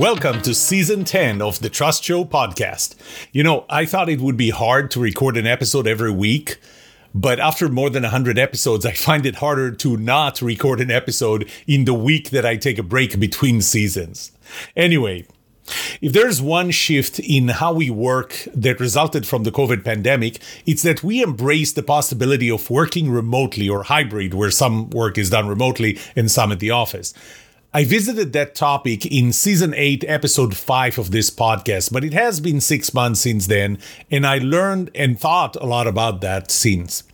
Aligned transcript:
Welcome 0.00 0.40
to 0.42 0.54
season 0.54 1.04
10 1.04 1.42
of 1.42 1.58
the 1.58 1.68
Trust 1.68 2.04
Show 2.04 2.24
podcast. 2.24 2.94
You 3.32 3.42
know, 3.42 3.66
I 3.68 3.84
thought 3.84 4.08
it 4.08 4.22
would 4.22 4.38
be 4.38 4.48
hard 4.48 4.90
to 4.92 4.98
record 4.98 5.36
an 5.36 5.46
episode 5.46 5.86
every 5.86 6.10
week, 6.10 6.56
but 7.14 7.38
after 7.38 7.68
more 7.68 7.90
than 7.90 8.04
100 8.04 8.38
episodes, 8.38 8.86
I 8.86 8.92
find 8.92 9.26
it 9.26 9.34
harder 9.34 9.70
to 9.72 9.98
not 9.98 10.40
record 10.40 10.80
an 10.80 10.90
episode 10.90 11.50
in 11.66 11.84
the 11.84 11.92
week 11.92 12.30
that 12.30 12.46
I 12.46 12.56
take 12.56 12.78
a 12.78 12.82
break 12.82 13.20
between 13.20 13.60
seasons. 13.60 14.32
Anyway, 14.74 15.26
if 16.00 16.14
there's 16.14 16.40
one 16.40 16.70
shift 16.70 17.18
in 17.18 17.48
how 17.48 17.74
we 17.74 17.90
work 17.90 18.48
that 18.54 18.80
resulted 18.80 19.26
from 19.26 19.42
the 19.42 19.52
COVID 19.52 19.84
pandemic, 19.84 20.38
it's 20.64 20.82
that 20.82 21.04
we 21.04 21.22
embrace 21.22 21.72
the 21.72 21.82
possibility 21.82 22.50
of 22.50 22.70
working 22.70 23.10
remotely 23.10 23.68
or 23.68 23.82
hybrid, 23.82 24.32
where 24.32 24.50
some 24.50 24.88
work 24.88 25.18
is 25.18 25.28
done 25.28 25.46
remotely 25.46 25.98
and 26.16 26.30
some 26.30 26.52
at 26.52 26.58
the 26.58 26.70
office. 26.70 27.12
I 27.72 27.84
visited 27.84 28.32
that 28.32 28.56
topic 28.56 29.06
in 29.06 29.32
season 29.32 29.74
8, 29.76 30.04
episode 30.08 30.56
5 30.56 30.98
of 30.98 31.12
this 31.12 31.30
podcast, 31.30 31.92
but 31.92 32.02
it 32.02 32.12
has 32.12 32.40
been 32.40 32.60
six 32.60 32.92
months 32.92 33.20
since 33.20 33.46
then, 33.46 33.78
and 34.10 34.26
I 34.26 34.38
learned 34.38 34.90
and 34.92 35.20
thought 35.20 35.54
a 35.54 35.66
lot 35.66 35.86
about 35.86 36.20
that 36.20 36.50
since. 36.50 37.04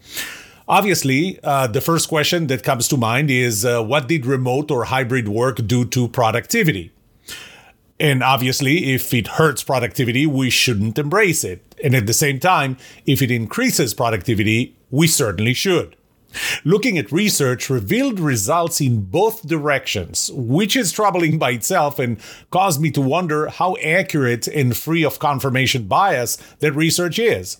Obviously, 0.66 1.38
uh, 1.44 1.66
the 1.66 1.82
first 1.82 2.08
question 2.08 2.46
that 2.46 2.62
comes 2.62 2.88
to 2.88 2.96
mind 2.96 3.30
is 3.30 3.66
uh, 3.66 3.82
what 3.82 4.08
did 4.08 4.24
remote 4.24 4.70
or 4.70 4.84
hybrid 4.84 5.28
work 5.28 5.58
do 5.66 5.84
to 5.84 6.08
productivity? 6.08 6.90
And 8.00 8.22
obviously, 8.22 8.94
if 8.94 9.12
it 9.12 9.26
hurts 9.26 9.62
productivity, 9.62 10.26
we 10.26 10.48
shouldn't 10.48 10.98
embrace 10.98 11.44
it. 11.44 11.74
And 11.84 11.94
at 11.94 12.06
the 12.06 12.14
same 12.14 12.40
time, 12.40 12.78
if 13.04 13.20
it 13.20 13.30
increases 13.30 13.92
productivity, 13.92 14.74
we 14.90 15.06
certainly 15.06 15.52
should. 15.52 15.95
Looking 16.64 16.98
at 16.98 17.12
research 17.12 17.70
revealed 17.70 18.20
results 18.20 18.80
in 18.80 19.02
both 19.02 19.46
directions, 19.46 20.30
which 20.32 20.76
is 20.76 20.92
troubling 20.92 21.38
by 21.38 21.52
itself 21.52 21.98
and 21.98 22.18
caused 22.50 22.80
me 22.80 22.90
to 22.92 23.00
wonder 23.00 23.48
how 23.48 23.76
accurate 23.76 24.46
and 24.46 24.76
free 24.76 25.04
of 25.04 25.18
confirmation 25.18 25.84
bias 25.86 26.36
that 26.60 26.72
research 26.72 27.18
is. 27.18 27.58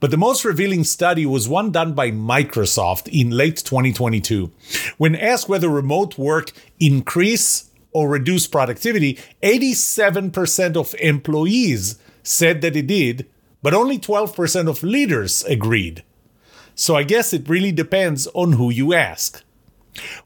But 0.00 0.10
the 0.10 0.16
most 0.16 0.44
revealing 0.44 0.84
study 0.84 1.26
was 1.26 1.48
one 1.48 1.70
done 1.70 1.94
by 1.94 2.10
Microsoft 2.10 3.08
in 3.08 3.30
late 3.30 3.58
2022. 3.58 4.50
When 4.96 5.14
asked 5.14 5.48
whether 5.48 5.68
remote 5.68 6.16
work 6.16 6.52
increase 6.80 7.70
or 7.92 8.08
reduce 8.08 8.46
productivity, 8.46 9.18
87% 9.42 10.76
of 10.76 10.94
employees 10.98 11.98
said 12.22 12.60
that 12.62 12.76
it 12.76 12.86
did, 12.86 13.26
but 13.62 13.74
only 13.74 13.98
12% 13.98 14.68
of 14.68 14.82
leaders 14.82 15.44
agreed. 15.44 16.02
So 16.78 16.94
I 16.94 17.04
guess 17.04 17.32
it 17.32 17.48
really 17.48 17.72
depends 17.72 18.28
on 18.34 18.52
who 18.52 18.68
you 18.68 18.92
ask. 18.92 19.42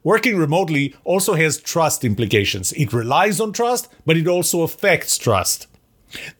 Working 0.02 0.36
remotely 0.36 0.96
also 1.04 1.34
has 1.34 1.60
trust 1.60 2.04
implications. 2.04 2.72
It 2.72 2.92
relies 2.92 3.40
on 3.40 3.52
trust, 3.52 3.88
but 4.04 4.16
it 4.16 4.26
also 4.26 4.62
affects 4.62 5.16
trust. 5.16 5.68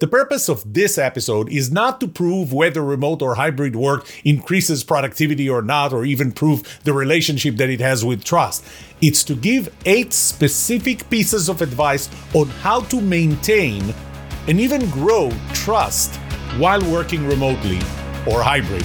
The 0.01 0.09
purpose 0.09 0.49
of 0.49 0.75
this 0.75 0.99
episode 0.99 1.49
is 1.49 1.71
not 1.71 2.01
to 2.01 2.09
prove 2.09 2.53
whether 2.53 2.83
remote 2.83 3.23
or 3.23 3.37
hybrid 3.37 3.77
work 3.77 4.11
increases 4.25 4.83
productivity 4.83 5.49
or 5.49 5.63
not, 5.63 5.93
or 5.93 6.05
even 6.05 6.33
prove 6.33 6.81
the 6.83 6.93
relationship 6.93 7.55
that 7.59 7.71
it 7.71 7.79
has 7.79 8.05
with 8.05 8.25
trust. 8.25 8.65
It's 9.01 9.23
to 9.23 9.37
give 9.37 9.73
eight 9.87 10.13
specific 10.13 11.09
pieces 11.09 11.49
of 11.49 11.63
advice 11.63 12.11
on 12.35 12.49
how 12.49 12.81
to 12.81 13.01
maintain 13.01 13.95
and 14.49 14.59
even 14.59 14.91
grow 14.91 15.31
trust 15.55 16.17
while 16.59 16.83
working 16.91 17.25
remotely 17.29 17.79
or 18.27 18.43
hybrid 18.43 18.85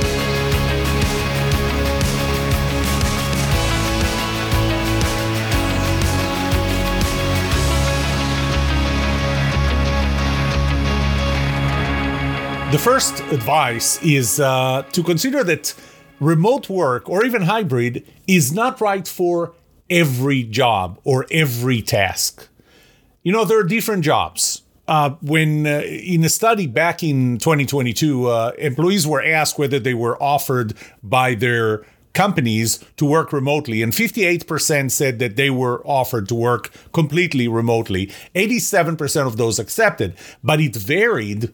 The 12.71 12.79
first 12.79 13.19
advice 13.33 14.01
is 14.01 14.39
uh, 14.39 14.83
to 14.93 15.03
consider 15.03 15.43
that 15.43 15.75
remote 16.21 16.69
work 16.69 17.09
or 17.09 17.25
even 17.25 17.41
hybrid 17.41 18.07
is 18.27 18.53
not 18.53 18.79
right 18.79 19.05
for 19.05 19.53
every 19.89 20.43
job 20.43 20.97
or 21.03 21.25
every 21.29 21.81
task. 21.81 22.47
You 23.23 23.33
know, 23.33 23.43
there 23.43 23.59
are 23.59 23.65
different 23.65 24.05
jobs. 24.05 24.61
Uh, 24.87 25.15
when 25.21 25.67
uh, 25.67 25.81
in 25.85 26.23
a 26.23 26.29
study 26.29 26.65
back 26.65 27.03
in 27.03 27.39
2022, 27.39 28.27
uh, 28.27 28.51
employees 28.57 29.05
were 29.05 29.21
asked 29.21 29.59
whether 29.59 29.77
they 29.77 29.93
were 29.93 30.15
offered 30.23 30.73
by 31.03 31.35
their 31.35 31.85
companies 32.13 32.79
to 32.95 33.03
work 33.03 33.33
remotely, 33.33 33.81
and 33.81 33.91
58% 33.91 34.91
said 34.91 35.19
that 35.19 35.35
they 35.35 35.49
were 35.49 35.85
offered 35.85 36.29
to 36.29 36.35
work 36.35 36.71
completely 36.93 37.49
remotely. 37.49 38.07
87% 38.33 39.27
of 39.27 39.35
those 39.35 39.59
accepted, 39.59 40.15
but 40.41 40.61
it 40.61 40.73
varied 40.77 41.51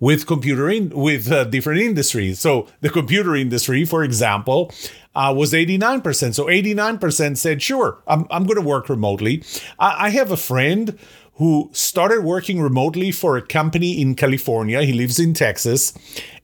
with 0.00 0.26
computer 0.26 0.68
in 0.68 0.88
with 0.90 1.30
uh, 1.30 1.44
different 1.44 1.80
industries. 1.80 2.40
So 2.40 2.66
the 2.80 2.88
computer 2.88 3.36
industry, 3.36 3.84
for 3.84 4.02
example, 4.02 4.72
uh, 5.14 5.32
was 5.36 5.52
89%. 5.52 6.34
So 6.34 6.46
89% 6.46 7.36
said, 7.36 7.62
sure, 7.62 8.02
I'm, 8.06 8.26
I'm 8.30 8.44
going 8.44 8.56
to 8.56 8.66
work 8.66 8.88
remotely. 8.88 9.44
I, 9.78 10.06
I 10.06 10.10
have 10.10 10.30
a 10.30 10.36
friend 10.36 10.98
who 11.34 11.70
started 11.72 12.24
working 12.24 12.60
remotely 12.60 13.10
for 13.12 13.36
a 13.36 13.42
company 13.42 14.00
in 14.00 14.14
California. 14.14 14.82
He 14.82 14.92
lives 14.92 15.18
in 15.18 15.34
Texas 15.34 15.94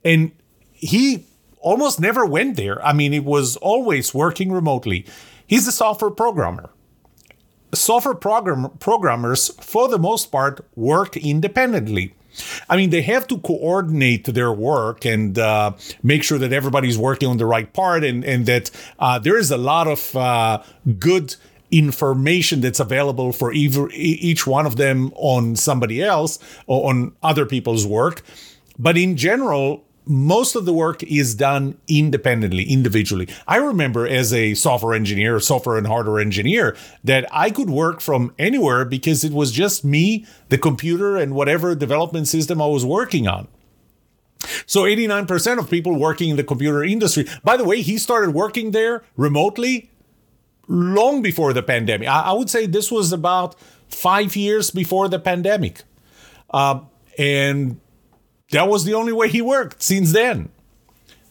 and 0.05 0.33
he 0.73 1.27
almost 1.61 1.99
never 2.01 2.25
went 2.25 2.57
there. 2.57 2.85
I 2.85 2.93
mean, 2.93 3.13
it 3.13 3.25
was 3.25 3.57
always 3.57 4.15
working 4.15 4.53
remotely. 4.53 5.07
He's 5.47 5.67
a 5.67 5.73
software 5.73 6.11
programmer. 6.11 6.71
Software 7.75 8.15
program- 8.15 8.71
programmers, 8.79 9.49
for 9.61 9.89
the 9.89 9.99
most 9.99 10.31
part, 10.33 10.67
work 10.77 11.17
independently. 11.17 12.16
I 12.69 12.77
mean, 12.77 12.91
they 12.91 13.03
have 13.03 13.27
to 13.29 13.39
coordinate 13.39 14.25
their 14.25 14.53
work 14.53 15.05
and 15.05 15.39
uh, 15.39 15.73
make 16.03 16.23
sure 16.23 16.39
that 16.39 16.53
everybody's 16.53 16.99
working 16.99 17.29
on 17.29 17.37
the 17.37 17.47
right 17.47 17.73
part 17.73 18.05
and, 18.05 18.25
and 18.25 18.47
that 18.47 18.71
uh, 18.99 19.19
there 19.19 19.39
is 19.39 19.51
a 19.51 19.57
lot 19.57 19.87
of 19.87 20.15
uh, 20.17 20.63
good 20.99 21.37
information 21.71 22.61
that's 22.61 22.81
available 22.81 23.33
for 23.33 23.53
each 23.53 24.47
one 24.47 24.67
of 24.67 24.77
them 24.77 25.13
on 25.17 25.57
somebody 25.57 26.03
else 26.03 26.39
or 26.67 26.91
on 26.91 27.13
other 27.23 27.45
people's 27.45 27.87
work. 27.87 28.23
But 28.79 28.97
in 28.97 29.17
general, 29.17 29.86
most 30.07 30.55
of 30.55 30.65
the 30.65 30.73
work 30.73 31.03
is 31.03 31.35
done 31.35 31.77
independently, 31.89 32.65
individually. 32.65 33.29
I 33.47 33.57
remember 33.57 34.07
as 34.07 34.33
a 34.33 34.55
software 34.55 34.95
engineer, 34.95 35.41
software 35.41 35.77
and 35.77 35.87
hardware 35.87 36.21
engineer, 36.21 36.77
that 37.03 37.27
I 37.33 37.51
could 37.51 37.69
work 37.69 38.01
from 38.01 38.33
anywhere 38.39 38.85
because 38.85 39.25
it 39.25 39.33
was 39.33 39.51
just 39.51 39.85
me, 39.85 40.25
the 40.49 40.59
computer, 40.59 41.17
and 41.17 41.35
whatever 41.35 41.75
development 41.75 42.29
system 42.29 42.63
I 42.63 42.67
was 42.67 42.85
working 42.85 43.27
on. 43.27 43.49
So 44.67 44.83
89% 44.83 45.59
of 45.59 45.69
people 45.69 45.99
working 45.99 46.31
in 46.31 46.37
the 46.37 46.45
computer 46.45 46.85
industry, 46.85 47.27
by 47.43 47.57
the 47.57 47.65
way, 47.65 47.83
he 47.83 47.99
started 47.99 48.31
working 48.31 48.71
there 48.71 49.03
remotely 49.17 49.91
long 50.69 51.23
before 51.23 51.53
the 51.53 51.63
pandemic. 51.63 52.09
I, 52.09 52.33
would 52.33 52.51
say 52.51 52.67
this 52.67 52.91
was 52.91 53.13
about 53.13 53.57
five 53.89 54.37
years 54.37 54.71
before 54.71 55.09
the 55.09 55.19
pandemic. 55.19 55.83
Uh, 56.51 56.81
and 57.19 57.81
that 58.51 58.69
was 58.69 58.85
the 58.85 58.95
only 58.95 59.13
way 59.13 59.29
he 59.29 59.43
worked 59.43 59.83
since 59.83 60.13
then. 60.13 60.51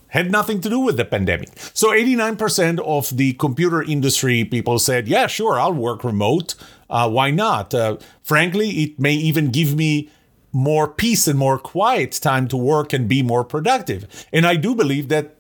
Had 0.10 0.32
nothing 0.32 0.62
to 0.62 0.70
do 0.70 0.80
with 0.80 0.98
the 0.98 1.06
pandemic. 1.06 1.50
So 1.74 1.90
89% 1.90 2.80
of 2.80 3.16
the 3.18 3.34
computer 3.34 3.82
industry 3.82 4.46
people 4.46 4.80
said, 4.80 5.08
yeah, 5.08 5.28
sure, 5.28 5.60
I'll 5.60 5.74
work 5.74 6.04
remote. 6.04 6.56
Uh, 6.90 7.10
why 7.10 7.32
not? 7.32 7.74
Uh, 7.74 7.98
frankly, 8.24 8.70
it 8.70 9.00
may 9.00 9.14
even 9.14 9.52
give 9.52 9.76
me 9.76 10.10
more 10.54 10.88
peace 10.88 11.28
and 11.28 11.38
more 11.38 11.60
quiet 11.60 12.14
time 12.14 12.48
to 12.48 12.56
work 12.56 12.94
and 12.94 13.10
be 13.10 13.22
more 13.22 13.44
productive. 13.44 14.26
And 14.32 14.46
I 14.48 14.56
do 14.56 14.74
believe 14.74 15.10
that 15.10 15.36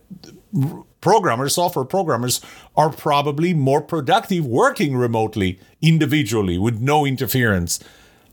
programmers, 0.99 1.55
software 1.55 1.85
programmers, 1.85 2.41
are 2.75 2.89
probably 2.89 3.53
more 3.53 3.81
productive 3.81 4.45
working 4.45 4.97
remotely, 4.97 5.59
individually, 5.81 6.57
with 6.57 6.81
no 6.81 7.05
interference. 7.05 7.79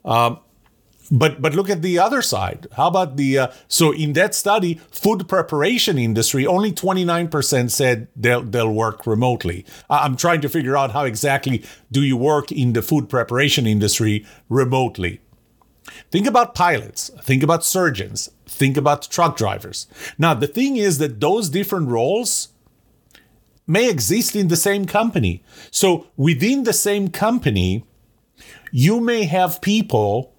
Um, 0.05 0.41
but 1.11 1.43
but 1.43 1.55
look 1.55 1.69
at 1.69 1.83
the 1.83 1.99
other 1.99 2.23
side. 2.23 2.67
How 2.77 2.89
about 2.89 3.17
the 3.17 3.39
uh, 3.39 3.49
so 3.69 3.93
in 3.93 4.13
that 4.15 4.35
study, 4.35 4.81
food 4.91 5.29
preparation 5.29 5.99
industry, 5.99 6.47
only 6.47 6.73
29% 6.73 7.71
said 7.71 8.09
they'll 8.17 8.43
they'll 8.43 8.73
work 8.73 9.07
remotely. 9.07 9.65
I'm 9.91 10.17
trying 10.17 10.41
to 10.43 10.49
figure 10.49 10.77
out 10.77 10.93
how 10.93 11.05
exactly 11.05 11.65
do 11.91 12.03
you 12.03 12.17
work 12.17 12.53
in 12.53 12.73
the 12.73 12.83
food 12.83 13.09
preparation 13.09 13.67
industry 13.67 14.27
remotely. 14.49 15.21
Think 16.11 16.27
about 16.27 16.55
pilots, 16.55 17.11
think 17.21 17.43
about 17.43 17.65
surgeons, 17.65 18.31
think 18.47 18.77
about 18.77 19.11
truck 19.11 19.37
drivers. 19.37 19.87
Now, 20.19 20.35
the 20.35 20.47
thing 20.47 20.77
is 20.77 20.99
that 20.99 21.21
those 21.21 21.49
different 21.49 21.89
roles 21.89 22.49
may 23.67 23.89
exist 23.89 24.37
in 24.37 24.49
the 24.49 24.57
same 24.57 24.87
company. 24.87 25.43
So 25.71 26.07
within 26.17 26.65
the 26.65 26.73
same 26.73 27.09
company, 27.09 27.85
you 28.71 29.01
may 29.01 29.25
have 29.25 29.61
people 29.61 30.32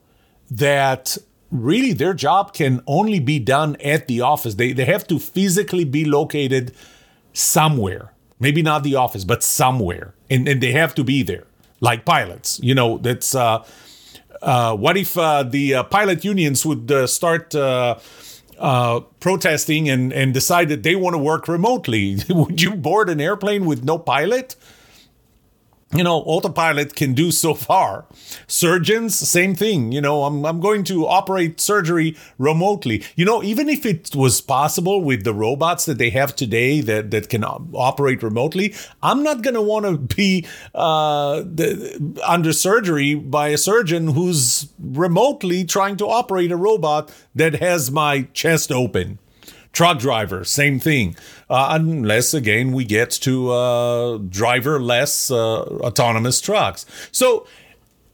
that 0.57 1.17
really 1.51 1.94
their 1.94 2.13
job 2.13 2.53
can 2.53 2.81
only 2.88 3.19
be 3.19 3.39
done 3.39 3.75
at 3.77 4.07
the 4.07 4.21
office. 4.21 4.55
They, 4.55 4.73
they 4.73 4.85
have 4.85 5.07
to 5.07 5.19
physically 5.19 5.83
be 5.83 6.05
located 6.05 6.73
somewhere. 7.33 8.11
Maybe 8.39 8.61
not 8.61 8.83
the 8.83 8.95
office, 8.95 9.23
but 9.23 9.44
somewhere. 9.44 10.13
And, 10.29 10.47
and 10.47 10.61
they 10.61 10.71
have 10.71 10.95
to 10.95 11.03
be 11.03 11.23
there, 11.23 11.45
like 11.79 12.05
pilots. 12.05 12.59
You 12.61 12.75
know, 12.75 12.97
that's 12.97 13.35
uh, 13.35 13.63
uh, 14.41 14.75
what 14.75 14.97
if 14.97 15.17
uh, 15.17 15.44
the 15.44 15.75
uh, 15.75 15.83
pilot 15.83 16.25
unions 16.25 16.65
would 16.65 16.91
uh, 16.91 17.07
start 17.07 17.56
uh, 17.56 17.95
protesting 19.19 19.89
and, 19.89 20.11
and 20.11 20.33
decide 20.33 20.69
that 20.69 20.83
they 20.83 20.95
want 20.95 21.13
to 21.13 21.19
work 21.19 21.47
remotely? 21.47 22.17
would 22.29 22.61
you 22.61 22.75
board 22.75 23.09
an 23.09 23.21
airplane 23.21 23.65
with 23.65 23.83
no 23.83 23.97
pilot? 23.97 24.56
You 25.95 26.04
know, 26.04 26.18
autopilot 26.22 26.95
can 26.95 27.13
do 27.13 27.31
so 27.31 27.54
far. 27.69 28.06
Surgeons, 28.48 29.16
same 29.18 29.56
thing. 29.56 29.92
You 29.92 30.01
know, 30.01 30.24
I'm, 30.24 30.45
I'm 30.45 30.60
going 30.60 30.84
to 30.86 31.07
operate 31.07 31.60
surgery 31.60 32.18
remotely. 32.38 33.04
You 33.16 33.25
know, 33.25 33.44
even 33.44 33.69
if 33.69 33.86
it 33.86 34.16
was 34.16 34.42
possible 34.42 35.01
with 35.01 35.24
the 35.24 35.34
robots 35.34 35.86
that 35.86 35.98
they 35.98 36.10
have 36.12 36.36
today 36.36 36.81
that, 36.81 37.12
that 37.12 37.30
can 37.30 37.44
operate 37.44 38.24
remotely, 38.24 38.74
I'm 39.01 39.24
not 39.24 39.42
going 39.42 39.56
to 39.56 39.62
want 39.62 39.86
to 39.86 40.16
be 40.16 40.45
uh, 40.74 41.42
the, 41.42 42.22
under 42.25 42.54
surgery 42.54 43.16
by 43.16 43.50
a 43.50 43.57
surgeon 43.57 44.10
who's 44.10 44.69
remotely 44.80 45.66
trying 45.66 45.98
to 45.98 46.07
operate 46.07 46.51
a 46.51 46.57
robot 46.57 47.13
that 47.36 47.56
has 47.56 47.92
my 47.92 48.24
chest 48.34 48.72
open. 48.72 49.19
Truck 49.73 49.97
driver, 49.97 50.43
same 50.43 50.79
thing. 50.79 51.15
Uh, 51.49 51.69
unless, 51.71 52.33
again, 52.33 52.71
we 52.71 52.85
get 52.85 53.09
to 53.11 53.51
uh, 53.51 54.17
driverless 54.19 55.31
uh, 55.31 55.63
autonomous 55.83 56.39
trucks. 56.39 56.85
So, 57.11 57.47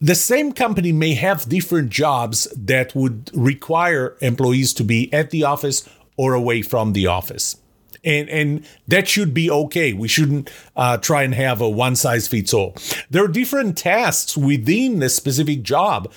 the 0.01 0.15
same 0.15 0.53
company 0.53 0.93
may 0.93 1.13
have 1.15 1.49
different 1.49 1.89
jobs 1.89 2.47
that 2.55 2.95
would 2.95 3.29
require 3.33 4.15
employees 4.21 4.73
to 4.75 4.85
be 4.85 5.11
at 5.13 5.31
the 5.31 5.43
office 5.43 5.87
or 6.15 6.33
away 6.33 6.61
from 6.61 6.93
the 6.93 7.07
office. 7.07 7.57
And, 8.05 8.29
and 8.29 8.65
that 8.87 9.09
should 9.09 9.33
be 9.33 9.51
okay. 9.51 9.91
We 9.91 10.07
shouldn't 10.07 10.49
uh, 10.77 10.97
try 10.97 11.23
and 11.23 11.33
have 11.35 11.59
a 11.59 11.67
one 11.67 11.97
size 11.97 12.29
fits 12.29 12.53
all. 12.53 12.75
There 13.09 13.25
are 13.25 13.27
different 13.27 13.77
tasks 13.77 14.37
within 14.37 15.03
a 15.03 15.09
specific 15.09 15.63
job. 15.63 16.09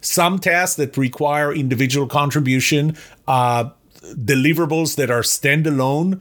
Some 0.00 0.40
tasks 0.40 0.76
that 0.76 0.96
require 0.96 1.52
individual 1.52 2.08
contribution, 2.08 2.96
uh, 3.28 3.70
deliverables 4.02 4.96
that 4.96 5.10
are 5.10 5.22
standalone 5.22 6.20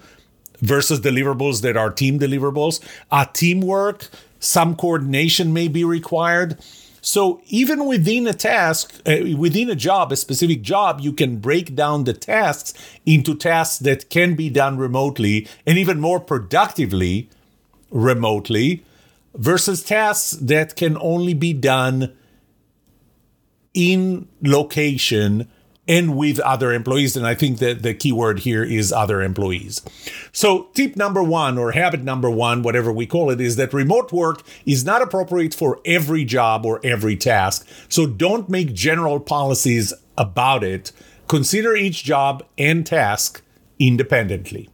versus 0.59 0.99
deliverables 1.01 1.61
that 1.61 1.77
are 1.77 1.91
team 1.91 2.19
deliverables. 2.19 2.79
Uh, 3.11 3.25
teamwork, 3.25 4.09
some 4.39 4.75
coordination 4.75 5.53
may 5.53 5.67
be 5.67 5.83
required. 5.83 6.57
So 7.01 7.41
even 7.47 7.85
within 7.85 8.27
a 8.27 8.33
task, 8.33 8.93
uh, 9.05 9.17
within 9.37 9.69
a 9.69 9.75
job, 9.75 10.11
a 10.11 10.15
specific 10.15 10.61
job, 10.61 10.99
you 10.99 11.13
can 11.13 11.37
break 11.37 11.75
down 11.75 12.03
the 12.03 12.13
tasks 12.13 12.73
into 13.05 13.35
tasks 13.35 13.79
that 13.79 14.09
can 14.09 14.35
be 14.35 14.49
done 14.49 14.77
remotely 14.77 15.47
and 15.65 15.77
even 15.77 15.99
more 15.99 16.19
productively 16.19 17.29
remotely 17.91 18.83
versus 19.35 19.83
tasks 19.83 20.31
that 20.31 20.75
can 20.75 20.97
only 20.99 21.33
be 21.33 21.53
done 21.53 22.13
in 23.73 24.27
location 24.41 25.47
and 25.87 26.17
with 26.17 26.39
other 26.41 26.73
employees. 26.73 27.15
And 27.15 27.25
I 27.25 27.35
think 27.35 27.59
that 27.59 27.81
the 27.81 27.93
key 27.93 28.11
word 28.11 28.39
here 28.39 28.63
is 28.63 28.91
other 28.91 29.21
employees. 29.21 29.81
So, 30.31 30.67
tip 30.73 30.95
number 30.95 31.23
one, 31.23 31.57
or 31.57 31.71
habit 31.71 32.03
number 32.03 32.29
one, 32.29 32.61
whatever 32.61 32.91
we 32.91 33.05
call 33.05 33.29
it, 33.29 33.39
is 33.39 33.55
that 33.55 33.73
remote 33.73 34.11
work 34.11 34.43
is 34.65 34.85
not 34.85 35.01
appropriate 35.01 35.53
for 35.53 35.79
every 35.85 36.25
job 36.25 36.65
or 36.65 36.79
every 36.83 37.15
task. 37.15 37.67
So, 37.89 38.05
don't 38.05 38.49
make 38.49 38.73
general 38.73 39.19
policies 39.19 39.93
about 40.17 40.63
it. 40.63 40.91
Consider 41.27 41.75
each 41.75 42.03
job 42.03 42.45
and 42.57 42.85
task 42.85 43.41
independently. 43.79 44.69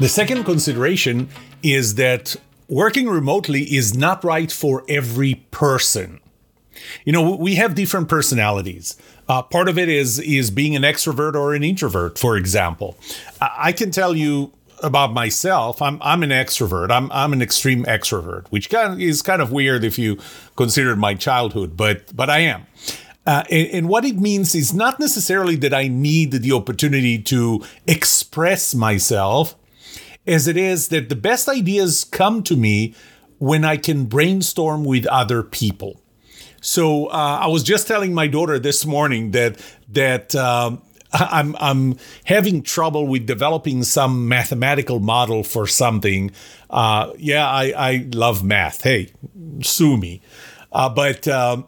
The 0.00 0.08
second 0.08 0.42
consideration 0.42 1.28
is 1.62 1.94
that 1.94 2.34
working 2.72 3.06
remotely 3.06 3.62
is 3.74 3.94
not 3.94 4.24
right 4.24 4.50
for 4.50 4.82
every 4.88 5.34
person. 5.50 6.20
You 7.04 7.12
know, 7.12 7.36
we 7.36 7.56
have 7.56 7.74
different 7.74 8.08
personalities. 8.08 8.96
Uh, 9.28 9.42
part 9.42 9.68
of 9.68 9.78
it 9.78 9.88
is 9.88 10.18
is 10.18 10.50
being 10.50 10.74
an 10.74 10.82
extrovert 10.82 11.34
or 11.34 11.54
an 11.54 11.62
introvert, 11.62 12.18
for 12.18 12.36
example. 12.36 12.96
I 13.40 13.72
can 13.72 13.90
tell 13.90 14.16
you 14.16 14.52
about 14.82 15.12
myself. 15.12 15.80
I'm 15.82 15.98
I'm 16.02 16.22
an 16.22 16.30
extrovert. 16.30 16.90
I'm 16.90 17.12
I'm 17.12 17.32
an 17.32 17.42
extreme 17.42 17.84
extrovert, 17.84 18.48
which 18.48 18.70
kind 18.70 18.94
of 18.94 19.00
is 19.00 19.22
kind 19.22 19.42
of 19.42 19.52
weird 19.52 19.84
if 19.84 19.98
you 19.98 20.18
consider 20.56 20.96
my 20.96 21.14
childhood, 21.14 21.76
but 21.76 22.14
but 22.16 22.30
I 22.30 22.40
am. 22.40 22.66
Uh, 23.24 23.44
and, 23.50 23.68
and, 23.68 23.88
what 23.88 24.04
it 24.04 24.16
means 24.16 24.52
is 24.52 24.74
not 24.74 24.98
necessarily 24.98 25.54
that 25.54 25.72
I 25.72 25.86
need 25.86 26.32
the 26.32 26.50
opportunity 26.50 27.22
to 27.22 27.62
express 27.86 28.74
myself, 28.74 29.54
as 30.26 30.46
it 30.46 30.56
is 30.56 30.88
that 30.88 31.08
the 31.08 31.16
best 31.16 31.48
ideas 31.48 32.04
come 32.04 32.42
to 32.44 32.56
me 32.56 32.94
when 33.38 33.64
I 33.64 33.76
can 33.76 34.04
brainstorm 34.04 34.84
with 34.84 35.06
other 35.06 35.42
people. 35.42 36.00
So 36.60 37.06
uh, 37.06 37.38
I 37.42 37.48
was 37.48 37.64
just 37.64 37.88
telling 37.88 38.14
my 38.14 38.28
daughter 38.28 38.58
this 38.58 38.86
morning 38.86 39.32
that 39.32 39.60
that 39.88 40.34
um, 40.36 40.80
I'm 41.12 41.56
I'm 41.58 41.98
having 42.24 42.62
trouble 42.62 43.06
with 43.06 43.26
developing 43.26 43.82
some 43.82 44.28
mathematical 44.28 45.00
model 45.00 45.42
for 45.42 45.66
something. 45.66 46.30
Uh, 46.70 47.12
yeah, 47.18 47.48
I, 47.48 47.74
I 47.76 48.08
love 48.12 48.44
math. 48.44 48.82
Hey, 48.82 49.12
sue 49.62 49.96
me. 49.96 50.22
Uh, 50.70 50.88
but 50.88 51.26
um, 51.28 51.66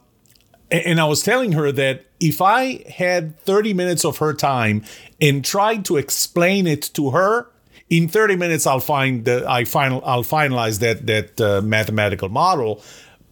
and 0.71 1.01
I 1.01 1.05
was 1.05 1.23
telling 1.23 1.53
her 1.53 1.71
that 1.73 2.07
if 2.21 2.41
I 2.41 2.85
had 2.91 3.39
30 3.41 3.75
minutes 3.75 4.05
of 4.05 4.19
her 4.19 4.33
time 4.33 4.85
and 5.21 5.45
tried 5.45 5.85
to 5.87 5.97
explain 5.97 6.67
it 6.67 6.91
to 6.95 7.11
her, 7.11 7.49
in 7.95 8.09
30 8.09 8.37
minutes 8.37 8.67
I'll 8.67 8.81
find 8.81 9.25
that 9.27 9.47
I 9.47 9.65
final 9.65 10.03
I'll 10.05 10.25
finalize 10.25 10.81
that 10.81 11.07
that 11.07 11.41
uh, 11.41 11.63
mathematical 11.63 12.29
model. 12.29 12.83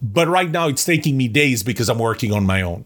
But 0.01 0.27
right 0.27 0.49
now 0.49 0.67
it's 0.67 0.85
taking 0.85 1.17
me 1.17 1.27
days 1.27 1.63
because 1.63 1.89
I'm 1.89 1.99
working 1.99 2.31
on 2.31 2.45
my 2.45 2.61
own. 2.61 2.85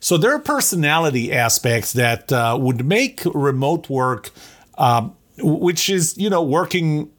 So 0.00 0.16
there 0.16 0.34
are 0.34 0.38
personality 0.38 1.32
aspects 1.32 1.92
that 1.92 2.32
uh, 2.32 2.56
would 2.60 2.84
make 2.84 3.22
remote 3.34 3.88
work, 3.88 4.30
um, 4.78 5.14
which 5.38 5.90
is 5.90 6.16
you 6.16 6.30
know 6.30 6.42
working 6.42 7.10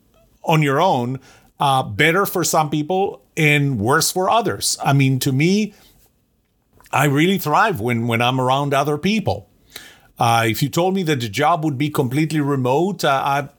on 0.43 0.63
your 0.63 0.81
own, 0.81 1.19
uh, 1.59 1.83
better 1.83 2.25
for 2.25 2.43
some 2.43 2.69
people 2.69 3.21
and 3.37 3.79
worse 3.79 4.11
for 4.11 4.29
others. 4.29 4.77
I 4.83 4.93
mean, 4.93 5.19
to 5.19 5.31
me, 5.31 5.73
I 6.91 7.05
really 7.05 7.37
thrive 7.37 7.79
when 7.79 8.07
when 8.07 8.21
I'm 8.21 8.41
around 8.41 8.73
other 8.73 8.97
people. 8.97 9.47
Uh, 10.17 10.45
if 10.47 10.61
you 10.61 10.69
told 10.69 10.93
me 10.93 11.03
that 11.03 11.19
the 11.19 11.29
job 11.29 11.63
would 11.63 11.77
be 11.77 11.89
completely 11.89 12.39
remote, 12.41 13.03
uh, 13.03 13.09
I 13.09 13.49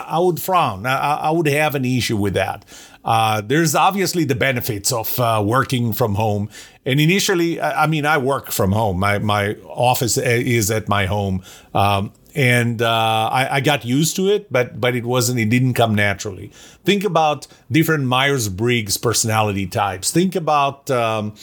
I 0.00 0.18
would 0.18 0.40
frown. 0.40 0.86
I, 0.86 1.16
I 1.16 1.30
would 1.30 1.46
have 1.46 1.74
an 1.74 1.84
issue 1.84 2.16
with 2.16 2.34
that. 2.34 2.64
Uh, 3.04 3.40
there's 3.40 3.74
obviously 3.74 4.24
the 4.24 4.34
benefits 4.34 4.92
of 4.92 5.18
uh, 5.18 5.42
working 5.44 5.92
from 5.92 6.14
home. 6.14 6.48
And 6.84 7.00
initially, 7.00 7.60
I 7.60 7.86
mean, 7.86 8.06
I 8.06 8.18
work 8.18 8.50
from 8.50 8.72
home. 8.72 8.98
My 8.98 9.18
my 9.18 9.54
office 9.66 10.16
is 10.18 10.70
at 10.70 10.88
my 10.88 11.06
home, 11.06 11.42
um, 11.74 12.12
and 12.34 12.80
uh, 12.80 13.28
I, 13.32 13.56
I, 13.56 13.60
got 13.60 13.84
used 13.84 14.16
to 14.16 14.28
it. 14.28 14.52
But 14.52 14.80
but 14.80 14.96
it 14.96 15.04
wasn't. 15.04 15.38
It 15.38 15.48
didn't 15.48 15.74
come 15.74 15.94
naturally. 15.94 16.52
Think 16.84 17.04
about 17.04 17.46
different 17.70 18.04
Myers 18.04 18.48
Briggs 18.48 18.96
personality 18.96 19.66
types. 19.66 20.10
Think 20.10 20.34
about. 20.34 20.90
Um, 20.90 21.34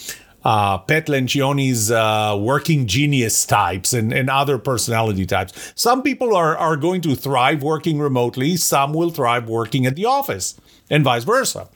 uh, 0.44 0.80
Lencioni's 0.80 1.92
uh, 1.92 2.38
working 2.40 2.88
genius 2.88 3.46
types 3.46 3.94
and, 3.94 4.14
and 4.14 4.30
other 4.30 4.58
personality 4.58 5.26
types. 5.26 5.74
Some 5.76 6.02
people 6.02 6.36
are, 6.36 6.58
are 6.58 6.78
going 6.78 7.02
to 7.02 7.16
thrive 7.16 7.62
working 7.64 8.00
remotely, 8.00 8.56
some 8.56 8.94
will 8.94 9.10
thrive 9.10 9.50
working 9.50 9.86
at 9.86 9.96
the 9.96 10.06
office, 10.06 10.60
and 10.90 11.04
vice 11.04 11.24
versa. 11.24 11.70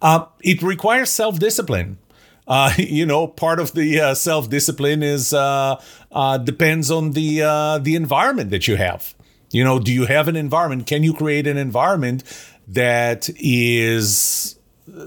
Uh, 0.00 0.26
it 0.40 0.62
requires 0.62 1.10
self 1.10 1.38
discipline. 1.38 1.98
Uh, 2.46 2.72
you 2.78 3.06
know, 3.06 3.26
part 3.26 3.60
of 3.60 3.72
the 3.72 4.00
uh, 4.00 4.14
self 4.14 4.50
discipline 4.50 5.02
is 5.02 5.32
uh, 5.32 5.80
uh, 6.10 6.38
depends 6.38 6.90
on 6.90 7.12
the 7.12 7.42
uh, 7.42 7.78
the 7.78 7.94
environment 7.94 8.50
that 8.50 8.68
you 8.68 8.76
have. 8.76 9.14
You 9.50 9.64
know, 9.64 9.78
do 9.78 9.92
you 9.92 10.06
have 10.06 10.28
an 10.28 10.36
environment? 10.36 10.86
Can 10.86 11.02
you 11.02 11.12
create 11.12 11.46
an 11.46 11.58
environment 11.58 12.24
that 12.68 13.28
is 13.36 14.56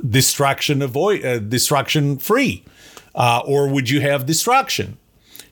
distraction 0.08 0.82
avoid 0.82 1.26
uh, 1.26 2.18
free, 2.20 2.64
uh, 3.14 3.42
or 3.46 3.68
would 3.68 3.90
you 3.90 4.02
have 4.02 4.26
distraction? 4.26 4.98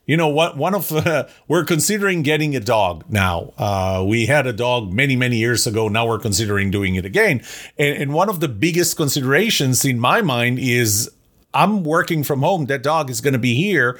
you 0.05 0.17
know 0.17 0.27
what 0.27 0.57
one 0.57 0.75
of 0.75 0.91
uh, 0.91 1.27
we're 1.47 1.63
considering 1.63 2.21
getting 2.21 2.55
a 2.55 2.59
dog 2.59 3.05
now. 3.09 3.53
Uh, 3.57 4.03
we 4.05 4.25
had 4.25 4.45
a 4.47 4.53
dog 4.53 4.91
many 4.91 5.15
many 5.15 5.37
years 5.37 5.65
ago. 5.65 5.87
Now 5.87 6.07
we're 6.07 6.19
considering 6.19 6.71
doing 6.71 6.95
it 6.95 7.05
again. 7.05 7.41
And, 7.77 7.97
and 7.97 8.13
one 8.13 8.29
of 8.29 8.39
the 8.39 8.47
biggest 8.47 8.97
considerations 8.97 9.85
in 9.85 9.99
my 9.99 10.21
mind 10.21 10.59
is 10.59 11.09
i'm 11.53 11.83
working 11.83 12.23
from 12.23 12.41
home. 12.41 12.65
That 12.65 12.83
dog 12.83 13.09
is 13.09 13.21
going 13.21 13.33
to 13.33 13.39
be 13.39 13.55
here. 13.55 13.99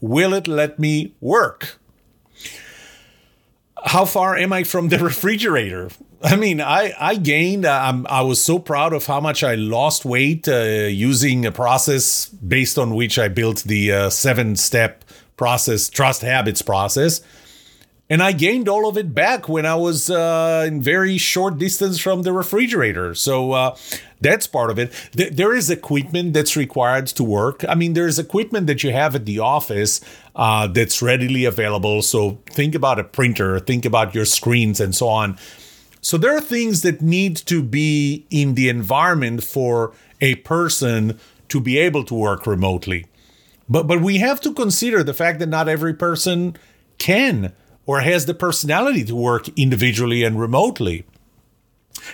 Will 0.00 0.34
it 0.34 0.46
let 0.48 0.78
me 0.78 1.14
work 1.20 1.78
how 3.86 4.04
far 4.04 4.36
am 4.36 4.52
i 4.52 4.62
from 4.64 4.88
the 4.88 4.98
refrigerator 5.10 5.88
I 6.22 6.36
mean, 6.36 6.60
I 6.60 6.94
I 6.98 7.16
gained. 7.16 7.66
Um, 7.66 8.06
I 8.08 8.22
was 8.22 8.42
so 8.42 8.58
proud 8.58 8.92
of 8.92 9.04
how 9.06 9.20
much 9.20 9.44
I 9.44 9.54
lost 9.54 10.04
weight 10.04 10.48
uh, 10.48 10.88
using 10.90 11.44
a 11.44 11.52
process 11.52 12.26
based 12.26 12.78
on 12.78 12.94
which 12.94 13.18
I 13.18 13.28
built 13.28 13.62
the 13.64 13.92
uh, 13.92 14.10
seven 14.10 14.56
step 14.56 15.04
process, 15.36 15.88
trust 15.88 16.22
habits 16.22 16.62
process. 16.62 17.20
And 18.08 18.22
I 18.22 18.32
gained 18.32 18.68
all 18.68 18.88
of 18.88 18.96
it 18.96 19.14
back 19.14 19.48
when 19.48 19.66
I 19.66 19.74
was 19.74 20.10
uh, 20.10 20.64
in 20.66 20.80
very 20.80 21.18
short 21.18 21.58
distance 21.58 21.98
from 21.98 22.22
the 22.22 22.32
refrigerator. 22.32 23.14
So 23.14 23.50
uh, 23.50 23.76
that's 24.20 24.46
part 24.46 24.70
of 24.70 24.78
it. 24.78 24.92
Th- 25.12 25.32
there 25.32 25.52
is 25.52 25.70
equipment 25.70 26.32
that's 26.32 26.56
required 26.56 27.08
to 27.08 27.24
work. 27.24 27.64
I 27.68 27.74
mean, 27.74 27.94
there's 27.94 28.20
equipment 28.20 28.68
that 28.68 28.84
you 28.84 28.92
have 28.92 29.16
at 29.16 29.26
the 29.26 29.40
office 29.40 30.00
uh, 30.36 30.68
that's 30.68 31.02
readily 31.02 31.44
available. 31.44 32.00
So 32.00 32.38
think 32.46 32.76
about 32.76 33.00
a 33.00 33.04
printer, 33.04 33.58
think 33.58 33.84
about 33.84 34.14
your 34.14 34.24
screens, 34.24 34.78
and 34.78 34.94
so 34.94 35.08
on. 35.08 35.36
So 36.00 36.16
there 36.16 36.36
are 36.36 36.40
things 36.40 36.82
that 36.82 37.02
need 37.02 37.34
to 37.46 37.60
be 37.60 38.24
in 38.30 38.54
the 38.54 38.68
environment 38.68 39.42
for 39.42 39.92
a 40.20 40.36
person 40.36 41.18
to 41.48 41.60
be 41.60 41.76
able 41.78 42.04
to 42.04 42.14
work 42.14 42.46
remotely. 42.46 43.06
But 43.68 43.88
but 43.88 44.00
we 44.00 44.18
have 44.18 44.40
to 44.42 44.54
consider 44.54 45.02
the 45.02 45.14
fact 45.14 45.40
that 45.40 45.48
not 45.48 45.68
every 45.68 45.94
person 45.94 46.56
can 46.98 47.52
or 47.86 48.00
has 48.00 48.26
the 48.26 48.34
personality 48.34 49.04
to 49.04 49.14
work 49.14 49.48
individually 49.56 50.24
and 50.24 50.38
remotely. 50.38 51.06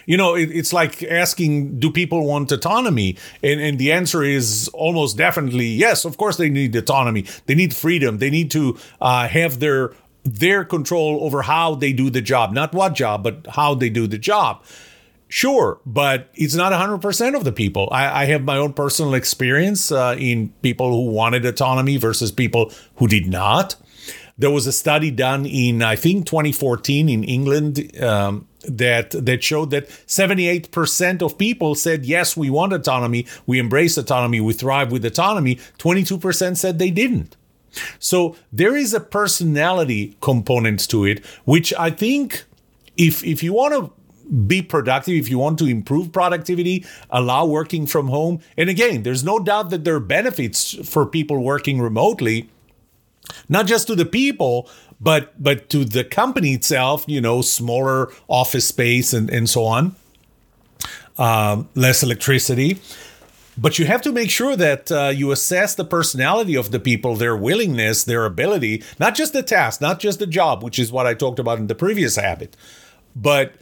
You 0.06 0.16
know, 0.16 0.34
it, 0.34 0.50
it's 0.50 0.72
like 0.72 1.02
asking, 1.02 1.78
do 1.78 1.90
people 1.90 2.26
want 2.26 2.52
autonomy? 2.52 3.16
And, 3.42 3.60
and 3.60 3.78
the 3.78 3.92
answer 3.92 4.22
is 4.22 4.68
almost 4.72 5.16
definitely 5.16 5.66
yes. 5.66 6.04
Of 6.04 6.16
course, 6.16 6.36
they 6.36 6.48
need 6.48 6.74
autonomy. 6.76 7.26
They 7.46 7.54
need 7.54 7.74
freedom. 7.74 8.18
They 8.18 8.30
need 8.30 8.50
to 8.52 8.78
uh, 9.00 9.28
have 9.28 9.60
their 9.60 9.92
their 10.24 10.64
control 10.64 11.24
over 11.24 11.42
how 11.42 11.74
they 11.74 11.92
do 11.92 12.08
the 12.08 12.20
job, 12.20 12.52
not 12.52 12.72
what 12.72 12.94
job, 12.94 13.24
but 13.24 13.44
how 13.50 13.74
they 13.74 13.90
do 13.90 14.06
the 14.06 14.18
job. 14.18 14.62
Sure, 15.28 15.80
but 15.86 16.28
it's 16.34 16.54
not 16.54 16.72
100% 16.72 17.34
of 17.34 17.42
the 17.42 17.52
people. 17.52 17.88
I, 17.90 18.22
I 18.22 18.24
have 18.26 18.44
my 18.44 18.56
own 18.56 18.72
personal 18.74 19.14
experience 19.14 19.90
uh, 19.90 20.14
in 20.18 20.50
people 20.60 20.90
who 20.90 21.10
wanted 21.10 21.44
autonomy 21.46 21.96
versus 21.96 22.30
people 22.30 22.70
who 22.96 23.08
did 23.08 23.26
not. 23.26 23.74
There 24.42 24.50
was 24.50 24.66
a 24.66 24.72
study 24.72 25.12
done 25.12 25.46
in, 25.46 25.82
I 25.82 25.94
think, 25.94 26.26
2014 26.26 27.08
in 27.08 27.22
England 27.22 27.96
um, 28.02 28.48
that 28.66 29.12
that 29.12 29.44
showed 29.44 29.70
that 29.70 29.88
78% 29.88 31.22
of 31.22 31.38
people 31.38 31.76
said 31.76 32.04
yes, 32.04 32.36
we 32.36 32.50
want 32.50 32.72
autonomy, 32.72 33.24
we 33.46 33.60
embrace 33.60 33.96
autonomy, 33.96 34.40
we 34.40 34.52
thrive 34.52 34.90
with 34.90 35.04
autonomy. 35.04 35.60
22% 35.78 36.56
said 36.56 36.80
they 36.80 36.90
didn't. 36.90 37.36
So 38.00 38.34
there 38.52 38.76
is 38.76 38.92
a 38.92 38.98
personality 39.00 40.16
component 40.20 40.88
to 40.90 41.04
it, 41.04 41.24
which 41.44 41.72
I 41.78 41.90
think 41.90 42.44
if 42.96 43.22
if 43.22 43.44
you 43.44 43.52
want 43.52 43.74
to 43.74 43.92
be 44.48 44.60
productive, 44.60 45.14
if 45.14 45.28
you 45.28 45.38
want 45.38 45.58
to 45.60 45.66
improve 45.66 46.10
productivity, 46.10 46.84
allow 47.10 47.46
working 47.46 47.86
from 47.86 48.08
home. 48.08 48.40
And 48.56 48.68
again, 48.68 49.04
there's 49.04 49.22
no 49.22 49.38
doubt 49.38 49.70
that 49.70 49.84
there 49.84 49.94
are 49.94 50.00
benefits 50.00 50.74
for 50.88 51.06
people 51.06 51.38
working 51.38 51.80
remotely, 51.80 52.48
not 53.48 53.66
just 53.66 53.86
to 53.88 53.94
the 53.94 54.04
people, 54.04 54.68
but 55.00 55.42
but 55.42 55.68
to 55.70 55.84
the 55.84 56.04
company 56.04 56.54
itself, 56.54 57.04
you 57.06 57.20
know, 57.20 57.42
smaller 57.42 58.10
office 58.28 58.66
space 58.66 59.12
and, 59.12 59.30
and 59.30 59.48
so 59.50 59.64
on, 59.64 59.96
um, 61.18 61.68
less 61.74 62.02
electricity. 62.02 62.80
But 63.58 63.78
you 63.78 63.84
have 63.84 64.00
to 64.02 64.12
make 64.12 64.30
sure 64.30 64.56
that 64.56 64.90
uh, 64.90 65.12
you 65.14 65.30
assess 65.30 65.74
the 65.74 65.84
personality 65.84 66.56
of 66.56 66.70
the 66.70 66.80
people, 66.80 67.16
their 67.16 67.36
willingness, 67.36 68.04
their 68.04 68.24
ability, 68.24 68.82
not 68.98 69.14
just 69.14 69.34
the 69.34 69.42
task, 69.42 69.80
not 69.80 70.00
just 70.00 70.20
the 70.20 70.26
job, 70.26 70.62
which 70.62 70.78
is 70.78 70.90
what 70.90 71.06
I 71.06 71.12
talked 71.12 71.38
about 71.38 71.58
in 71.58 71.66
the 71.66 71.74
previous 71.74 72.16
habit, 72.16 72.56
but 73.14 73.52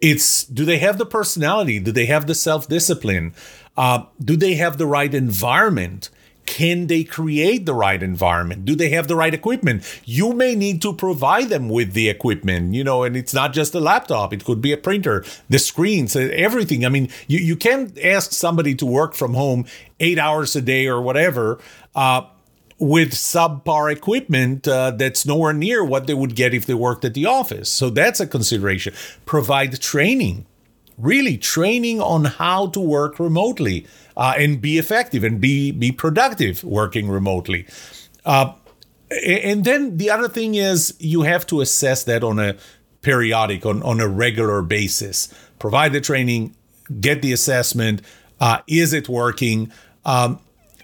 it's 0.00 0.44
do 0.44 0.64
they 0.64 0.78
have 0.78 0.96
the 0.96 1.06
personality? 1.06 1.78
Do 1.78 1.92
they 1.92 2.06
have 2.06 2.26
the 2.26 2.34
self 2.34 2.68
discipline? 2.68 3.34
Uh, 3.76 4.04
do 4.22 4.36
they 4.36 4.54
have 4.54 4.78
the 4.78 4.86
right 4.86 5.12
environment? 5.12 6.10
Can 6.48 6.86
they 6.86 7.04
create 7.04 7.66
the 7.66 7.74
right 7.74 8.02
environment? 8.02 8.64
Do 8.64 8.74
they 8.74 8.88
have 8.88 9.06
the 9.06 9.14
right 9.14 9.34
equipment? 9.34 9.84
You 10.06 10.32
may 10.32 10.54
need 10.54 10.80
to 10.80 10.94
provide 10.94 11.50
them 11.50 11.68
with 11.68 11.92
the 11.92 12.08
equipment, 12.08 12.72
you 12.72 12.82
know, 12.82 13.02
and 13.02 13.14
it's 13.14 13.34
not 13.34 13.52
just 13.52 13.74
a 13.74 13.80
laptop. 13.80 14.32
It 14.32 14.46
could 14.46 14.62
be 14.62 14.72
a 14.72 14.78
printer, 14.78 15.26
the 15.50 15.58
screens, 15.58 16.16
uh, 16.16 16.20
everything. 16.32 16.86
I 16.86 16.88
mean, 16.88 17.10
you, 17.26 17.38
you 17.38 17.54
can't 17.54 17.96
ask 18.02 18.32
somebody 18.32 18.74
to 18.76 18.86
work 18.86 19.14
from 19.14 19.34
home 19.34 19.66
eight 20.00 20.18
hours 20.18 20.56
a 20.56 20.62
day 20.62 20.86
or 20.86 21.02
whatever. 21.02 21.58
Uh, 21.94 22.22
with 22.78 23.10
subpar 23.10 23.92
equipment 23.92 24.66
uh, 24.66 24.90
that's 24.92 25.26
nowhere 25.26 25.52
near 25.52 25.84
what 25.84 26.06
they 26.06 26.14
would 26.14 26.34
get 26.34 26.54
if 26.54 26.64
they 26.64 26.74
worked 26.74 27.04
at 27.04 27.12
the 27.12 27.26
office. 27.26 27.68
So 27.68 27.90
that's 27.90 28.20
a 28.20 28.26
consideration. 28.26 28.94
Provide 29.26 29.78
training, 29.82 30.46
really 30.96 31.36
training 31.36 32.00
on 32.00 32.24
how 32.24 32.68
to 32.68 32.80
work 32.80 33.18
remotely 33.18 33.86
uh, 34.18 34.34
and 34.36 34.60
be 34.60 34.76
effective 34.76 35.24
and 35.24 35.40
be 35.40 35.70
be 35.70 35.92
productive 35.92 36.62
working 36.64 37.08
remotely. 37.08 37.66
Uh, 38.26 38.52
and 39.26 39.64
then 39.64 39.96
the 39.96 40.10
other 40.10 40.28
thing 40.28 40.56
is 40.56 40.94
you 40.98 41.22
have 41.22 41.46
to 41.46 41.62
assess 41.62 42.04
that 42.04 42.22
on 42.22 42.38
a 42.38 42.56
periodic, 43.00 43.64
on, 43.64 43.82
on 43.82 44.00
a 44.00 44.08
regular 44.08 44.60
basis. 44.60 45.32
Provide 45.58 45.94
the 45.94 46.00
training, 46.00 46.54
get 47.00 47.22
the 47.22 47.32
assessment. 47.32 48.02
Uh, 48.38 48.58
is 48.66 48.92
it 48.92 49.08
working? 49.08 49.72
Um, 50.04 50.40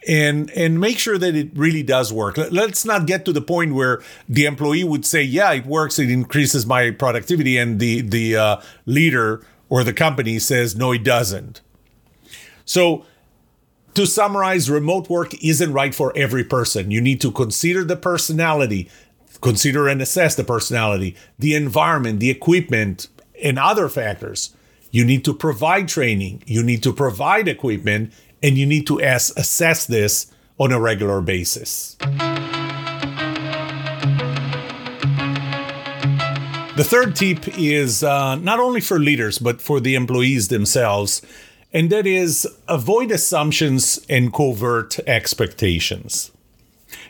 and 0.07 0.51
and 0.51 0.81
make 0.81 0.99
sure 0.99 1.19
that 1.19 1.35
it 1.35 1.51
really 1.55 1.83
does 1.83 2.13
work. 2.13 2.37
Let's 2.37 2.85
not 2.85 3.07
get 3.07 3.25
to 3.25 3.33
the 3.33 3.41
point 3.41 3.75
where 3.75 4.03
the 4.29 4.45
employee 4.45 4.85
would 4.85 5.05
say, 5.05 5.23
"Yeah, 5.23 5.53
it 5.53 5.67
works. 5.67 5.99
It 5.99 6.11
increases 6.11 6.67
my 6.67 6.91
productivity," 6.91 7.57
and 7.57 7.81
the 7.81 8.03
the 8.03 8.37
uh, 8.37 8.61
leader 8.87 9.45
or 9.71 9.83
the 9.83 9.95
company 9.95 10.39
says, 10.39 10.77
"No, 10.77 10.93
it 10.93 11.03
doesn't." 11.03 11.63
So. 12.65 13.05
To 13.95 14.07
summarize, 14.07 14.69
remote 14.69 15.09
work 15.09 15.35
isn't 15.43 15.73
right 15.73 15.95
for 15.95 16.13
every 16.17 16.43
person. 16.43 16.91
You 16.91 17.01
need 17.01 17.21
to 17.21 17.31
consider 17.31 17.85
the 17.85 17.95
personality, 17.95 18.91
consider 19.41 19.87
and 19.87 20.03
assess 20.03 20.35
the 20.35 20.43
personality, 20.43 21.15
the 21.39 21.55
environment, 21.55 22.19
the 22.19 22.29
equipment, 22.29 23.07
and 23.41 23.57
other 23.57 23.89
factors. 23.89 24.53
You 24.91 25.05
need 25.05 25.25
to 25.27 25.33
provide 25.33 25.87
training. 25.87 26.43
You 26.45 26.65
need 26.65 26.83
to 26.83 26.93
provide 26.93 27.47
equipment 27.47 28.13
and 28.43 28.59
you 28.59 28.67
need 28.67 28.89
to 28.89 29.01
as- 29.01 29.33
assess 29.37 29.87
this 29.87 30.27
on 30.59 30.73
a 30.73 30.81
regular 30.81 31.21
basis. 31.21 31.97
The 36.77 36.83
third 36.83 37.15
tip 37.15 37.57
is 37.57 38.03
uh, 38.03 38.35
not 38.35 38.59
only 38.59 38.81
for 38.81 38.99
leaders, 38.99 39.39
but 39.39 39.63
for 39.63 39.79
the 39.79 39.95
employees 39.95 40.49
themselves, 40.49 41.23
and 41.75 41.91
that 41.91 42.07
is 42.07 42.49
avoid 42.69 43.11
assumptions 43.11 43.99
and 44.09 44.33
covert 44.33 44.99
expectations. 45.09 46.31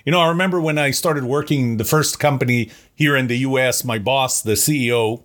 You 0.05 0.13
know, 0.13 0.21
I 0.21 0.29
remember 0.29 0.61
when 0.61 0.79
I 0.79 0.91
started 0.91 1.25
working 1.25 1.77
the 1.77 1.85
first 1.85 2.19
company 2.19 2.71
here 2.95 3.15
in 3.15 3.27
the 3.27 3.37
US, 3.39 3.85
my 3.85 3.99
boss, 3.99 4.41
the 4.43 4.53
CEO, 4.53 5.23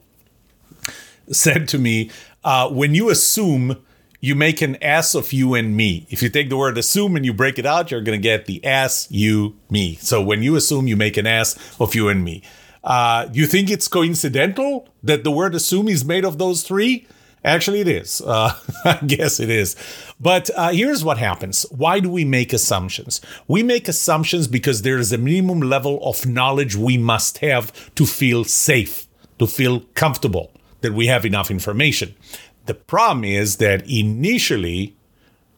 said 1.31 1.67
to 1.69 1.79
me, 1.79 2.12
uh, 2.43 2.69
When 2.69 2.93
you 2.93 3.10
assume 3.10 3.77
you 4.22 4.36
make 4.36 4.62
an 4.62 4.75
ass 4.84 5.15
of 5.15 5.31
you 5.31 5.53
and 5.53 5.77
me. 5.77 6.05
If 6.10 6.22
you 6.22 6.29
take 6.29 6.50
the 6.50 6.58
word 6.58 6.77
assume 6.77 7.15
and 7.15 7.25
you 7.25 7.34
break 7.34 7.58
it 7.58 7.65
out, 7.65 7.89
you're 7.89 8.01
going 8.01 8.19
to 8.19 8.22
get 8.22 8.48
the 8.48 8.63
ass, 8.65 9.08
you, 9.10 9.55
me. 9.69 9.96
So 9.96 10.22
when 10.22 10.43
you 10.43 10.58
assume, 10.58 10.88
you 10.88 10.98
make 10.98 11.15
an 11.15 11.25
ass 11.25 11.58
of 11.79 11.96
you 11.96 12.10
and 12.10 12.22
me. 12.22 12.43
Uh, 12.84 13.29
you 13.31 13.48
think 13.48 13.69
it's 13.69 13.88
coincidental 13.88 14.89
that 15.03 15.24
the 15.24 15.31
word 15.31 15.55
assume 15.55 15.88
is 15.88 16.03
made 16.03 16.25
of 16.25 16.38
those 16.38 16.63
three? 16.63 17.08
Actually, 17.43 17.79
it 17.79 17.88
is. 17.88 18.22
Uh, 18.22 18.53
I 18.86 19.00
guess 19.05 19.39
it 19.39 19.50
is. 19.50 19.75
But 20.19 20.50
uh, 20.55 20.69
here's 20.69 21.03
what 21.03 21.17
happens. 21.17 21.65
Why 21.69 22.00
do 22.00 22.10
we 22.10 22.25
make 22.25 22.53
assumptions? 22.53 23.22
We 23.48 23.63
make 23.63 23.88
assumptions 23.88 24.48
because 24.48 24.81
there 24.81 24.98
is 24.98 25.12
a 25.13 25.17
minimum 25.17 25.62
level 25.62 26.00
of 26.03 26.25
knowledge 26.25 26.75
we 26.75 26.98
must 26.98 27.39
have 27.39 27.93
to 27.96 28.05
feel 28.05 28.43
safe, 28.43 29.08
to 29.39 29.48
feel 29.48 29.81
comfortable 29.93 30.51
that 30.81 30.93
we 30.93 31.08
have 31.08 31.25
enough 31.25 31.50
information. 31.50 32.15
The 32.65 32.74
problem 32.74 33.24
is 33.24 33.58
that 33.58 33.89
initially, 33.89 34.96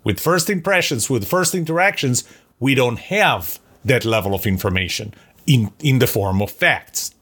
with 0.03 0.19
first 0.19 0.49
impressions, 0.49 1.09
with 1.09 1.27
first 1.27 1.55
interactions, 1.55 2.23
we 2.59 2.75
don't 2.75 2.99
have 2.99 3.59
that 3.83 4.05
level 4.05 4.33
of 4.35 4.45
information 4.45 5.13
in, 5.47 5.71
in 5.79 5.99
the 5.99 6.07
form 6.07 6.41
of 6.41 6.51
facts. 6.51 7.13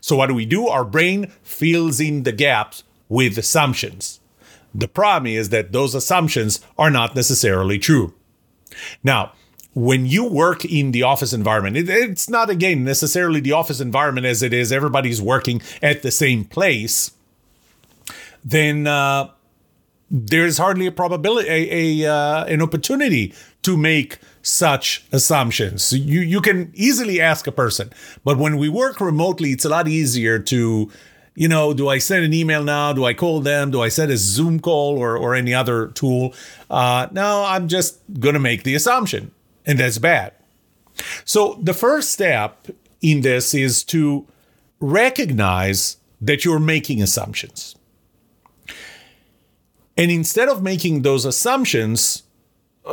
So, 0.00 0.16
what 0.16 0.26
do 0.28 0.34
we 0.34 0.46
do? 0.46 0.68
Our 0.68 0.84
brain 0.84 1.32
fills 1.42 2.00
in 2.00 2.22
the 2.22 2.32
gaps 2.32 2.84
with 3.10 3.36
assumptions. 3.36 4.20
The 4.74 4.88
problem 4.88 5.26
is 5.26 5.50
that 5.50 5.72
those 5.72 5.94
assumptions 5.94 6.60
are 6.78 6.90
not 6.90 7.14
necessarily 7.14 7.78
true. 7.78 8.14
Now, 9.04 9.32
when 9.74 10.06
you 10.06 10.24
work 10.24 10.64
in 10.64 10.92
the 10.92 11.02
office 11.02 11.32
environment, 11.32 11.76
it, 11.76 11.88
it's 11.88 12.30
not 12.30 12.48
again 12.48 12.84
necessarily 12.84 13.40
the 13.40 13.52
office 13.52 13.80
environment 13.80 14.26
as 14.26 14.42
it 14.42 14.54
is 14.54 14.72
everybody's 14.72 15.20
working 15.20 15.60
at 15.82 16.02
the 16.02 16.10
same 16.10 16.44
place, 16.44 17.12
then 18.44 18.86
uh, 18.86 19.28
there's 20.10 20.58
hardly 20.58 20.86
a 20.86 20.92
probability, 20.92 21.48
a, 21.48 22.04
a 22.04 22.12
uh, 22.12 22.44
an 22.46 22.62
opportunity 22.62 23.34
to 23.62 23.76
make 23.76 24.18
such 24.42 25.04
assumptions. 25.12 25.92
You 25.92 26.20
you 26.20 26.40
can 26.40 26.72
easily 26.74 27.20
ask 27.20 27.46
a 27.46 27.52
person, 27.52 27.92
but 28.24 28.38
when 28.38 28.56
we 28.56 28.68
work 28.68 29.00
remotely, 29.00 29.50
it's 29.50 29.64
a 29.64 29.68
lot 29.68 29.86
easier 29.86 30.38
to 30.38 30.90
you 31.34 31.48
know, 31.48 31.72
do 31.72 31.88
I 31.88 31.98
send 31.98 32.24
an 32.24 32.34
email 32.34 32.62
now? 32.62 32.92
Do 32.92 33.04
I 33.04 33.14
call 33.14 33.40
them? 33.40 33.70
Do 33.70 33.80
I 33.80 33.88
send 33.88 34.10
a 34.10 34.16
Zoom 34.16 34.60
call 34.60 34.98
or, 34.98 35.16
or 35.16 35.34
any 35.34 35.54
other 35.54 35.88
tool? 35.88 36.34
Uh, 36.68 37.08
no, 37.12 37.44
I'm 37.46 37.68
just 37.68 37.98
going 38.18 38.34
to 38.34 38.40
make 38.40 38.64
the 38.64 38.74
assumption, 38.74 39.30
and 39.64 39.78
that's 39.78 39.98
bad. 39.98 40.32
So, 41.24 41.58
the 41.62 41.72
first 41.72 42.10
step 42.10 42.66
in 43.00 43.22
this 43.22 43.54
is 43.54 43.84
to 43.84 44.26
recognize 44.80 45.96
that 46.20 46.44
you're 46.44 46.60
making 46.60 47.00
assumptions. 47.00 47.76
And 49.96 50.10
instead 50.10 50.48
of 50.48 50.62
making 50.62 51.02
those 51.02 51.24
assumptions, 51.24 52.22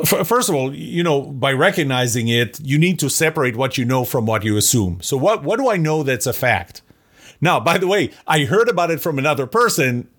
first 0.06 0.50
of 0.50 0.56
all, 0.56 0.74
you 0.74 1.03
know, 1.03 1.22
by 1.22 1.53
recognizing 1.53 2.27
it, 2.27 2.60
you 2.60 2.77
need 2.77 3.00
to 3.00 3.10
separate 3.10 3.56
what 3.56 3.77
you 3.77 3.86
know 3.86 4.06
from 4.06 4.25
what 4.25 4.44
you 4.44 4.58
assume. 4.58 5.00
So, 5.01 5.17
what, 5.17 5.44
what 5.44 5.58
do 5.58 5.70
I 5.70 5.77
know 5.77 6.03
that's 6.03 6.27
a 6.27 6.34
fact? 6.34 6.82
Now, 7.41 7.60
by 7.60 7.77
the 7.77 7.88
way, 7.88 8.12
I 8.25 8.46
heard 8.46 8.70
about 8.70 8.91
it 8.91 9.00
from 9.01 9.20
another 9.20 9.48
person. 9.48 10.10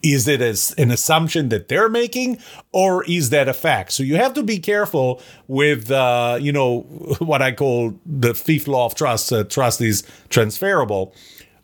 Is 0.00 0.28
it 0.28 0.40
as 0.40 0.72
an 0.78 0.92
assumption 0.92 1.48
that 1.48 1.66
they're 1.66 1.88
making, 1.88 2.38
or 2.70 3.04
is 3.04 3.30
that 3.30 3.48
a 3.48 3.54
fact? 3.54 3.92
So 3.92 4.04
you 4.04 4.14
have 4.14 4.32
to 4.34 4.44
be 4.44 4.60
careful 4.60 5.20
with, 5.48 5.90
uh, 5.90 6.38
you 6.40 6.52
know, 6.52 6.80
what 7.18 7.42
I 7.42 7.50
call 7.50 7.98
the 8.06 8.32
fifth 8.34 8.68
law 8.68 8.86
of 8.86 8.94
trust. 8.94 9.32
Uh, 9.32 9.42
trust 9.44 9.80
is 9.80 10.04
transferable 10.28 11.14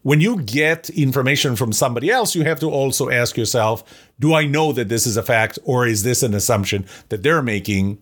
when 0.05 0.21
you 0.21 0.43
get 0.43 0.91
information 0.91 1.57
from 1.57 1.73
somebody 1.73 2.11
else, 2.11 2.35
you 2.35 2.45
have 2.45 2.61
to 2.61 2.71
also 2.71 3.09
ask 3.09 3.39
yourself, 3.39 3.83
do 4.21 4.35
I 4.35 4.45
know 4.45 4.71
that 4.75 4.91
this 4.91 5.07
is 5.07 5.17
a 5.17 5.23
fact 5.23 5.59
or 5.65 5.87
is 5.87 6.03
this 6.03 6.23
an 6.23 6.35
assumption 6.35 6.85
that 7.09 7.23
they're 7.23 7.41
making 7.41 7.99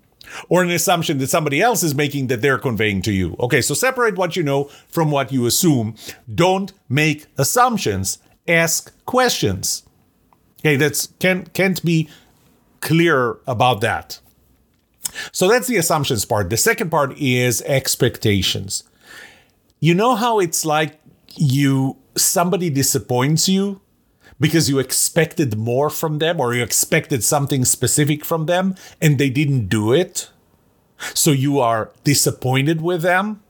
or 0.49 0.63
an 0.63 0.71
assumption 0.71 1.19
that 1.19 1.29
somebody 1.29 1.61
else 1.61 1.83
is 1.83 1.95
making 1.95 2.29
that 2.29 2.43
they're 2.43 2.59
conveying 2.59 3.03
to 3.03 3.13
you? 3.13 3.37
Okay, 3.41 3.61
so 3.61 3.75
separate 3.75 4.17
what 4.17 4.37
you 4.37 4.43
know 4.43 4.65
from 4.89 5.11
what 5.11 5.33
you 5.33 5.47
assume. 5.47 5.95
Don't 6.33 6.73
make 6.89 7.27
assumptions, 7.39 8.19
ask 8.49 8.93
questions. 9.05 9.83
Okay, 10.61 10.77
that's 10.77 11.09
can't 11.19 11.53
can't 11.53 11.83
be 11.85 12.09
clear 12.81 13.39
about 13.47 13.81
that. 13.81 14.21
So 15.33 15.49
that's 15.49 15.67
the 15.67 15.77
assumptions 15.77 16.25
part. 16.25 16.51
The 16.51 16.57
second 16.57 16.91
part 16.91 17.17
is 17.19 17.63
expectations. 17.63 18.85
You 19.81 19.95
know 19.95 20.15
how 20.15 20.39
it's 20.39 20.65
like 20.65 21.01
you 21.35 21.97
somebody 22.17 22.71
disappoints 22.71 23.49
you 23.49 23.81
because 24.43 24.69
you 24.69 24.81
expected 24.81 25.57
more 25.57 25.89
from 25.89 26.19
them 26.19 26.41
or 26.41 26.53
you 26.53 26.65
expected 26.65 27.23
something 27.23 27.65
specific 27.65 28.25
from 28.25 28.47
them 28.47 28.75
and 29.01 29.17
they 29.17 29.31
didn't 29.31 29.69
do 29.69 29.93
it. 29.93 30.31
So 31.15 31.31
you 31.31 31.61
are 31.61 31.93
disappointed 32.03 32.83
with 32.83 33.03
them. 33.03 33.41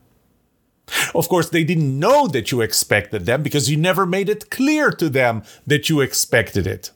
Of 1.15 1.29
course, 1.29 1.49
they 1.49 1.63
didn't 1.63 1.97
know 1.97 2.27
that 2.27 2.51
you 2.51 2.61
expected 2.61 3.25
them 3.25 3.41
because 3.41 3.71
you 3.71 3.77
never 3.77 4.05
made 4.05 4.29
it 4.29 4.51
clear 4.51 4.91
to 4.91 5.09
them 5.09 5.41
that 5.65 5.89
you 5.89 5.99
expected 5.99 6.67
it. 6.67 6.91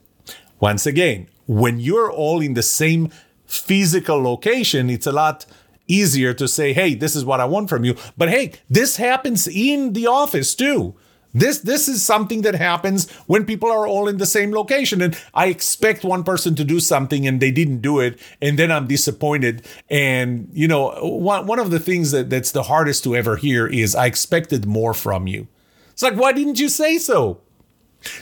Once 0.60 0.86
again, 0.86 1.28
when 1.48 1.80
you're 1.80 2.12
all 2.12 2.40
in 2.40 2.54
the 2.54 2.62
same 2.62 3.10
physical 3.48 4.22
location, 4.22 4.92
it's 4.92 5.08
a 5.08 5.12
lot 5.12 5.48
easier 5.88 6.36
to 6.36 6.48
say, 6.48 6.72
hey, 6.72 6.94
this 6.94 7.16
is 7.16 7.26
what 7.26 7.40
I 7.40 7.46
want 7.46 7.68
from 7.68 7.84
you. 7.84 7.96
But 8.16 8.30
hey, 8.30 8.54
this 8.70 8.98
happens 8.98 9.48
in 9.48 9.94
the 9.94 10.06
office 10.06 10.54
too. 10.54 10.94
This 11.34 11.60
this 11.60 11.88
is 11.88 12.06
something 12.06 12.42
that 12.42 12.56
happens 12.56 13.10
when 13.28 13.46
people 13.46 13.70
are 13.70 13.86
all 13.86 14.08
in 14.08 14.18
the 14.18 14.26
same 14.26 14.52
location 14.52 15.02
and 15.02 15.18
I 15.34 15.48
expect 15.48 16.04
one 16.04 16.24
person 16.24 16.56
to 16.56 16.64
do 16.64 16.80
something 16.80 17.28
and 17.28 17.40
they 17.40 17.52
didn't 17.52 17.82
do 17.82 18.00
it 18.00 18.20
and 18.42 18.58
then 18.58 18.72
I'm 18.72 18.88
disappointed 18.88 19.66
and 19.90 20.50
you 20.54 20.68
know 20.68 20.90
one 21.02 21.46
one 21.46 21.60
of 21.60 21.70
the 21.70 21.80
things 21.80 22.12
that 22.12 22.30
that's 22.30 22.52
the 22.52 22.64
hardest 22.64 23.04
to 23.04 23.16
ever 23.16 23.36
hear 23.36 23.68
is 23.68 23.94
I 23.94 24.06
expected 24.06 24.66
more 24.66 24.94
from 24.94 25.28
you. 25.28 25.48
It's 25.92 26.02
like 26.02 26.16
why 26.16 26.32
didn't 26.32 26.60
you 26.60 26.70
say 26.70 26.98
so? 26.98 27.42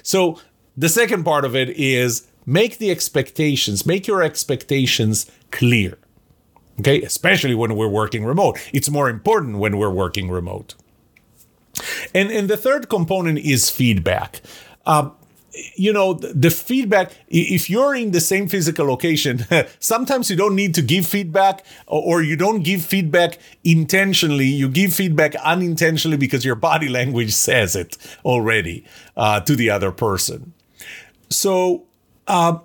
So 0.01 0.39
the 0.75 0.89
second 0.89 1.23
part 1.23 1.45
of 1.45 1.55
it 1.55 1.69
is 1.69 2.27
make 2.45 2.79
the 2.79 2.91
expectations, 2.91 3.85
make 3.85 4.07
your 4.07 4.23
expectations 4.23 5.29
clear. 5.51 5.97
Okay, 6.79 7.01
especially 7.01 7.55
when 7.55 7.75
we're 7.77 7.87
working 7.87 8.25
remote. 8.25 8.59
It's 8.73 8.89
more 8.89 9.09
important 9.09 9.59
when 9.59 9.77
we're 9.77 9.89
working 9.89 10.29
remote. 10.29 10.75
And 12.13 12.31
and 12.31 12.49
the 12.49 12.57
third 12.57 12.89
component 12.89 13.39
is 13.39 13.69
feedback. 13.69 14.41
Uh, 14.85 15.09
you 15.75 15.93
know 15.93 16.15
the 16.15 16.49
feedback 16.49 17.13
if 17.29 17.69
you're 17.69 17.95
in 17.95 18.11
the 18.11 18.19
same 18.19 18.45
physical 18.45 18.85
location 18.85 19.45
sometimes 19.79 20.29
you 20.29 20.35
don't 20.35 20.53
need 20.53 20.75
to 20.75 20.81
give 20.81 21.07
feedback 21.07 21.65
or 21.87 22.21
you 22.21 22.35
don't 22.35 22.61
give 22.61 22.83
feedback 22.83 23.39
intentionally 23.63 24.47
you 24.47 24.67
give 24.67 24.93
feedback 24.93 25.33
unintentionally 25.35 26.17
because 26.17 26.43
your 26.43 26.55
body 26.55 26.89
language 26.99 27.31
says 27.31 27.73
it 27.73 27.97
already 28.25 28.83
uh, 29.15 29.39
to 29.39 29.55
the 29.55 29.69
other 29.69 29.93
person 29.93 30.51
so 31.29 31.85
uh, 32.27 32.59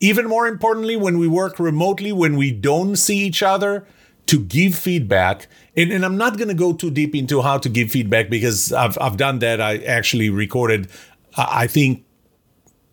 even 0.00 0.26
more 0.26 0.46
importantly, 0.46 0.96
when 0.96 1.18
we 1.18 1.26
work 1.26 1.58
remotely, 1.58 2.12
when 2.12 2.36
we 2.36 2.50
don't 2.50 2.96
see 2.96 3.18
each 3.18 3.42
other, 3.42 3.86
to 4.26 4.40
give 4.40 4.74
feedback. 4.74 5.48
And, 5.76 5.92
and 5.92 6.04
I'm 6.04 6.16
not 6.16 6.36
going 6.36 6.48
to 6.48 6.54
go 6.54 6.72
too 6.72 6.90
deep 6.90 7.14
into 7.14 7.42
how 7.42 7.58
to 7.58 7.68
give 7.68 7.90
feedback 7.90 8.30
because 8.30 8.72
I've, 8.72 8.98
I've 9.00 9.16
done 9.16 9.40
that. 9.40 9.60
I 9.60 9.78
actually 9.78 10.30
recorded, 10.30 10.88
I 11.36 11.66
think, 11.66 12.04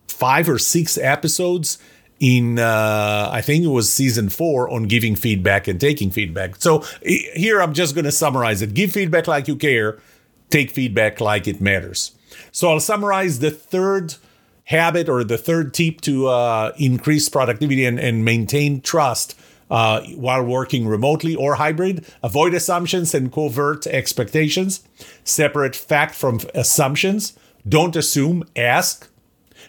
five 0.07 0.47
or 0.47 0.57
six 0.57 0.97
episodes 0.97 1.77
in 2.19 2.57
uh, 2.57 3.29
I 3.31 3.41
think 3.41 3.65
it 3.65 3.67
was 3.67 3.91
season 3.91 4.29
four 4.29 4.69
on 4.69 4.83
giving 4.83 5.15
feedback 5.15 5.67
and 5.67 5.79
taking 5.79 6.09
feedback. 6.09 6.55
So 6.55 6.85
here 7.01 7.61
I'm 7.61 7.73
just 7.73 7.95
going 7.95 8.05
to 8.05 8.11
summarize 8.11 8.61
it: 8.61 8.73
give 8.73 8.93
feedback 8.93 9.27
like 9.27 9.47
you 9.47 9.57
care, 9.57 9.99
take 10.49 10.71
feedback 10.71 11.19
like 11.19 11.47
it 11.47 11.59
matters. 11.59 12.13
So 12.51 12.69
I'll 12.69 12.79
summarize 12.79 13.39
the 13.39 13.51
third 13.51 14.15
habit 14.65 15.09
or 15.09 15.23
the 15.25 15.37
third 15.37 15.73
tip 15.73 15.99
to 16.01 16.27
uh, 16.27 16.71
increase 16.77 17.27
productivity 17.27 17.85
and, 17.85 17.99
and 17.99 18.23
maintain 18.23 18.79
trust 18.79 19.37
uh, 19.73 20.01
while 20.15 20.43
working 20.43 20.87
remotely 20.87 21.35
or 21.35 21.55
hybrid. 21.55 22.05
Avoid 22.21 22.53
assumptions 22.53 23.15
and 23.15 23.33
covert 23.33 23.87
expectations. 23.87 24.83
Separate 25.23 25.75
fact 25.75 26.13
from 26.13 26.39
assumptions. 26.53 27.33
Don't 27.67 27.95
assume, 27.95 28.43
ask. 28.55 29.09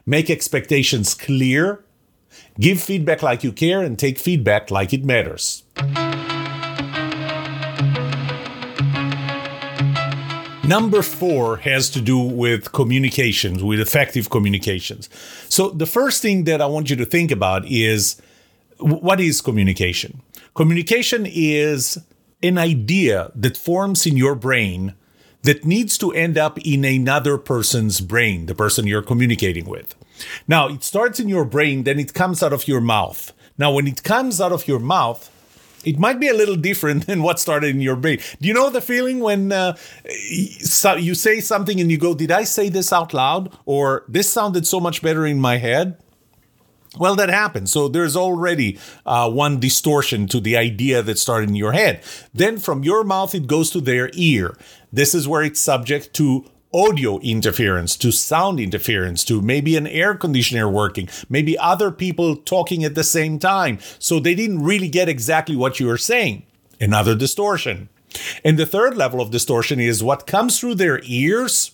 Make 0.05 0.29
expectations 0.29 1.15
clear. 1.15 1.83
Give 2.61 2.81
feedback 2.81 3.23
like 3.23 3.43
you 3.43 3.51
care 3.51 3.81
and 3.81 3.99
take 3.99 4.19
feedback 4.19 4.71
like 4.71 4.93
it 4.93 5.05
matters. 5.05 5.63
Number 10.69 11.01
four 11.01 11.59
has 11.59 11.89
to 11.91 12.01
do 12.03 12.19
with 12.19 12.73
communications, 12.73 13.63
with 13.63 13.81
effective 13.81 14.29
communications. 14.29 15.09
So, 15.49 15.71
the 15.71 15.87
first 15.87 16.21
thing 16.21 16.45
that 16.45 16.61
I 16.61 16.67
want 16.67 16.91
you 16.91 16.97
to 16.97 17.05
think 17.07 17.31
about 17.31 17.67
is 17.67 18.21
what 18.85 19.21
is 19.21 19.41
communication? 19.41 20.21
Communication 20.55 21.27
is 21.27 21.99
an 22.43 22.59
idea 22.59 23.33
that 23.35 23.57
forms 23.57 24.07
in 24.07 24.17
your 24.17 24.35
brain 24.35 24.95
that 25.43 25.65
needs 25.65 25.97
to 25.99 26.13
end 26.13 26.37
up 26.37 26.59
in 26.59 26.85
another 26.85 27.39
person's 27.39 28.01
brain, 28.01 28.47
the 28.47 28.55
person 28.55 28.87
you're 28.87 29.03
communicating 29.03 29.65
with. 29.65 29.95
Now, 30.47 30.69
it 30.69 30.85
starts 30.85 31.19
in 31.19 31.29
your 31.29 31.45
brain, 31.45 31.85
then 31.85 31.99
it 31.99 32.15
comes 32.15 32.43
out 32.43 32.53
of 32.53 32.69
your 32.69 32.81
mouth. 32.81 33.33
Now, 33.57 33.73
when 33.73 33.87
it 33.87 34.03
comes 34.03 34.41
out 34.41 34.53
of 34.53 34.69
your 34.69 34.81
mouth, 34.81 35.31
it 35.85 35.99
might 35.99 36.21
be 36.21 36.29
a 36.29 36.35
little 36.35 36.57
different 36.57 37.07
than 37.07 37.23
what 37.23 37.39
started 37.39 37.75
in 37.75 37.81
your 37.81 37.97
brain. 37.97 38.19
Do 38.41 38.49
you 38.49 38.55
know 38.55 38.71
the 38.71 38.81
feeling 38.81 39.21
when 39.21 39.53
uh, 39.53 39.77
you 40.09 41.15
say 41.15 41.41
something 41.41 41.81
and 41.81 41.91
you 41.91 41.99
go, 41.99 42.15
Did 42.15 42.31
I 42.31 42.45
say 42.45 42.69
this 42.69 42.93
out 42.93 43.15
loud? 43.15 43.57
Or 43.65 44.05
this 44.09 44.31
sounded 44.31 44.67
so 44.67 44.81
much 44.81 45.03
better 45.03 45.27
in 45.27 45.41
my 45.41 45.57
head? 45.57 45.99
Well, 46.99 47.17
that 47.17 47.29
happens. 47.29 47.73
So 47.73 47.89
there's 47.89 48.17
already 48.17 48.79
uh, 49.05 49.31
one 49.31 49.59
distortion 49.59 50.29
to 50.29 50.41
the 50.41 50.57
idea 50.57 51.03
that 51.03 51.19
started 51.19 51.49
in 51.49 51.57
your 51.57 51.73
head. 51.73 52.03
Then 52.33 52.59
from 52.59 52.85
your 52.85 53.03
mouth, 53.03 53.35
it 53.35 53.47
goes 53.47 53.71
to 53.71 53.81
their 53.81 54.11
ear. 54.15 54.57
This 54.93 55.15
is 55.15 55.27
where 55.27 55.43
it's 55.43 55.61
subject 55.61 56.15
to 56.15 56.45
audio 56.73 57.19
interference, 57.21 57.97
to 57.97 58.11
sound 58.11 58.59
interference, 58.59 59.25
to 59.25 59.41
maybe 59.41 59.77
an 59.77 59.87
air 59.87 60.15
conditioner 60.15 60.69
working, 60.69 61.09
maybe 61.29 61.57
other 61.59 61.91
people 61.91 62.37
talking 62.37 62.85
at 62.85 62.95
the 62.95 63.05
same 63.05 63.39
time. 63.39 63.79
So 63.99 64.19
they 64.19 64.35
didn't 64.35 64.63
really 64.63 64.89
get 64.89 65.09
exactly 65.09 65.57
what 65.57 65.79
you 65.79 65.87
were 65.87 65.99
saying. 65.99 66.45
Another 66.81 67.15
distortion. 67.15 67.89
And 68.45 68.59
the 68.59 68.67
third 68.67 68.97
level 68.97 69.21
of 69.21 69.31
distortion 69.31 69.81
is 69.81 70.03
what 70.03 70.27
comes 70.27 70.59
through 70.59 70.77
their 70.77 71.01
ears 71.05 71.73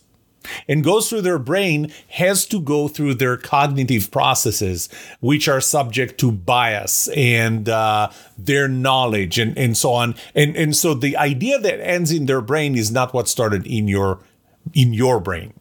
and 0.68 0.85
goes 0.85 1.09
through 1.09 1.22
their 1.22 1.38
brain 1.38 1.92
has 2.09 2.46
to 2.46 2.61
go 2.61 2.88
through 2.88 3.14
their 3.14 3.37
cognitive 3.37 4.11
processes, 4.11 4.88
which 5.20 5.48
are 5.48 5.61
subject 5.61 6.18
to 6.20 6.33
bias 6.33 7.09
and 7.09 7.68
uh, 7.68 8.11
their 8.38 8.68
knowledge 8.68 9.38
and, 9.38 9.57
and 9.59 9.76
so 9.76 9.92
on. 9.92 10.14
And, 10.35 10.57
and 10.57 10.74
so 10.74 10.94
the 10.94 11.16
idea 11.16 11.59
that 11.59 11.87
ends 11.87 12.11
in 12.11 12.26
their 12.26 12.40
brain 12.40 12.76
is 12.76 12.90
not 12.90 13.12
what 13.12 13.29
started 13.29 13.66
in 13.66 13.88
your 13.88 14.20
in 14.74 14.92
your 14.92 15.20
brain. 15.20 15.55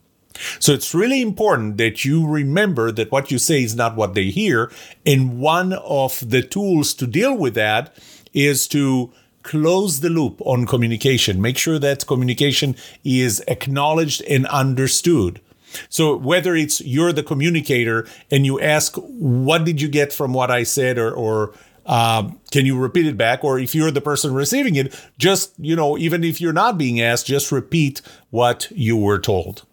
So 0.60 0.74
it's 0.74 0.94
really 0.94 1.22
important 1.22 1.78
that 1.78 2.06
you 2.06 2.28
remember 2.28 2.92
that 2.92 3.12
what 3.12 3.32
you 3.32 3.38
say 3.38 3.64
is 3.64 3.76
not 3.76 3.96
what 3.96 4.14
they 4.14 4.26
hear. 4.26 4.72
And 5.06 5.40
one 5.40 5.74
of 5.74 6.30
the 6.30 6.42
tools 6.42 6.94
to 6.96 7.08
deal 7.08 7.36
with 7.36 7.56
that 7.56 7.96
is 8.34 8.68
to 8.70 9.12
close 9.44 10.00
the 10.00 10.10
loop 10.10 10.42
on 10.42 10.66
communication. 10.66 11.42
Make 11.42 11.58
sure 11.58 11.80
that 11.80 12.06
communication 12.08 12.76
is 13.04 13.44
acknowledged 13.48 14.22
and 14.24 14.46
understood. 14.48 15.42
So 15.90 16.16
whether 16.16 16.56
it's 16.56 16.82
you're 16.82 17.14
the 17.14 17.24
communicator 17.24 18.08
and 18.32 18.46
you 18.46 18.60
ask, 18.60 18.96
what 18.96 19.66
did 19.66 19.82
you 19.82 19.88
get 19.88 20.12
from 20.12 20.34
what 20.34 20.50
I 20.50 20.64
said 20.64 20.98
or, 20.98 21.12
or 21.12 21.54
um, 21.86 22.40
can 22.52 22.66
you 22.66 22.78
repeat 22.78 23.06
it 23.06 23.18
back? 23.18 23.44
Or 23.44 23.60
if 23.60 23.74
you're 23.76 23.92
the 23.92 24.02
person 24.02 24.34
receiving 24.34 24.76
it, 24.76 24.96
just, 25.18 25.54
you 25.58 25.76
know, 25.76 25.98
even 25.98 26.24
if 26.24 26.40
you're 26.42 26.54
not 26.54 26.78
being 26.78 27.02
asked, 27.02 27.28
just 27.28 27.52
repeat 27.52 28.02
what 28.30 28.68
you 28.72 28.98
were 28.98 29.20
told. 29.20 29.64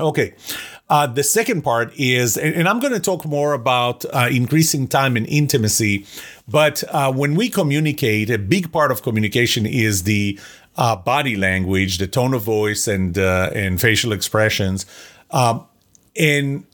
Okay. 0.00 0.34
Uh, 0.90 1.06
the 1.06 1.22
second 1.22 1.62
part 1.62 1.92
is, 1.96 2.36
and, 2.38 2.54
and 2.54 2.68
I'm 2.68 2.80
going 2.80 2.94
to 2.94 3.00
talk 3.00 3.26
more 3.26 3.52
about 3.52 4.04
uh, 4.06 4.28
increasing 4.30 4.88
time 4.88 5.16
and 5.16 5.26
intimacy, 5.26 6.06
but 6.48 6.82
uh, 6.88 7.12
when 7.12 7.34
we 7.34 7.50
communicate, 7.50 8.30
a 8.30 8.38
big 8.38 8.72
part 8.72 8.90
of 8.90 9.02
communication 9.02 9.66
is 9.66 10.04
the 10.04 10.38
uh, 10.76 10.96
body 10.96 11.36
language, 11.36 11.98
the 11.98 12.06
tone 12.06 12.32
of 12.32 12.42
voice, 12.42 12.88
and 12.88 13.18
uh, 13.18 13.50
and 13.54 13.80
facial 13.80 14.12
expressions. 14.12 14.86
Um, 15.30 15.66
and 16.16 16.64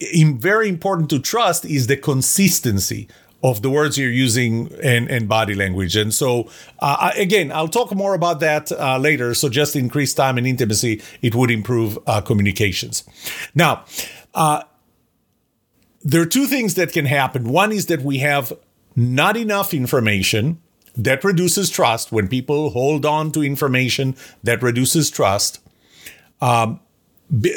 in, 0.00 0.38
very 0.38 0.68
important 0.68 1.10
to 1.10 1.20
trust 1.20 1.64
is 1.64 1.86
the 1.86 1.96
consistency 1.96 3.08
of 3.42 3.62
the 3.62 3.70
words 3.70 3.98
you're 3.98 4.10
using 4.10 4.72
and, 4.82 5.10
and 5.10 5.28
body 5.28 5.54
language. 5.54 5.94
And 5.94 6.12
so, 6.12 6.48
uh, 6.80 7.12
again, 7.16 7.52
I'll 7.52 7.68
talk 7.68 7.94
more 7.94 8.14
about 8.14 8.40
that 8.40 8.72
uh, 8.72 8.98
later. 8.98 9.34
So, 9.34 9.48
just 9.48 9.76
increase 9.76 10.14
time 10.14 10.38
and 10.38 10.46
intimacy, 10.46 11.02
it 11.22 11.34
would 11.34 11.50
improve 11.50 11.98
uh, 12.06 12.20
communications. 12.22 13.04
Now, 13.54 13.84
uh, 14.34 14.62
there 16.02 16.22
are 16.22 16.26
two 16.26 16.46
things 16.46 16.74
that 16.74 16.92
can 16.92 17.06
happen. 17.06 17.48
One 17.48 17.72
is 17.72 17.86
that 17.86 18.02
we 18.02 18.18
have 18.18 18.52
not 18.94 19.36
enough 19.36 19.74
information 19.74 20.60
that 20.96 21.24
reduces 21.24 21.68
trust. 21.68 22.12
When 22.12 22.28
people 22.28 22.70
hold 22.70 23.04
on 23.04 23.32
to 23.32 23.42
information 23.42 24.16
that 24.42 24.62
reduces 24.62 25.10
trust, 25.10 25.60
um, 26.40 26.80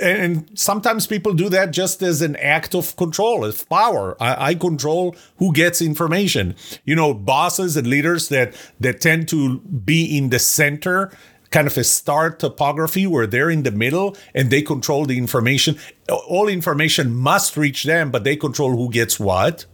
and 0.01 0.49
sometimes 0.55 1.05
people 1.05 1.33
do 1.33 1.47
that 1.49 1.71
just 1.71 2.01
as 2.01 2.21
an 2.21 2.35
act 2.37 2.73
of 2.73 2.95
control, 2.95 3.45
of 3.45 3.67
power. 3.69 4.17
I, 4.19 4.49
I, 4.49 4.55
control 4.55 5.15
who 5.37 5.53
gets 5.53 5.81
information. 5.81 6.55
You 6.85 6.95
know, 6.95 7.13
bosses 7.13 7.77
and 7.77 7.85
leaders 7.85 8.29
that 8.29 8.55
that 8.79 8.99
tend 8.99 9.27
to 9.29 9.59
be 9.59 10.17
in 10.17 10.29
the 10.29 10.39
center, 10.39 11.11
kind 11.51 11.67
of 11.67 11.77
a 11.77 11.83
star 11.83 12.31
topography 12.31 13.05
where 13.05 13.27
they're 13.27 13.51
in 13.51 13.63
the 13.63 13.71
middle 13.71 14.17
and 14.33 14.49
they 14.49 14.63
control 14.63 15.05
the 15.05 15.17
information. 15.17 15.77
All 16.09 16.47
information 16.47 17.13
must 17.13 17.55
reach 17.55 17.83
them, 17.83 18.09
but 18.09 18.23
they 18.23 18.35
control 18.35 18.75
who 18.75 18.89
gets 18.89 19.19
what. 19.19 19.65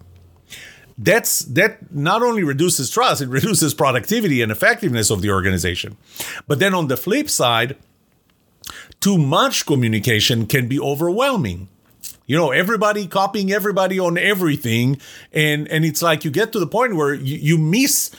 That's 0.98 1.40
that 1.40 1.94
not 1.94 2.22
only 2.22 2.44
reduces 2.44 2.90
trust, 2.90 3.22
it 3.22 3.30
reduces 3.30 3.74
productivity 3.74 4.42
and 4.42 4.52
effectiveness 4.52 5.10
of 5.10 5.22
the 5.22 5.30
organization. 5.30 5.98
But 6.48 6.60
then 6.60 6.74
on 6.74 6.88
the 6.88 6.98
flip 6.98 7.30
side, 7.30 7.78
too 9.00 9.18
much 9.18 9.66
communication 9.66 10.48
can 10.48 10.68
be 10.68 10.80
overwhelming. 10.80 11.70
You 12.28 12.36
know 12.38 12.52
everybody 12.52 13.06
copying 13.06 13.52
everybody 13.52 14.00
on 14.00 14.18
everything 14.18 15.00
and 15.32 15.68
and 15.68 15.86
it's 15.86 16.02
like 16.02 16.26
you 16.26 16.32
get 16.32 16.52
to 16.54 16.60
the 16.60 16.68
point 16.68 16.96
where 16.96 17.14
you, 17.14 17.38
you 17.38 17.58
miss 17.58 18.10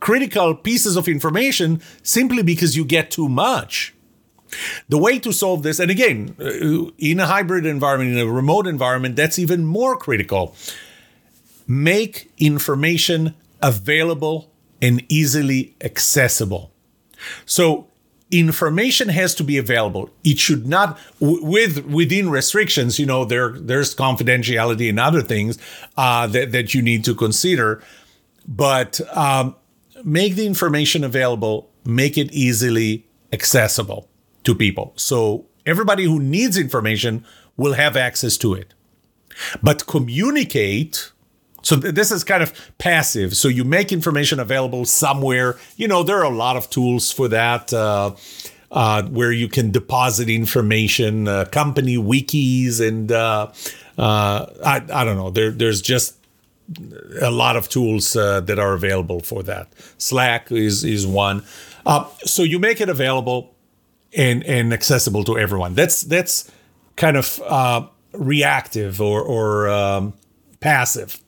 critical 0.00 0.54
pieces 0.54 0.96
of 0.96 1.08
information 1.08 1.82
simply 2.02 2.42
because 2.42 2.74
you 2.76 2.84
get 2.84 3.10
too 3.10 3.28
much. 3.28 3.94
The 4.88 4.98
way 4.98 5.18
to 5.20 5.32
solve 5.32 5.62
this 5.62 5.78
and 5.78 5.90
again 5.90 6.34
uh, 6.40 6.90
in 6.98 7.20
a 7.20 7.26
hybrid 7.26 7.66
environment 7.66 8.12
in 8.12 8.18
a 8.18 8.26
remote 8.26 8.66
environment 8.66 9.16
that's 9.16 9.38
even 9.38 9.66
more 9.66 9.94
critical. 9.96 10.56
Make 11.68 12.32
information 12.38 13.34
available 13.62 14.50
and 14.80 15.04
easily 15.08 15.76
accessible. 15.82 16.72
So 17.44 17.89
information 18.30 19.08
has 19.08 19.34
to 19.34 19.44
be 19.44 19.58
available. 19.58 20.10
It 20.24 20.38
should 20.38 20.66
not 20.66 20.98
with 21.20 21.84
within 21.86 22.30
restrictions 22.30 22.98
you 22.98 23.06
know 23.06 23.24
there 23.24 23.50
there's 23.58 23.94
confidentiality 23.94 24.88
and 24.88 25.00
other 25.00 25.22
things 25.22 25.58
uh, 25.96 26.26
that, 26.28 26.52
that 26.52 26.74
you 26.74 26.82
need 26.82 27.04
to 27.04 27.14
consider. 27.14 27.82
But 28.46 29.00
um, 29.16 29.56
make 30.04 30.36
the 30.36 30.46
information 30.46 31.04
available 31.04 31.70
make 31.84 32.18
it 32.18 32.32
easily 32.32 33.06
accessible 33.32 34.08
to 34.44 34.54
people. 34.54 34.92
So 34.96 35.46
everybody 35.66 36.04
who 36.04 36.20
needs 36.20 36.56
information 36.56 37.24
will 37.56 37.74
have 37.74 37.96
access 37.96 38.36
to 38.38 38.54
it. 38.54 38.74
But 39.62 39.86
communicate 39.86 41.12
so 41.62 41.78
th- 41.78 41.94
this 41.94 42.10
is 42.10 42.24
kind 42.24 42.42
of 42.42 42.52
passive. 42.78 43.36
So 43.36 43.48
you 43.48 43.64
make 43.64 43.92
information 43.92 44.40
available 44.40 44.84
somewhere. 44.84 45.56
You 45.76 45.88
know, 45.88 46.02
there 46.02 46.18
are 46.18 46.24
a 46.24 46.36
lot 46.36 46.56
of 46.56 46.70
tools 46.70 47.12
for 47.12 47.28
that. 47.28 47.72
Uh, 47.72 48.16
uh, 48.72 49.02
where 49.08 49.32
you 49.32 49.48
can 49.48 49.72
deposit 49.72 50.28
information, 50.28 51.26
uh, 51.26 51.44
company 51.46 51.96
wikis, 51.96 52.80
and 52.86 53.10
uh, 53.10 53.50
uh, 53.98 54.46
I, 54.64 54.76
I 54.92 55.04
don't 55.04 55.16
know. 55.16 55.30
There, 55.30 55.50
there's 55.50 55.82
just 55.82 56.16
a 57.20 57.32
lot 57.32 57.56
of 57.56 57.68
tools 57.68 58.14
uh, 58.14 58.40
that 58.42 58.60
are 58.60 58.74
available 58.74 59.18
for 59.18 59.42
that. 59.42 59.72
Slack 59.98 60.52
is 60.52 60.84
is 60.84 61.04
one. 61.04 61.42
so 62.24 62.44
you 62.44 62.60
make 62.60 62.80
it 62.80 62.88
available 62.88 63.56
and 64.16 64.44
and 64.44 64.72
accessible 64.72 65.24
to 65.24 65.36
everyone. 65.36 65.74
That's 65.74 66.02
that's 66.02 66.48
kind 66.94 67.16
of 67.16 67.90
reactive 68.12 69.00
or 69.00 69.20
or 69.20 69.68
um, 69.68 70.14
passive. 70.60 71.20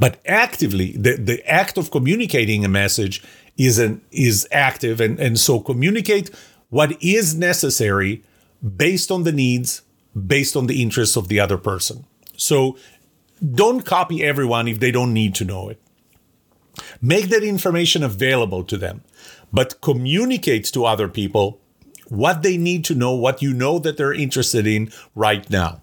But 0.00 0.18
actively, 0.26 0.92
the, 0.92 1.16
the 1.16 1.46
act 1.46 1.76
of 1.76 1.90
communicating 1.90 2.64
a 2.64 2.68
message 2.68 3.22
is 3.58 3.78
an 3.78 4.00
is 4.10 4.48
active 4.50 5.00
and, 5.00 5.20
and 5.20 5.38
so 5.38 5.60
communicate 5.60 6.30
what 6.70 7.00
is 7.02 7.34
necessary 7.34 8.24
based 8.76 9.10
on 9.10 9.24
the 9.24 9.32
needs, 9.32 9.82
based 10.14 10.56
on 10.56 10.66
the 10.66 10.80
interests 10.80 11.16
of 11.16 11.28
the 11.28 11.38
other 11.38 11.58
person. 11.58 12.06
So 12.38 12.78
don't 13.54 13.84
copy 13.84 14.24
everyone 14.24 14.68
if 14.68 14.80
they 14.80 14.90
don't 14.90 15.12
need 15.12 15.34
to 15.36 15.44
know 15.44 15.68
it. 15.68 15.80
Make 17.02 17.28
that 17.28 17.44
information 17.44 18.02
available 18.02 18.64
to 18.64 18.78
them, 18.78 19.02
but 19.52 19.82
communicate 19.82 20.64
to 20.72 20.86
other 20.86 21.08
people 21.08 21.60
what 22.08 22.42
they 22.42 22.56
need 22.56 22.84
to 22.86 22.94
know, 22.94 23.12
what 23.12 23.42
you 23.42 23.52
know 23.52 23.78
that 23.78 23.98
they're 23.98 24.14
interested 24.14 24.66
in 24.66 24.90
right 25.14 25.48
now. 25.50 25.82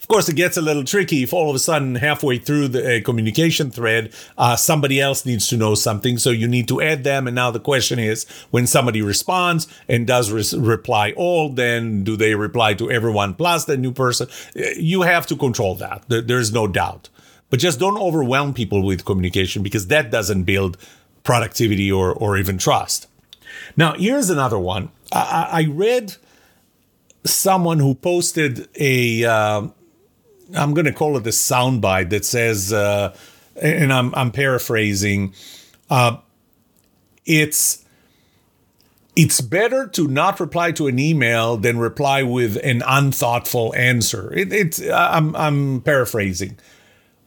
Of 0.00 0.08
course, 0.08 0.28
it 0.28 0.36
gets 0.36 0.56
a 0.56 0.62
little 0.62 0.84
tricky 0.84 1.22
if 1.22 1.32
all 1.32 1.50
of 1.50 1.56
a 1.56 1.58
sudden, 1.58 1.96
halfway 1.96 2.38
through 2.38 2.68
the 2.68 2.96
uh, 2.96 3.02
communication 3.02 3.70
thread, 3.70 4.12
uh, 4.38 4.56
somebody 4.56 5.00
else 5.00 5.26
needs 5.26 5.48
to 5.48 5.56
know 5.56 5.74
something. 5.74 6.18
So 6.18 6.30
you 6.30 6.48
need 6.48 6.68
to 6.68 6.80
add 6.80 7.04
them. 7.04 7.26
And 7.26 7.34
now 7.34 7.50
the 7.50 7.60
question 7.60 7.98
is 7.98 8.26
when 8.50 8.66
somebody 8.66 9.02
responds 9.02 9.66
and 9.88 10.06
does 10.06 10.30
re- 10.30 10.60
reply 10.60 11.12
all, 11.16 11.50
then 11.50 12.04
do 12.04 12.16
they 12.16 12.34
reply 12.34 12.74
to 12.74 12.90
everyone 12.90 13.34
plus 13.34 13.64
the 13.64 13.76
new 13.76 13.92
person? 13.92 14.28
Uh, 14.56 14.62
you 14.76 15.02
have 15.02 15.26
to 15.28 15.36
control 15.36 15.74
that. 15.76 16.04
There, 16.08 16.22
there's 16.22 16.52
no 16.52 16.66
doubt. 16.66 17.08
But 17.50 17.58
just 17.58 17.80
don't 17.80 17.98
overwhelm 17.98 18.54
people 18.54 18.82
with 18.82 19.04
communication 19.04 19.62
because 19.62 19.88
that 19.88 20.10
doesn't 20.10 20.44
build 20.44 20.76
productivity 21.24 21.90
or, 21.90 22.12
or 22.12 22.38
even 22.38 22.58
trust. 22.58 23.08
Now, 23.76 23.94
here's 23.94 24.30
another 24.30 24.58
one. 24.58 24.90
I, 25.12 25.48
I 25.52 25.62
read 25.64 26.16
someone 27.24 27.78
who 27.78 27.94
posted 27.94 28.68
a 28.76 29.24
uh, 29.24 29.68
I'm 30.56 30.74
going 30.74 30.86
to 30.86 30.92
call 30.92 31.16
it 31.16 31.26
a 31.26 31.30
soundbite 31.30 32.10
that 32.10 32.24
says, 32.24 32.72
uh, 32.72 33.14
and 33.60 33.92
I'm 33.92 34.14
I'm 34.14 34.30
paraphrasing, 34.30 35.34
uh, 35.88 36.18
it's 37.24 37.84
it's 39.16 39.40
better 39.40 39.86
to 39.88 40.08
not 40.08 40.40
reply 40.40 40.72
to 40.72 40.86
an 40.86 40.98
email 40.98 41.56
than 41.56 41.78
reply 41.78 42.22
with 42.22 42.56
an 42.64 42.82
unthoughtful 42.86 43.74
answer. 43.74 44.32
It, 44.32 44.52
it's 44.52 44.80
I'm 44.90 45.36
I'm 45.36 45.80
paraphrasing. 45.82 46.58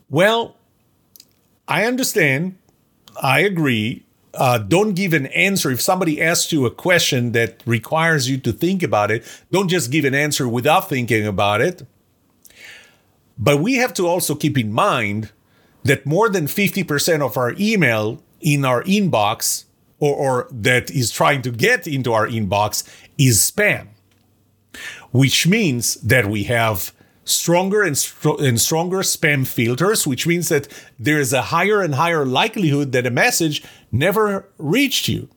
Well, 0.09 0.57
I 1.67 1.85
understand. 1.85 2.57
I 3.21 3.41
agree 3.41 4.05
uh, 4.33 4.57
don't 4.57 4.93
give 4.93 5.13
an 5.13 5.27
answer. 5.27 5.71
If 5.71 5.81
somebody 5.81 6.21
asks 6.21 6.51
you 6.51 6.65
a 6.65 6.71
question 6.71 7.33
that 7.33 7.61
requires 7.65 8.29
you 8.29 8.37
to 8.39 8.51
think 8.51 8.81
about 8.81 9.11
it, 9.11 9.23
don't 9.51 9.67
just 9.67 9.91
give 9.91 10.05
an 10.05 10.15
answer 10.15 10.47
without 10.47 10.89
thinking 10.89 11.25
about 11.25 11.61
it. 11.61 11.85
But 13.37 13.59
we 13.59 13.75
have 13.75 13.93
to 13.95 14.07
also 14.07 14.35
keep 14.35 14.57
in 14.57 14.71
mind 14.71 15.31
that 15.83 16.05
more 16.05 16.29
than 16.29 16.47
50% 16.47 17.21
of 17.21 17.37
our 17.37 17.53
email 17.59 18.21
in 18.41 18.65
our 18.65 18.83
inbox 18.83 19.65
or, 19.99 20.15
or 20.15 20.47
that 20.51 20.91
is 20.91 21.11
trying 21.11 21.41
to 21.43 21.51
get 21.51 21.87
into 21.87 22.13
our 22.13 22.27
inbox 22.27 22.83
is 23.17 23.39
spam, 23.39 23.87
which 25.11 25.47
means 25.47 25.95
that 25.95 26.27
we 26.27 26.43
have 26.43 26.93
stronger 27.25 27.83
and, 27.83 27.97
str- 27.97 28.39
and 28.39 28.59
stronger 28.59 28.97
spam 28.97 29.47
filters, 29.47 30.05
which 30.05 30.27
means 30.27 30.49
that 30.49 30.67
there 30.99 31.19
is 31.19 31.33
a 31.33 31.43
higher 31.43 31.81
and 31.81 31.95
higher 31.95 32.25
likelihood 32.25 32.91
that 32.91 33.05
a 33.05 33.11
message 33.11 33.63
never 33.93 34.49
reached 34.57 35.07
you. 35.07 35.29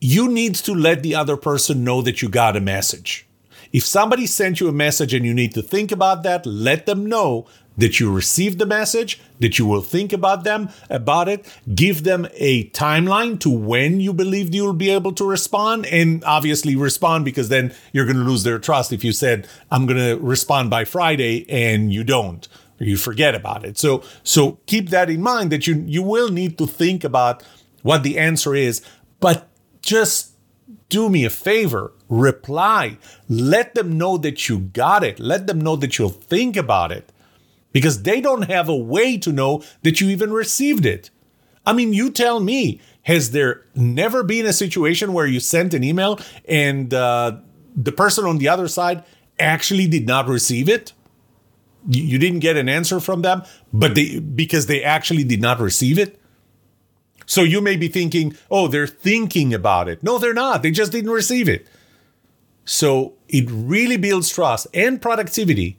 You 0.00 0.28
need 0.28 0.54
to 0.56 0.74
let 0.74 1.02
the 1.02 1.16
other 1.16 1.36
person 1.36 1.82
know 1.82 2.02
that 2.02 2.22
you 2.22 2.28
got 2.28 2.56
a 2.56 2.60
message. 2.60 3.26
If 3.72 3.84
somebody 3.84 4.26
sent 4.26 4.60
you 4.60 4.68
a 4.68 4.72
message 4.72 5.12
and 5.12 5.24
you 5.24 5.34
need 5.34 5.52
to 5.54 5.62
think 5.62 5.90
about 5.90 6.22
that, 6.22 6.46
let 6.46 6.86
them 6.86 7.06
know 7.06 7.46
that 7.76 8.00
you 8.00 8.12
received 8.12 8.58
the 8.58 8.66
message, 8.66 9.20
that 9.38 9.58
you 9.58 9.64
will 9.64 9.82
think 9.82 10.12
about 10.12 10.42
them, 10.42 10.68
about 10.90 11.28
it, 11.28 11.46
give 11.74 12.02
them 12.02 12.26
a 12.34 12.68
timeline 12.70 13.38
to 13.40 13.50
when 13.50 14.00
you 14.00 14.12
believe 14.12 14.52
you'll 14.52 14.72
be 14.72 14.90
able 14.90 15.12
to 15.12 15.24
respond, 15.24 15.86
and 15.86 16.24
obviously 16.24 16.74
respond 16.74 17.24
because 17.24 17.48
then 17.48 17.72
you're 17.92 18.04
going 18.04 18.16
to 18.16 18.24
lose 18.24 18.42
their 18.42 18.58
trust 18.58 18.92
if 18.92 19.04
you 19.04 19.12
said, 19.12 19.46
I'm 19.70 19.86
going 19.86 19.98
to 19.98 20.22
respond 20.24 20.70
by 20.70 20.84
Friday 20.84 21.48
and 21.48 21.92
you 21.92 22.02
don't 22.02 22.48
you 22.78 22.96
forget 22.96 23.34
about 23.34 23.64
it. 23.64 23.78
So 23.78 24.02
so 24.22 24.58
keep 24.66 24.90
that 24.90 25.10
in 25.10 25.22
mind 25.22 25.50
that 25.52 25.66
you 25.66 25.84
you 25.86 26.02
will 26.02 26.30
need 26.30 26.58
to 26.58 26.66
think 26.66 27.04
about 27.04 27.42
what 27.82 28.02
the 28.02 28.18
answer 28.18 28.54
is, 28.54 28.82
but 29.20 29.48
just 29.82 30.32
do 30.88 31.08
me 31.08 31.24
a 31.24 31.30
favor, 31.30 31.92
reply. 32.08 32.98
Let 33.28 33.74
them 33.74 33.98
know 33.98 34.16
that 34.18 34.48
you 34.48 34.58
got 34.58 35.04
it. 35.04 35.20
Let 35.20 35.46
them 35.46 35.60
know 35.60 35.76
that 35.76 35.98
you'll 35.98 36.08
think 36.08 36.56
about 36.56 36.92
it 36.92 37.12
because 37.72 38.02
they 38.02 38.20
don't 38.20 38.42
have 38.42 38.68
a 38.68 38.76
way 38.76 39.18
to 39.18 39.32
know 39.32 39.62
that 39.82 40.00
you 40.00 40.08
even 40.08 40.32
received 40.32 40.86
it. 40.86 41.10
I 41.66 41.72
mean, 41.74 41.92
you 41.92 42.10
tell 42.10 42.40
me, 42.40 42.80
has 43.02 43.32
there 43.32 43.66
never 43.74 44.22
been 44.22 44.46
a 44.46 44.52
situation 44.52 45.12
where 45.12 45.26
you 45.26 45.40
sent 45.40 45.74
an 45.74 45.84
email 45.84 46.18
and 46.46 46.92
uh, 46.94 47.38
the 47.76 47.92
person 47.92 48.24
on 48.24 48.38
the 48.38 48.48
other 48.48 48.68
side 48.68 49.04
actually 49.38 49.86
did 49.86 50.06
not 50.06 50.28
receive 50.28 50.68
it? 50.68 50.92
You 51.88 52.18
didn't 52.18 52.40
get 52.40 52.56
an 52.56 52.68
answer 52.68 53.00
from 53.00 53.22
them, 53.22 53.42
but 53.72 53.94
they 53.94 54.18
because 54.18 54.66
they 54.66 54.82
actually 54.82 55.24
did 55.24 55.40
not 55.40 55.60
receive 55.60 55.98
it. 55.98 56.20
So 57.26 57.42
you 57.42 57.60
may 57.60 57.76
be 57.76 57.88
thinking, 57.88 58.36
oh, 58.50 58.68
they're 58.68 58.86
thinking 58.86 59.52
about 59.52 59.88
it. 59.88 60.02
No, 60.02 60.18
they're 60.18 60.32
not. 60.32 60.62
They 60.62 60.70
just 60.70 60.92
didn't 60.92 61.10
receive 61.10 61.48
it. 61.48 61.68
So 62.64 63.14
it 63.28 63.48
really 63.50 63.96
builds 63.96 64.30
trust 64.30 64.66
and 64.72 65.00
productivity 65.00 65.78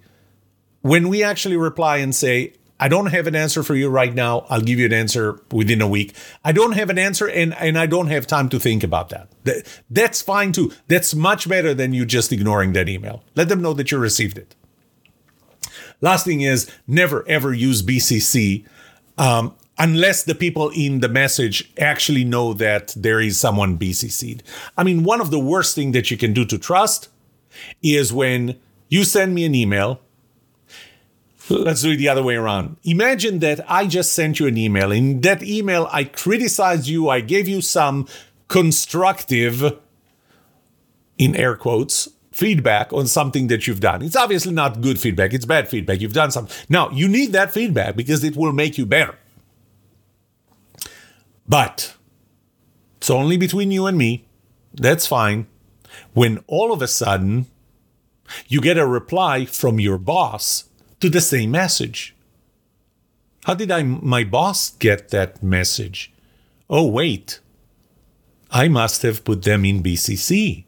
when 0.82 1.10
we 1.10 1.24
actually 1.24 1.58
reply 1.58 1.98
and 1.98 2.14
say, 2.16 2.54
I 2.80 2.88
don't 2.88 3.08
have 3.08 3.28
an 3.28 3.36
answer 3.36 3.62
for 3.62 3.76
you 3.76 3.90
right 3.90 4.14
now. 4.14 4.46
I'll 4.50 4.62
give 4.62 4.80
you 4.80 4.86
an 4.86 4.94
answer 4.94 5.42
within 5.52 5.82
a 5.82 5.88
week. 5.88 6.16
I 6.46 6.52
don't 6.52 6.72
have 6.74 6.90
an 6.90 6.98
answer 6.98 7.28
and, 7.28 7.54
and 7.56 7.78
I 7.78 7.88
don't 7.88 8.08
have 8.08 8.26
time 8.26 8.48
to 8.50 8.60
think 8.60 8.84
about 8.84 9.10
that. 9.10 9.28
that. 9.44 9.82
That's 9.90 10.22
fine 10.22 10.54
too. 10.54 10.72
That's 10.88 11.14
much 11.14 11.50
better 11.50 11.74
than 11.74 11.94
you 11.94 12.06
just 12.06 12.32
ignoring 12.32 12.74
that 12.74 12.88
email. 12.88 13.24
Let 13.36 13.50
them 13.50 13.62
know 13.62 13.74
that 13.74 13.92
you 13.92 13.98
received 13.98 14.38
it. 14.38 14.56
Last 16.02 16.26
thing 16.26 16.42
is 16.42 16.70
never 16.88 17.28
ever 17.28 17.54
use 17.54 17.82
BCC 17.82 18.66
um, 19.18 19.56
unless 19.78 20.24
the 20.24 20.36
people 20.36 20.70
in 20.70 21.00
the 21.00 21.10
message 21.10 21.72
actually 21.78 22.24
know 22.24 22.54
that 22.54 22.94
there 22.96 23.20
is 23.20 23.40
someone 23.40 23.78
BCC'd. 23.78 24.44
I 24.78 24.84
mean, 24.84 25.04
one 25.04 25.22
of 25.22 25.32
the 25.32 25.40
worst 25.40 25.76
things 25.76 25.94
that 25.94 26.10
you 26.10 26.18
can 26.18 26.34
do 26.34 26.46
to 26.46 26.58
trust 26.58 27.10
is 27.82 28.14
when 28.14 28.60
you 28.88 29.04
send 29.04 29.36
me 29.36 29.46
an 29.46 29.56
email 29.56 30.02
Let's 31.50 31.82
do 31.82 31.92
it 31.92 31.98
the 31.98 32.10
other 32.10 32.22
way 32.22 32.36
around. 32.36 32.78
Imagine 32.84 33.40
that 33.40 33.60
I 33.70 33.88
just 33.88 34.14
sent 34.14 34.40
you 34.40 34.46
an 34.46 34.58
email. 34.58 34.92
In 34.92 35.22
that 35.22 35.42
email, 35.42 35.90
I 35.92 36.04
criticized 36.04 36.88
you. 36.88 37.10
I 37.10 37.22
gave 37.22 37.48
you 37.48 37.62
some 37.62 38.08
constructive, 38.48 39.80
in 41.18 41.36
air 41.36 41.56
quotes, 41.56 42.10
feedback 42.40 42.94
on 42.94 43.06
something 43.06 43.48
that 43.48 43.68
you've 43.68 43.82
done. 43.82 44.02
It's 44.02 44.16
obviously 44.16 44.54
not 44.54 44.80
good 44.80 44.98
feedback, 44.98 45.34
it's 45.34 45.46
bad 45.46 45.68
feedback. 45.68 46.00
You've 46.00 46.14
done 46.14 46.32
something. 46.32 46.56
Now, 46.70 46.90
you 46.92 47.08
need 47.10 47.34
that 47.34 47.52
feedback 47.52 47.98
because 47.98 48.24
it 48.24 48.38
will 48.38 48.54
make 48.54 48.78
you 48.78 48.86
better. 48.86 49.16
But 51.48 51.96
it's 52.98 53.10
only 53.10 53.36
between 53.36 53.72
you 53.72 53.88
and 53.88 53.98
me. 53.98 54.26
That's 54.74 55.06
fine. 55.06 55.48
When 56.14 56.44
all 56.48 56.72
of 56.72 56.82
a 56.82 56.88
sudden 56.88 57.48
you 58.48 58.62
get 58.62 58.78
a 58.78 58.88
reply 58.88 59.46
from 59.46 59.80
your 59.80 59.98
boss 59.98 60.66
to 61.02 61.10
the 61.10 61.22
same 61.22 61.52
message. 61.52 62.16
How 63.46 63.54
did 63.56 63.72
I, 63.72 63.84
my 63.84 64.24
boss 64.24 64.70
get 64.70 65.10
that 65.10 65.42
message? 65.44 66.14
Oh, 66.70 66.88
wait. 66.88 67.40
I 68.52 68.68
must 68.68 69.02
have 69.02 69.24
put 69.26 69.44
them 69.44 69.66
in 69.66 69.84
BCC. 69.84 70.66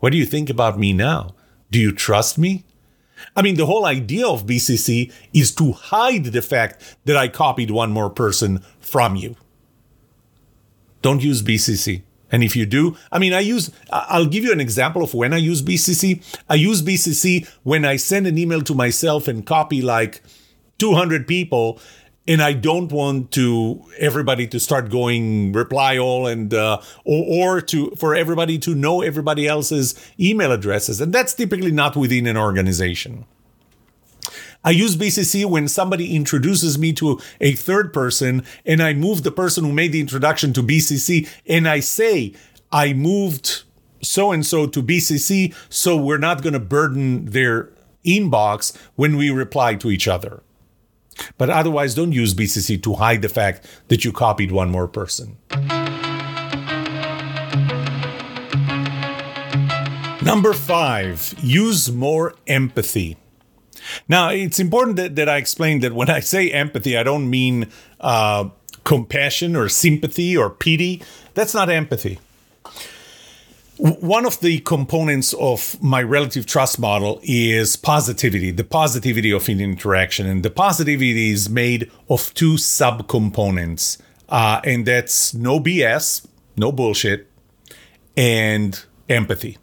What 0.00 0.12
do 0.12 0.18
you 0.18 0.26
think 0.26 0.50
about 0.50 0.78
me 0.78 0.92
now? 0.92 1.34
Do 1.70 1.78
you 1.78 1.92
trust 1.92 2.38
me? 2.38 2.64
I 3.34 3.42
mean, 3.42 3.56
the 3.56 3.66
whole 3.66 3.86
idea 3.86 4.26
of 4.26 4.46
BCC 4.46 5.12
is 5.32 5.54
to 5.54 5.72
hide 5.72 6.24
the 6.26 6.42
fact 6.42 6.96
that 7.06 7.16
I 7.16 7.28
copied 7.28 7.70
one 7.70 7.90
more 7.90 8.10
person 8.10 8.62
from 8.78 9.16
you. 9.16 9.36
Don't 11.02 11.22
use 11.22 11.42
BCC. 11.42 12.02
And 12.30 12.42
if 12.42 12.56
you 12.56 12.66
do, 12.66 12.96
I 13.12 13.18
mean, 13.18 13.32
I 13.32 13.40
use, 13.40 13.70
I'll 13.90 14.26
give 14.26 14.42
you 14.42 14.52
an 14.52 14.60
example 14.60 15.02
of 15.02 15.14
when 15.14 15.32
I 15.32 15.36
use 15.36 15.62
BCC. 15.62 16.22
I 16.48 16.56
use 16.56 16.82
BCC 16.82 17.48
when 17.62 17.84
I 17.84 17.96
send 17.96 18.26
an 18.26 18.36
email 18.36 18.62
to 18.62 18.74
myself 18.74 19.28
and 19.28 19.46
copy 19.46 19.80
like 19.80 20.22
200 20.78 21.26
people. 21.28 21.78
And 22.28 22.42
I 22.42 22.54
don't 22.54 22.90
want 22.90 23.30
to 23.32 23.84
everybody 23.98 24.48
to 24.48 24.58
start 24.58 24.90
going 24.90 25.52
reply 25.52 25.96
all 25.96 26.26
and 26.26 26.52
uh, 26.52 26.80
or, 27.04 27.56
or 27.56 27.60
to 27.62 27.90
for 27.92 28.14
everybody 28.14 28.58
to 28.58 28.74
know 28.74 29.00
everybody 29.00 29.46
else's 29.46 29.94
email 30.18 30.50
addresses, 30.50 31.00
and 31.00 31.12
that's 31.12 31.34
typically 31.34 31.70
not 31.70 31.96
within 31.96 32.26
an 32.26 32.36
organization. 32.36 33.26
I 34.64 34.70
use 34.70 34.96
BCC 34.96 35.46
when 35.46 35.68
somebody 35.68 36.16
introduces 36.16 36.76
me 36.76 36.92
to 36.94 37.20
a 37.40 37.52
third 37.52 37.92
person 37.92 38.44
and 38.64 38.82
I 38.82 38.94
move 38.94 39.22
the 39.22 39.30
person 39.30 39.62
who 39.62 39.72
made 39.72 39.92
the 39.92 40.00
introduction 40.00 40.52
to 40.54 40.62
BCC 40.62 41.28
and 41.46 41.68
I 41.68 41.78
say, 41.78 42.34
I 42.72 42.92
moved 42.92 43.62
so 44.02 44.32
and 44.32 44.44
so 44.44 44.66
to 44.66 44.82
BCC, 44.82 45.54
so 45.68 45.96
we're 45.96 46.18
not 46.18 46.42
going 46.42 46.52
to 46.52 46.58
burden 46.58 47.26
their 47.26 47.70
inbox 48.04 48.76
when 48.96 49.16
we 49.16 49.30
reply 49.30 49.76
to 49.76 49.90
each 49.90 50.08
other. 50.08 50.42
But 51.38 51.50
otherwise, 51.50 51.94
don't 51.94 52.12
use 52.12 52.34
BCC 52.34 52.82
to 52.82 52.94
hide 52.94 53.22
the 53.22 53.28
fact 53.28 53.66
that 53.88 54.04
you 54.04 54.12
copied 54.12 54.52
one 54.52 54.70
more 54.70 54.88
person. 54.88 55.36
Number 60.22 60.52
five, 60.52 61.34
use 61.40 61.92
more 61.92 62.34
empathy. 62.46 63.16
Now, 64.08 64.30
it's 64.30 64.58
important 64.58 64.96
that, 64.96 65.14
that 65.16 65.28
I 65.28 65.36
explain 65.36 65.80
that 65.80 65.92
when 65.92 66.10
I 66.10 66.20
say 66.20 66.50
empathy, 66.50 66.96
I 66.96 67.04
don't 67.04 67.30
mean 67.30 67.70
uh, 68.00 68.48
compassion 68.82 69.54
or 69.54 69.68
sympathy 69.68 70.36
or 70.36 70.50
pity. 70.50 71.02
That's 71.34 71.54
not 71.54 71.70
empathy. 71.70 72.18
One 73.78 74.24
of 74.24 74.40
the 74.40 74.60
components 74.60 75.34
of 75.34 75.82
my 75.82 76.02
relative 76.02 76.46
trust 76.46 76.78
model 76.78 77.20
is 77.22 77.76
positivity, 77.76 78.50
the 78.50 78.64
positivity 78.64 79.30
of 79.30 79.48
an 79.50 79.60
interaction. 79.60 80.26
And 80.26 80.42
the 80.42 80.50
positivity 80.50 81.30
is 81.30 81.50
made 81.50 81.90
of 82.08 82.32
two 82.32 82.54
subcomponents, 82.54 83.98
uh, 84.30 84.62
and 84.64 84.86
that's 84.86 85.34
no 85.34 85.60
BS, 85.60 86.26
no 86.56 86.72
bullshit, 86.72 87.30
and 88.16 88.82
empathy 89.10 89.58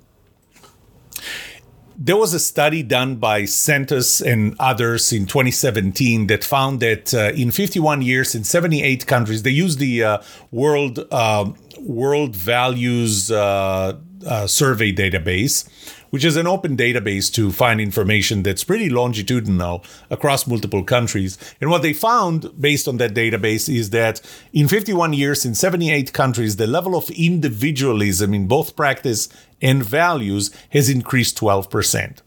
there 1.98 2.18
was 2.18 2.34
a 2.34 2.40
study 2.40 2.84
done 2.84 3.16
by 3.16 3.46
Santos 3.46 4.20
and 4.20 4.56
others 4.60 5.14
in 5.14 5.26
2017 5.26 6.28
that 6.28 6.44
found 6.44 6.80
that 6.80 7.14
uh, 7.14 7.32
in 7.36 7.52
51 7.52 8.02
years 8.02 8.36
in 8.36 8.44
78 8.44 9.06
countries, 9.06 9.44
they 9.44 9.52
used 9.52 9.80
the 9.80 10.04
uh, 10.04 10.18
World 10.52 11.08
uh, 11.12 11.52
World 11.84 12.36
Values 12.36 13.30
uh, 13.30 13.98
uh, 14.26 14.48
Survey 14.48 14.94
database, 14.94 15.68
which 16.12 16.24
is 16.24 16.38
an 16.38 16.48
open 16.48 16.78
database 16.78 17.32
to 17.34 17.52
find 17.52 17.82
information 17.82 18.44
that's 18.44 18.64
pretty 18.64 18.90
longitudinal 18.90 19.84
across 20.10 20.48
multiple 20.48 20.84
countries. 20.84 21.38
And 21.60 21.70
what 21.70 21.82
they 21.82 21.94
found 21.94 22.50
based 22.60 22.88
on 22.88 22.98
that 22.98 23.14
database 23.14 23.74
is 23.74 23.90
that 23.90 24.22
in 24.54 24.68
51 24.68 25.14
years 25.14 25.46
in 25.46 25.56
78 25.56 26.14
countries, 26.14 26.56
the 26.56 26.68
level 26.68 26.96
of 26.96 27.10
individualism 27.10 28.34
in 28.34 28.48
both 28.48 28.76
practice 28.76 29.28
and 29.62 29.84
values 29.84 30.52
has 30.70 30.90
increased 30.90 31.38
12%. 31.38 32.20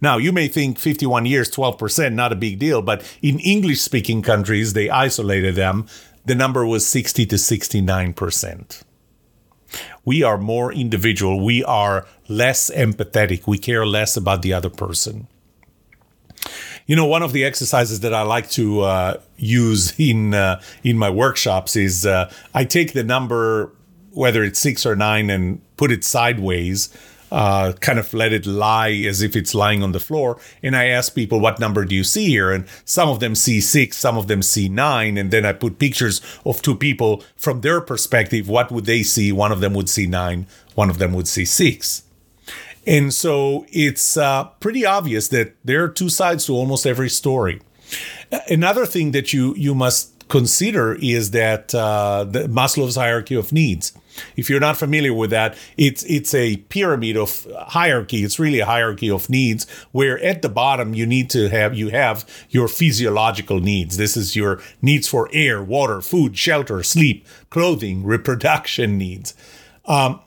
Now, 0.00 0.18
you 0.18 0.32
may 0.32 0.46
think 0.46 0.78
51 0.78 1.26
years, 1.26 1.50
12%, 1.50 2.12
not 2.12 2.32
a 2.32 2.36
big 2.36 2.58
deal, 2.58 2.82
but 2.82 3.02
in 3.22 3.40
English 3.40 3.80
speaking 3.80 4.22
countries, 4.22 4.74
they 4.74 4.90
isolated 4.90 5.54
them. 5.54 5.86
The 6.26 6.34
number 6.34 6.66
was 6.66 6.86
60 6.86 7.26
to 7.26 7.36
69%. 7.36 8.82
We 10.04 10.22
are 10.22 10.38
more 10.38 10.72
individual. 10.72 11.44
We 11.44 11.62
are 11.64 12.06
less 12.28 12.70
empathetic. 12.70 13.46
We 13.46 13.58
care 13.58 13.86
less 13.86 14.16
about 14.16 14.42
the 14.42 14.52
other 14.52 14.70
person. 14.70 15.28
You 16.86 16.96
know, 16.96 17.06
one 17.06 17.22
of 17.22 17.32
the 17.32 17.44
exercises 17.44 18.00
that 18.00 18.12
I 18.12 18.22
like 18.22 18.50
to 18.50 18.80
uh, 18.80 19.20
use 19.36 19.94
in 19.98 20.34
uh, 20.34 20.60
in 20.82 20.98
my 20.98 21.10
workshops 21.10 21.76
is 21.76 22.06
uh, 22.06 22.32
I 22.54 22.64
take 22.64 22.92
the 22.92 23.04
number, 23.04 23.72
whether 24.10 24.42
it's 24.42 24.58
six 24.58 24.84
or 24.86 24.96
nine, 24.96 25.30
and 25.30 25.60
put 25.76 25.92
it 25.92 26.04
sideways. 26.04 26.88
Uh, 27.30 27.72
kind 27.80 27.98
of 27.98 28.12
let 28.12 28.32
it 28.32 28.44
lie 28.44 28.90
as 28.90 29.22
if 29.22 29.36
it's 29.36 29.54
lying 29.54 29.82
on 29.82 29.92
the 29.92 30.00
floor. 30.00 30.38
And 30.62 30.74
I 30.74 30.86
ask 30.86 31.14
people, 31.14 31.38
what 31.38 31.60
number 31.60 31.84
do 31.84 31.94
you 31.94 32.02
see 32.02 32.26
here? 32.26 32.50
And 32.50 32.66
some 32.84 33.08
of 33.08 33.20
them 33.20 33.34
see 33.34 33.60
six, 33.60 33.96
some 33.96 34.18
of 34.18 34.26
them 34.26 34.42
see 34.42 34.68
nine. 34.68 35.16
And 35.16 35.30
then 35.30 35.46
I 35.46 35.52
put 35.52 35.78
pictures 35.78 36.20
of 36.44 36.60
two 36.60 36.74
people 36.74 37.22
from 37.36 37.60
their 37.60 37.80
perspective. 37.80 38.48
What 38.48 38.72
would 38.72 38.86
they 38.86 39.02
see? 39.02 39.30
One 39.30 39.52
of 39.52 39.60
them 39.60 39.74
would 39.74 39.88
see 39.88 40.06
nine, 40.06 40.46
one 40.74 40.90
of 40.90 40.98
them 40.98 41.12
would 41.12 41.28
see 41.28 41.44
six. 41.44 42.02
And 42.86 43.12
so 43.14 43.66
it's 43.68 44.16
uh, 44.16 44.44
pretty 44.58 44.84
obvious 44.84 45.28
that 45.28 45.54
there 45.64 45.84
are 45.84 45.88
two 45.88 46.08
sides 46.08 46.46
to 46.46 46.52
almost 46.52 46.86
every 46.86 47.10
story. 47.10 47.60
Another 48.48 48.86
thing 48.86 49.12
that 49.12 49.32
you 49.32 49.54
you 49.56 49.74
must 49.74 50.28
consider 50.28 50.94
is 50.94 51.32
that 51.32 51.74
uh, 51.74 52.24
Maslow's 52.48 52.96
hierarchy 52.96 53.34
of 53.34 53.52
needs. 53.52 53.92
If 54.36 54.50
you're 54.50 54.60
not 54.60 54.76
familiar 54.76 55.14
with 55.14 55.30
that, 55.30 55.56
it's 55.76 56.02
it's 56.04 56.34
a 56.34 56.56
pyramid 56.56 57.16
of 57.16 57.46
hierarchy. 57.68 58.24
It's 58.24 58.38
really 58.38 58.60
a 58.60 58.66
hierarchy 58.66 59.10
of 59.10 59.30
needs 59.30 59.68
where 59.92 60.18
at 60.22 60.42
the 60.42 60.48
bottom 60.48 60.94
you 60.94 61.06
need 61.06 61.30
to 61.30 61.48
have 61.48 61.74
you 61.74 61.88
have 61.88 62.28
your 62.50 62.68
physiological 62.68 63.60
needs. 63.60 63.96
This 63.96 64.16
is 64.16 64.36
your 64.36 64.60
needs 64.82 65.08
for 65.08 65.28
air, 65.32 65.62
water, 65.62 66.00
food, 66.00 66.36
shelter, 66.36 66.82
sleep, 66.82 67.26
clothing, 67.50 68.04
reproduction 68.10 68.98
needs. 68.98 69.34
Um, 69.86 70.20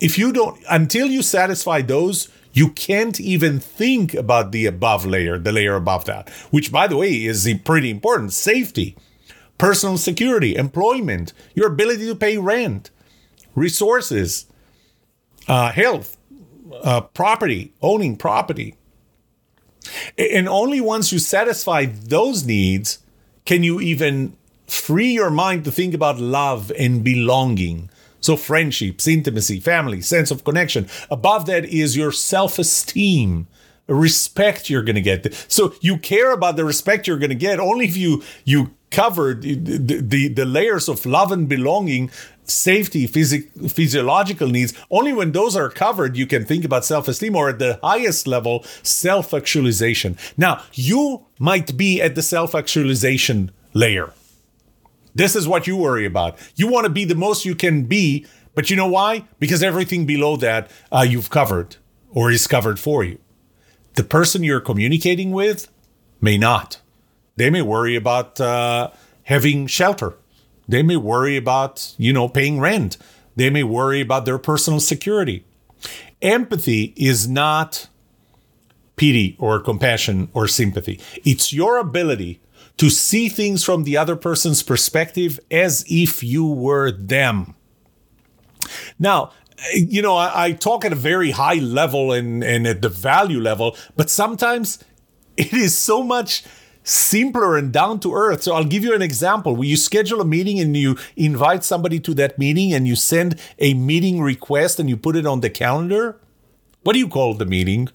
if 0.00 0.18
you 0.18 0.32
don't 0.32 0.58
until 0.68 1.06
you 1.06 1.22
satisfy 1.22 1.82
those 1.82 2.28
you 2.52 2.70
can't 2.70 3.20
even 3.20 3.60
think 3.60 4.14
about 4.14 4.50
the 4.50 4.66
above 4.66 5.06
layer 5.06 5.38
the 5.38 5.52
layer 5.52 5.76
above 5.76 6.04
that 6.06 6.28
which 6.50 6.72
by 6.72 6.86
the 6.86 6.96
way 6.96 7.24
is 7.24 7.48
pretty 7.64 7.90
important 7.90 8.32
safety 8.32 8.96
personal 9.60 9.98
security 9.98 10.56
employment 10.56 11.32
your 11.54 11.66
ability 11.66 12.06
to 12.06 12.14
pay 12.14 12.38
rent 12.38 12.90
resources 13.54 14.46
uh, 15.48 15.70
health 15.70 16.16
uh, 16.82 17.00
property 17.00 17.72
owning 17.82 18.16
property 18.16 18.74
and 20.18 20.48
only 20.48 20.80
once 20.80 21.12
you 21.12 21.18
satisfy 21.18 21.84
those 21.84 22.44
needs 22.46 23.00
can 23.44 23.62
you 23.62 23.80
even 23.80 24.34
free 24.66 25.12
your 25.12 25.30
mind 25.30 25.64
to 25.64 25.70
think 25.70 25.92
about 25.92 26.18
love 26.18 26.72
and 26.78 27.04
belonging 27.04 27.90
so, 28.22 28.36
friendships, 28.36 29.08
intimacy, 29.08 29.60
family, 29.60 30.02
sense 30.02 30.30
of 30.30 30.44
connection. 30.44 30.88
Above 31.10 31.46
that 31.46 31.64
is 31.64 31.96
your 31.96 32.12
self 32.12 32.58
esteem, 32.58 33.46
respect 33.86 34.68
you're 34.68 34.82
going 34.82 34.96
to 34.96 35.00
get. 35.00 35.32
So, 35.48 35.74
you 35.80 35.96
care 35.96 36.30
about 36.30 36.56
the 36.56 36.64
respect 36.66 37.06
you're 37.06 37.16
going 37.18 37.30
to 37.30 37.34
get 37.34 37.58
only 37.58 37.86
if 37.86 37.96
you, 37.96 38.22
you 38.44 38.74
cover 38.90 39.34
the, 39.34 39.54
the, 39.54 40.28
the 40.28 40.44
layers 40.44 40.88
of 40.88 41.06
love 41.06 41.32
and 41.32 41.48
belonging, 41.48 42.10
safety, 42.44 43.06
phys- 43.06 43.70
physiological 43.70 44.48
needs. 44.48 44.74
Only 44.90 45.12
when 45.12 45.32
those 45.32 45.56
are 45.56 45.68
covered, 45.68 46.16
you 46.16 46.26
can 46.26 46.44
think 46.44 46.64
about 46.64 46.84
self 46.84 47.08
esteem 47.08 47.36
or 47.36 47.48
at 47.50 47.58
the 47.58 47.78
highest 47.82 48.26
level, 48.26 48.64
self 48.82 49.32
actualization. 49.32 50.16
Now, 50.36 50.62
you 50.72 51.26
might 51.38 51.76
be 51.76 52.00
at 52.02 52.14
the 52.14 52.22
self 52.22 52.54
actualization 52.54 53.50
layer 53.74 54.12
this 55.14 55.34
is 55.36 55.48
what 55.48 55.66
you 55.66 55.76
worry 55.76 56.06
about. 56.06 56.38
You 56.56 56.68
want 56.68 56.84
to 56.84 56.90
be 56.90 57.04
the 57.04 57.14
most 57.14 57.44
you 57.44 57.54
can 57.54 57.84
be, 57.84 58.26
but 58.54 58.70
you 58.70 58.76
know 58.76 58.86
why? 58.86 59.24
Because 59.38 59.62
everything 59.62 60.06
below 60.06 60.36
that 60.36 60.70
uh, 60.92 61.06
you've 61.08 61.30
covered 61.30 61.76
or 62.10 62.30
is 62.30 62.46
covered 62.46 62.78
for 62.78 63.04
you. 63.04 63.18
The 63.94 64.04
person 64.04 64.44
you're 64.44 64.60
communicating 64.60 65.30
with 65.30 65.68
may 66.20 66.38
not. 66.38 66.80
They 67.40 67.48
may 67.48 67.62
worry 67.62 67.96
about 67.96 68.38
uh, 68.38 68.90
having 69.22 69.66
shelter. 69.66 70.12
They 70.68 70.82
may 70.82 70.98
worry 70.98 71.38
about, 71.38 71.94
you 71.96 72.12
know, 72.12 72.28
paying 72.28 72.60
rent. 72.60 72.98
They 73.34 73.48
may 73.48 73.62
worry 73.62 74.02
about 74.02 74.26
their 74.26 74.36
personal 74.36 74.78
security. 74.78 75.46
Empathy 76.20 76.92
is 76.98 77.26
not 77.30 77.88
pity 78.96 79.36
or 79.38 79.58
compassion 79.58 80.28
or 80.34 80.48
sympathy. 80.48 81.00
It's 81.24 81.50
your 81.50 81.78
ability 81.78 82.42
to 82.76 82.90
see 82.90 83.30
things 83.30 83.64
from 83.64 83.84
the 83.84 83.96
other 83.96 84.16
person's 84.16 84.62
perspective 84.62 85.40
as 85.50 85.82
if 85.88 86.22
you 86.22 86.46
were 86.46 86.92
them. 86.92 87.54
Now, 88.98 89.32
you 89.72 90.02
know, 90.02 90.16
I, 90.16 90.44
I, 90.44 90.52
talk 90.52 90.84
at 90.84 90.92
a 90.92 91.06
very 91.10 91.30
high 91.30 91.54
level 91.54 92.12
and, 92.12 92.44
and 92.44 92.66
at 92.66 92.82
the 92.82 92.90
value 92.90 93.40
level, 93.40 93.78
but 93.96 94.10
sometimes 94.10 94.84
it 95.38 95.54
is 95.54 95.74
so 95.74 96.02
much 96.02 96.44
simpler 96.82 97.56
and 97.56 97.72
down 97.72 98.00
to 98.00 98.14
earth. 98.14 98.42
So 98.42 98.54
I'll 98.54 98.64
give 98.64 98.84
you 98.84 98.94
an 98.94 99.02
example. 99.02 99.54
When 99.56 99.68
you 99.68 99.76
schedule 99.76 100.20
a 100.20 100.24
meeting 100.24 100.58
and 100.60 100.76
you 100.76 100.96
invite 101.16 101.64
somebody 101.64 102.00
to 102.00 102.14
that 102.14 102.38
meeting 102.38 102.72
and 102.72 102.86
you 102.86 102.96
send 102.96 103.40
a 103.58 103.74
meeting 103.74 104.20
request 104.20 104.80
and 104.80 104.88
you 104.88 104.96
put 104.96 105.16
it 105.16 105.26
on 105.26 105.40
the 105.40 105.50
calendar, 105.50 106.18
what 106.82 106.94
do 106.94 106.98
you 106.98 107.08
call 107.08 107.34
the 107.34 107.46
meeting? 107.46 107.88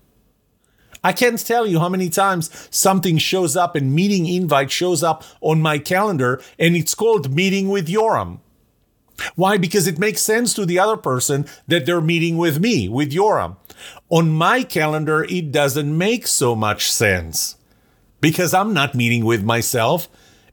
I 1.04 1.14
can't 1.14 1.40
tell 1.40 1.68
you 1.68 1.80
how 1.80 1.90
many 1.90 2.10
times 2.10 2.68
something 2.72 3.20
shows 3.20 3.56
up 3.56 3.76
and 3.76 3.94
meeting 3.94 4.26
invite 4.26 4.72
shows 4.72 5.04
up 5.04 5.24
on 5.40 5.62
my 5.62 5.78
calendar 5.78 6.42
and 6.58 6.76
it's 6.76 6.96
called 6.96 7.34
meeting 7.34 7.70
with 7.70 7.88
Yoram. 7.88 8.40
Why? 9.36 9.58
Because 9.58 9.88
it 9.88 10.00
makes 10.00 10.22
sense 10.22 10.54
to 10.56 10.66
the 10.66 10.80
other 10.80 10.98
person 10.98 11.46
that 11.68 11.86
they're 11.86 12.02
meeting 12.02 12.38
with 12.38 12.60
me, 12.60 12.90
with 12.90 13.14
Yoram. 13.14 13.56
On 14.10 14.30
my 14.30 14.64
calendar, 14.64 15.24
it 15.24 15.52
doesn't 15.52 15.98
make 15.98 16.28
so 16.28 16.56
much 16.56 16.92
sense 16.92 17.56
because 18.22 18.54
I'm 18.54 18.74
not 18.74 18.96
meeting 18.96 19.26
with 19.26 19.44
myself. 19.44 20.08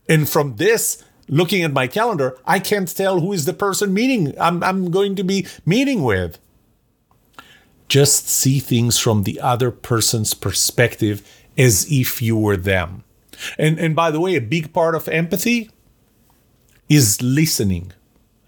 And 0.09 0.29
from 0.29 0.57
this, 0.57 1.03
looking 1.29 1.63
at 1.63 1.73
my 1.73 1.87
calendar, 1.87 2.39
I 2.45 2.59
can't 2.59 2.95
tell 2.95 3.21
who 3.21 3.33
is 3.33 3.45
the 3.45 3.53
person 3.53 3.95
meeting 3.95 4.35
I'm, 4.41 4.63
I'm 4.63 4.91
going 4.91 5.17
to 5.17 5.25
be 5.25 5.47
meeting 5.65 6.03
with 6.03 6.39
just 7.89 8.29
see 8.29 8.59
things 8.59 8.99
from 8.99 9.25
the 9.25 9.41
other 9.41 9.71
person's 9.71 10.35
perspective 10.35 11.29
as 11.59 11.87
if 11.91 12.23
you 12.23 12.37
were 12.37 12.57
them. 12.57 13.05
And, 13.59 13.79
and 13.79 13.95
by 13.97 14.11
the 14.11 14.21
way, 14.21 14.35
a 14.35 14.41
big 14.41 14.73
part 14.73 14.95
of 14.95 15.09
empathy 15.09 15.71
is 16.89 17.21
listening, 17.23 17.93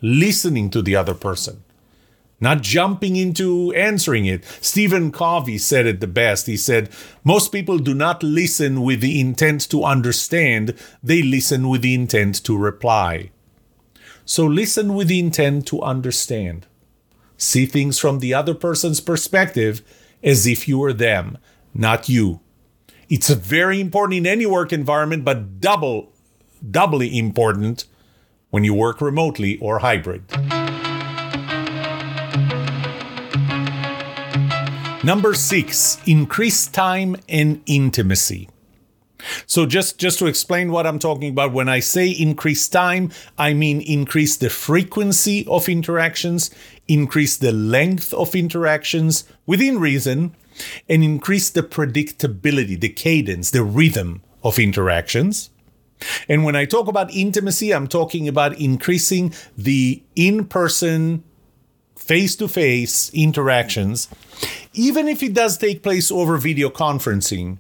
listening 0.01 0.71
to 0.71 0.83
the 0.83 0.97
other 0.97 1.15
person, 1.15 1.64
not 2.41 2.63
jumping 2.63 3.17
into 3.17 3.73
answering 3.73 4.27
it. 4.27 4.45
Stephen 4.61 5.11
Covey 5.13 5.59
said 5.59 5.87
it 5.87 6.01
the 6.01 6.07
best. 6.07 6.47
He 6.47 6.57
said, 6.57 6.91
Most 7.23 7.53
people 7.53 7.79
do 7.79 7.95
not 7.95 8.23
listen 8.23 8.83
with 8.83 9.01
the 9.01 9.21
intent 9.21 9.69
to 9.71 9.85
understand, 9.85 10.75
they 11.03 11.23
listen 11.23 11.69
with 11.69 11.83
the 11.83 11.95
intent 11.95 12.45
to 12.45 12.57
reply. 12.57 13.31
So 14.25 14.47
listen 14.47 14.95
with 14.95 15.09
the 15.09 15.21
intent 15.21 15.67
to 15.69 15.83
understand 15.83 16.67
see 17.37 17.67
things 17.67 17.99
from 17.99 18.19
the 18.19 18.35
other 18.35 18.55
person's 18.55 19.01
perspective 19.01 19.83
as 20.23 20.47
if 20.47 20.67
you 20.67 20.79
were 20.79 20.93
them, 20.93 21.39
not 21.75 22.09
you. 22.09 22.41
It's 23.09 23.29
very 23.29 23.81
important 23.81 24.19
in 24.19 24.27
any 24.27 24.47
work 24.47 24.73
environment, 24.73 25.25
but 25.25 25.61
double, 25.61 26.13
doubly 26.69 27.19
important 27.19 27.85
when 28.51 28.65
you 28.65 28.73
work 28.73 29.01
remotely 29.01 29.59
or 29.59 29.81
hybrid. 29.81 30.25
Number 35.05 35.35
six, 35.35 35.99
increase 36.07 36.67
time 36.67 37.17
and 37.29 37.63
intimacy. 37.67 38.49
So 39.47 39.67
just 39.67 39.99
just 39.99 40.19
to 40.21 40.27
explain 40.27 40.73
what 40.73 40.87
I'm 40.87 40.99
talking 40.99 41.29
about 41.29 41.53
when 41.53 41.69
I 41.69 41.81
say 41.81 42.09
increase 42.09 42.67
time, 42.69 43.11
I 43.37 43.53
mean 43.53 43.83
increase 43.83 44.39
the 44.39 44.49
frequency 44.49 45.47
of 45.47 45.69
interactions, 45.69 46.51
increase 46.89 47.37
the 47.37 47.53
length 47.53 48.15
of 48.15 48.35
interactions 48.35 49.25
within 49.45 49.79
reason, 49.79 50.35
and 50.89 51.05
increase 51.05 51.51
the 51.51 51.63
predictability, 51.63 52.81
the 52.81 52.89
cadence, 52.89 53.51
the 53.51 53.63
rhythm 53.63 54.23
of 54.43 54.59
interactions. 54.59 55.51
And 56.31 56.45
when 56.45 56.57
I 56.57 56.65
talk 56.65 56.89
about 56.89 57.13
intimacy, 57.13 57.73
I'm 57.73 57.89
talking 57.89 58.27
about 58.27 58.59
increasing 58.59 59.35
the 59.57 60.03
in-person 60.17 61.25
face 61.97 62.37
to 62.37 62.49
face 62.49 63.11
interactions, 63.15 64.09
even 64.75 65.09
if 65.09 65.23
it 65.23 65.35
does 65.35 65.59
take 65.59 65.83
place 65.83 66.11
over 66.11 66.37
video 66.37 66.71
conferencing, 66.71 67.59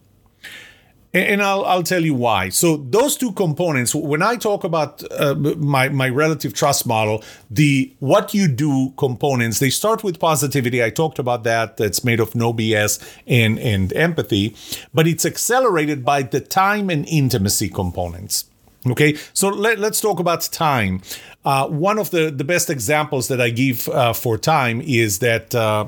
and 1.14 1.42
I'll, 1.42 1.64
I'll 1.64 1.84
tell 1.84 2.04
you 2.04 2.14
why. 2.14 2.48
So 2.48 2.76
those 2.76 3.16
two 3.16 3.32
components, 3.32 3.94
when 3.94 4.20
I 4.20 4.34
talk 4.34 4.64
about 4.64 5.02
uh, 5.12 5.34
my, 5.34 5.88
my 5.88 6.08
relative 6.08 6.54
trust 6.54 6.86
model, 6.86 7.22
the 7.48 7.92
what 8.00 8.34
you 8.34 8.48
do 8.48 8.92
components, 8.96 9.60
they 9.60 9.70
start 9.70 10.02
with 10.02 10.18
positivity. 10.18 10.82
I 10.82 10.90
talked 10.90 11.20
about 11.20 11.44
that. 11.44 11.76
That's 11.76 12.02
made 12.02 12.18
of 12.18 12.34
no 12.34 12.52
BS 12.52 13.00
and, 13.28 13.60
and 13.60 13.92
empathy, 13.92 14.56
but 14.92 15.06
it's 15.06 15.24
accelerated 15.24 16.04
by 16.04 16.22
the 16.22 16.40
time 16.40 16.90
and 16.90 17.06
intimacy 17.06 17.68
components. 17.68 18.46
Okay, 18.86 19.16
so 19.32 19.48
let, 19.48 19.78
us 19.78 20.00
talk 20.00 20.20
about 20.20 20.42
time. 20.42 21.00
Uh, 21.44 21.68
one 21.68 21.98
of 21.98 22.10
the, 22.10 22.30
the 22.30 22.44
best 22.44 22.68
examples 22.68 23.28
that 23.28 23.40
I 23.40 23.48
give 23.48 23.88
uh, 23.88 24.12
for 24.12 24.36
time 24.36 24.82
is 24.82 25.20
that 25.20 25.54
uh, 25.54 25.86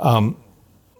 um, 0.00 0.36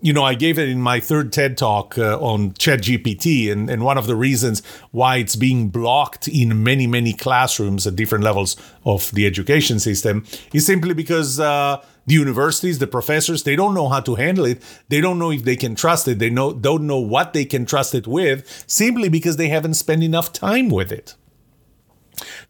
you 0.03 0.13
know, 0.13 0.25
I 0.25 0.35
gave 0.35 0.59
it 0.59 0.69
in 0.69 0.81
my 0.81 0.99
third 0.99 1.33
TED 1.33 1.59
talk 1.59 1.99
uh, 1.99 2.19
on 2.21 2.53
ChatGPT, 2.53 3.53
and, 3.53 3.69
and 3.69 3.85
one 3.85 3.99
of 3.99 4.07
the 4.07 4.17
reasons 4.17 4.63
why 4.93 5.17
it's 5.17 5.37
being 5.37 5.69
blocked 5.69 6.27
in 6.27 6.63
many, 6.63 6.87
many 6.87 7.13
classrooms 7.13 7.87
at 7.87 7.97
different 7.97 8.25
levels 8.25 8.57
of 8.85 9.11
the 9.13 9.27
education 9.27 9.79
system 9.79 10.25
is 10.55 10.65
simply 10.65 10.95
because 10.95 11.39
uh, 11.39 11.83
the 12.07 12.15
universities, 12.15 12.79
the 12.79 12.87
professors, 12.87 13.43
they 13.43 13.57
don't 13.57 13.75
know 13.75 13.89
how 13.89 14.01
to 14.01 14.15
handle 14.15 14.47
it. 14.47 14.63
They 14.89 15.01
don't 15.01 15.19
know 15.19 15.33
if 15.33 15.45
they 15.45 15.57
can 15.57 15.75
trust 15.75 16.09
it. 16.09 16.19
They 16.19 16.31
know, 16.31 16.53
don't 16.53 16.87
know 16.87 16.99
what 16.99 17.35
they 17.35 17.45
can 17.45 17.67
trust 17.67 17.95
it 17.95 18.07
with 18.07 18.65
simply 18.67 19.09
because 19.11 19.37
they 19.37 19.49
haven't 19.49 19.75
spent 19.75 20.03
enough 20.03 20.33
time 20.33 20.71
with 20.71 20.91
it. 20.93 21.15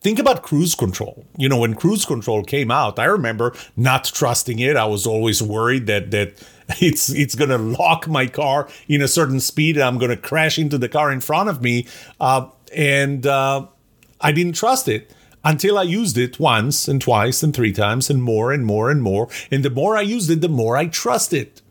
Think 0.01 0.19
about 0.19 0.43
cruise 0.43 0.75
control. 0.75 1.25
You 1.37 1.49
know, 1.49 1.59
when 1.59 1.75
cruise 1.75 2.05
control 2.05 2.43
came 2.43 2.71
out, 2.71 2.99
I 2.99 3.05
remember 3.05 3.55
not 3.77 4.05
trusting 4.05 4.59
it. 4.59 4.77
I 4.77 4.87
was 4.87 5.07
always 5.07 5.43
worried 5.43 5.87
that 5.87 6.11
that 6.11 6.43
it's 6.81 7.11
it's 7.11 7.35
going 7.35 7.51
to 7.51 7.59
lock 7.59 8.09
my 8.09 8.27
car 8.27 8.69
in 8.89 9.03
a 9.03 9.09
certain 9.09 9.41
speed 9.41 9.77
and 9.77 9.85
I'm 9.85 9.99
going 9.99 10.11
to 10.11 10.17
crash 10.17 10.59
into 10.59 10.79
the 10.79 10.89
car 10.89 11.13
in 11.13 11.21
front 11.21 11.49
of 11.49 11.63
me. 11.63 11.87
Uh, 12.19 12.49
and 12.75 13.27
uh, 13.27 13.67
I 14.21 14.33
didn't 14.33 14.55
trust 14.55 14.89
it 14.89 15.13
until 15.45 15.79
I 15.79 15.83
used 15.83 16.19
it 16.19 16.39
once 16.39 16.87
and 16.89 17.01
twice 17.01 17.43
and 17.43 17.55
three 17.55 17.73
times 17.73 18.11
and 18.11 18.23
more 18.23 18.53
and 18.53 18.65
more 18.65 18.91
and 18.91 19.03
more. 19.03 19.29
And 19.51 19.65
the 19.65 19.71
more 19.71 19.97
I 19.97 20.03
used 20.03 20.31
it, 20.31 20.41
the 20.41 20.49
more 20.49 20.77
I 20.77 20.87
trust 20.87 21.33
it. 21.33 21.63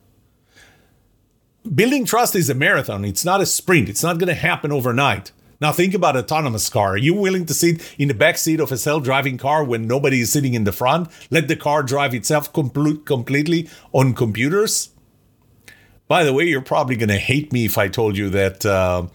Building 1.73 2.05
trust 2.05 2.35
is 2.35 2.49
a 2.49 2.55
marathon. 2.55 3.05
It's 3.05 3.25
not 3.25 3.41
a 3.41 3.45
sprint. 3.45 3.89
It's 3.89 4.03
not 4.03 4.17
going 4.17 4.29
to 4.29 4.33
happen 4.33 4.71
overnight. 4.71 5.31
Now 5.61 5.71
think 5.73 5.93
about 5.93 6.15
autonomous 6.15 6.69
car. 6.69 6.93
Are 6.93 6.97
you 6.97 7.13
willing 7.13 7.45
to 7.45 7.53
sit 7.53 7.95
in 7.97 8.07
the 8.07 8.13
back 8.13 8.37
seat 8.37 8.59
of 8.59 8.71
a 8.71 8.77
self-driving 8.77 9.37
car 9.37 9.63
when 9.63 9.87
nobody 9.87 10.21
is 10.21 10.31
sitting 10.31 10.53
in 10.53 10.63
the 10.63 10.71
front? 10.71 11.09
Let 11.29 11.47
the 11.47 11.57
car 11.57 11.83
drive 11.83 12.13
itself 12.13 12.53
complete, 12.53 13.05
completely 13.05 13.69
on 13.91 14.13
computers? 14.13 14.91
By 16.07 16.23
the 16.23 16.33
way, 16.33 16.45
you're 16.45 16.61
probably 16.61 16.95
going 16.95 17.09
to 17.09 17.17
hate 17.17 17.51
me 17.51 17.65
if 17.65 17.77
I 17.77 17.87
told 17.89 18.17
you 18.17 18.29
that 18.29 18.65
uh, 18.65 19.07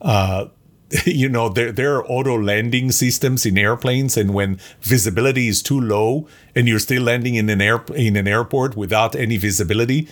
uh, 0.00 0.46
you 1.06 1.28
know 1.28 1.48
there, 1.48 1.72
there 1.72 1.96
are 1.96 2.06
auto 2.06 2.40
landing 2.40 2.90
systems 2.90 3.46
in 3.46 3.56
airplanes 3.56 4.16
and 4.16 4.34
when 4.34 4.58
visibility 4.80 5.48
is 5.48 5.62
too 5.62 5.80
low 5.80 6.26
and 6.54 6.66
you're 6.66 6.78
still 6.78 7.02
landing 7.02 7.34
in 7.34 7.48
an 7.48 7.60
air 7.60 7.84
in 7.94 8.16
an 8.16 8.26
airport 8.26 8.76
without 8.76 9.14
any 9.14 9.36
visibility 9.36 10.08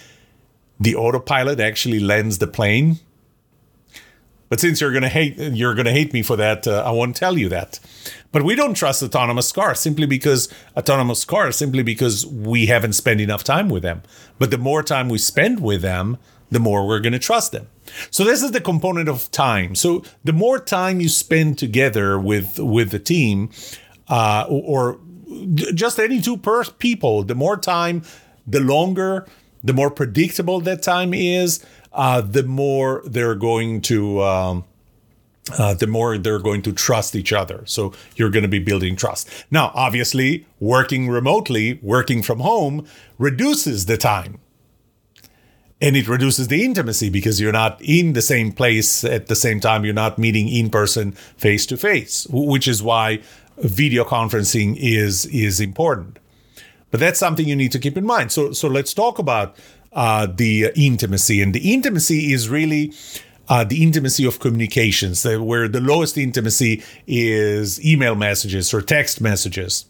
the 0.78 0.94
autopilot 0.94 1.58
actually 1.58 1.98
lands 1.98 2.38
the 2.38 2.46
plane 2.46 3.00
but 4.48 4.60
since 4.60 4.80
you're 4.80 4.92
gonna 4.92 5.08
hate 5.08 5.36
you're 5.38 5.74
gonna 5.74 5.92
hate 5.92 6.12
me 6.12 6.22
for 6.22 6.36
that, 6.36 6.66
uh, 6.66 6.82
I 6.86 6.90
won't 6.90 7.16
tell 7.16 7.38
you 7.38 7.48
that. 7.48 7.80
But 8.30 8.42
we 8.42 8.54
don't 8.54 8.74
trust 8.74 9.02
autonomous 9.02 9.52
cars 9.52 9.80
simply 9.80 10.06
because 10.06 10.48
autonomous 10.76 11.24
cars 11.24 11.56
simply 11.56 11.82
because 11.82 12.26
we 12.26 12.66
haven't 12.66 12.92
spent 12.92 13.20
enough 13.20 13.44
time 13.44 13.68
with 13.68 13.82
them. 13.82 14.02
But 14.38 14.50
the 14.50 14.58
more 14.58 14.82
time 14.82 15.08
we 15.08 15.18
spend 15.18 15.60
with 15.60 15.82
them, 15.82 16.18
the 16.50 16.60
more 16.60 16.86
we're 16.86 17.00
gonna 17.00 17.18
trust 17.18 17.52
them. 17.52 17.68
So 18.10 18.24
this 18.24 18.42
is 18.42 18.52
the 18.52 18.60
component 18.60 19.08
of 19.08 19.30
time. 19.30 19.74
So 19.74 20.02
the 20.24 20.32
more 20.32 20.58
time 20.58 21.00
you 21.00 21.08
spend 21.08 21.58
together 21.58 22.18
with 22.18 22.58
with 22.58 22.90
the 22.90 22.98
team, 22.98 23.50
uh, 24.08 24.46
or, 24.48 24.98
just 25.74 25.98
any 25.98 26.20
two 26.20 26.36
per 26.36 26.64
people, 26.64 27.22
the 27.22 27.34
more 27.34 27.56
time, 27.56 28.02
the 28.46 28.60
longer, 28.60 29.26
the 29.62 29.74
more 29.74 29.90
predictable 29.90 30.60
that 30.60 30.82
time 30.82 31.12
is 31.12 31.64
uh, 31.98 32.20
the 32.20 32.44
more 32.44 33.02
they're 33.04 33.34
going 33.34 33.80
to 33.82 34.22
um, 34.22 34.64
uh, 35.58 35.74
the 35.74 35.86
more 35.86 36.16
they're 36.16 36.38
going 36.38 36.62
to 36.62 36.72
trust 36.72 37.16
each 37.16 37.32
other. 37.32 37.62
So 37.66 37.92
you're 38.16 38.30
going 38.30 38.42
to 38.42 38.48
be 38.48 38.58
building 38.60 38.96
trust. 38.96 39.28
Now, 39.50 39.72
obviously, 39.74 40.46
working 40.60 41.08
remotely, 41.08 41.80
working 41.82 42.22
from 42.22 42.40
home 42.40 42.86
reduces 43.18 43.86
the 43.86 43.96
time. 43.96 44.40
And 45.80 45.96
it 45.96 46.08
reduces 46.08 46.48
the 46.48 46.64
intimacy 46.64 47.08
because 47.08 47.40
you're 47.40 47.52
not 47.52 47.80
in 47.80 48.12
the 48.12 48.22
same 48.22 48.52
place 48.52 49.04
at 49.04 49.28
the 49.28 49.36
same 49.36 49.58
time. 49.58 49.84
You're 49.84 49.94
not 49.94 50.18
meeting 50.18 50.48
in 50.48 50.70
person, 50.70 51.12
face 51.12 51.66
to 51.66 51.76
face, 51.76 52.26
which 52.30 52.68
is 52.68 52.82
why 52.82 53.20
video 53.58 54.04
conferencing 54.04 54.76
is 54.76 55.26
is 55.26 55.60
important. 55.60 56.18
But 56.90 57.00
that's 57.00 57.18
something 57.18 57.46
you 57.46 57.56
need 57.56 57.72
to 57.72 57.78
keep 57.78 57.96
in 57.96 58.04
mind. 58.04 58.32
So 58.32 58.52
so 58.52 58.66
let's 58.68 58.92
talk 58.92 59.18
about 59.18 59.56
uh, 59.98 60.26
the 60.26 60.70
intimacy. 60.76 61.42
And 61.42 61.52
the 61.52 61.72
intimacy 61.72 62.32
is 62.32 62.48
really 62.48 62.92
uh, 63.48 63.64
the 63.64 63.82
intimacy 63.82 64.24
of 64.24 64.38
communications, 64.38 65.24
where 65.24 65.66
the 65.66 65.80
lowest 65.80 66.16
intimacy 66.16 66.84
is 67.08 67.84
email 67.84 68.14
messages 68.14 68.72
or 68.72 68.80
text 68.80 69.20
messages. 69.20 69.86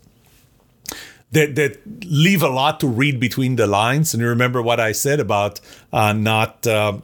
That, 1.33 1.57
that 1.57 1.83
leave 2.07 2.43
a 2.43 2.49
lot 2.49 2.81
to 2.81 2.87
read 2.87 3.21
between 3.21 3.57
the 3.57 3.67
lines. 3.67 4.15
And 4.15 4.23
you 4.23 4.29
remember 4.31 4.63
what 4.63 4.81
I 4.81 4.93
said 4.93 5.21
about 5.21 5.61
uh, 5.93 6.15
not 6.15 6.67
uh, 6.67 7.01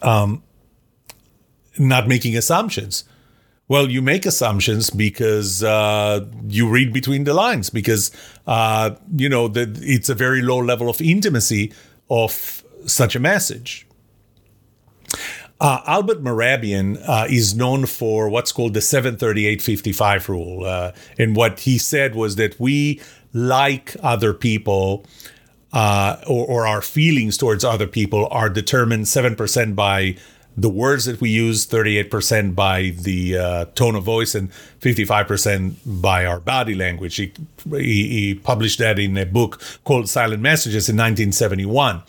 um, 0.00 0.44
not 1.80 2.06
making 2.06 2.36
assumptions. 2.36 3.02
Well, 3.66 3.90
you 3.90 4.00
make 4.00 4.24
assumptions 4.24 4.88
because 4.88 5.64
uh, 5.64 6.24
you 6.46 6.70
read 6.70 6.92
between 6.92 7.24
the 7.24 7.34
lines 7.34 7.70
because 7.70 8.12
uh, 8.46 8.94
you 9.16 9.28
know 9.28 9.48
that 9.48 9.78
it's 9.82 10.08
a 10.08 10.14
very 10.14 10.40
low 10.40 10.58
level 10.58 10.88
of 10.88 11.00
intimacy 11.02 11.72
of 12.10 12.64
such 12.86 13.16
a 13.16 13.20
message. 13.20 13.86
Uh, 15.60 15.80
Albert 15.86 16.22
Mehrabian 16.22 17.02
uh, 17.08 17.26
is 17.28 17.54
known 17.54 17.86
for 17.86 18.28
what's 18.28 18.52
called 18.52 18.74
the 18.74 18.80
73855 18.80 20.28
rule. 20.28 20.64
Uh, 20.64 20.92
and 21.18 21.34
what 21.34 21.60
he 21.60 21.78
said 21.78 22.14
was 22.14 22.36
that 22.36 22.58
we 22.60 23.00
like 23.32 23.96
other 24.00 24.32
people 24.32 25.04
uh, 25.72 26.16
or, 26.26 26.46
or, 26.46 26.66
our 26.66 26.80
feelings 26.80 27.36
towards 27.36 27.62
other 27.62 27.86
people 27.86 28.26
are 28.30 28.48
determined 28.48 29.04
7% 29.04 29.74
by 29.74 30.16
the 30.60 30.68
words 30.68 31.04
that 31.04 31.20
we 31.20 31.30
use, 31.30 31.66
38% 31.66 32.54
by 32.54 32.92
the 33.00 33.38
uh, 33.38 33.64
tone 33.76 33.94
of 33.94 34.02
voice, 34.02 34.34
and 34.34 34.50
55% 34.80 35.76
by 35.86 36.26
our 36.26 36.40
body 36.40 36.74
language. 36.74 37.14
He, 37.14 37.32
he, 37.70 38.08
he, 38.08 38.34
published 38.34 38.78
that 38.80 38.98
in 38.98 39.16
a 39.16 39.24
book 39.24 39.62
called 39.84 40.08
Silent 40.08 40.42
Messages 40.42 40.88
in 40.88 40.96
1971. 40.96 42.02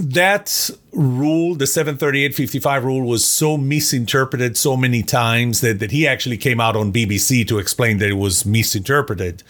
That 0.00 0.70
rule, 0.92 1.54
the 1.54 1.66
738-55 1.66 2.84
rule, 2.84 3.06
was 3.06 3.26
so 3.26 3.58
misinterpreted 3.58 4.56
so 4.56 4.76
many 4.76 5.02
times 5.02 5.60
that, 5.60 5.80
that 5.80 5.90
he 5.90 6.06
actually 6.06 6.38
came 6.38 6.60
out 6.60 6.76
on 6.76 6.92
BBC 6.92 7.46
to 7.48 7.58
explain 7.58 7.98
that 7.98 8.08
it 8.08 8.14
was 8.14 8.46
misinterpreted. 8.46 9.42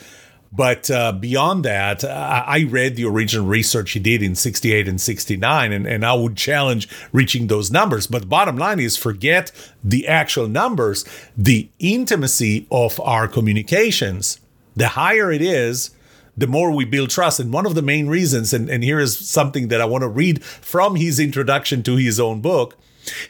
But 0.52 0.90
uh, 0.90 1.12
beyond 1.12 1.64
that, 1.64 2.02
I 2.02 2.64
read 2.68 2.96
the 2.96 3.04
original 3.04 3.46
research 3.46 3.92
he 3.92 4.00
did 4.00 4.20
in 4.20 4.34
68 4.34 4.88
and 4.88 5.00
69, 5.00 5.72
and, 5.72 5.86
and 5.86 6.04
I 6.04 6.14
would 6.14 6.36
challenge 6.36 6.88
reaching 7.12 7.46
those 7.46 7.70
numbers. 7.70 8.08
But 8.08 8.28
bottom 8.28 8.56
line 8.56 8.80
is 8.80 8.96
forget 8.96 9.52
the 9.84 10.08
actual 10.08 10.48
numbers, 10.48 11.04
the 11.36 11.68
intimacy 11.78 12.66
of 12.70 12.98
our 13.00 13.28
communications. 13.28 14.40
The 14.74 14.88
higher 14.88 15.30
it 15.30 15.42
is, 15.42 15.90
the 16.36 16.48
more 16.48 16.72
we 16.72 16.84
build 16.84 17.10
trust. 17.10 17.38
And 17.38 17.52
one 17.52 17.66
of 17.66 17.76
the 17.76 17.82
main 17.82 18.08
reasons, 18.08 18.52
and, 18.52 18.68
and 18.68 18.82
here 18.82 18.98
is 18.98 19.16
something 19.16 19.68
that 19.68 19.80
I 19.80 19.84
want 19.84 20.02
to 20.02 20.08
read 20.08 20.42
from 20.42 20.96
his 20.96 21.20
introduction 21.20 21.84
to 21.84 21.94
his 21.94 22.18
own 22.18 22.40
book. 22.40 22.76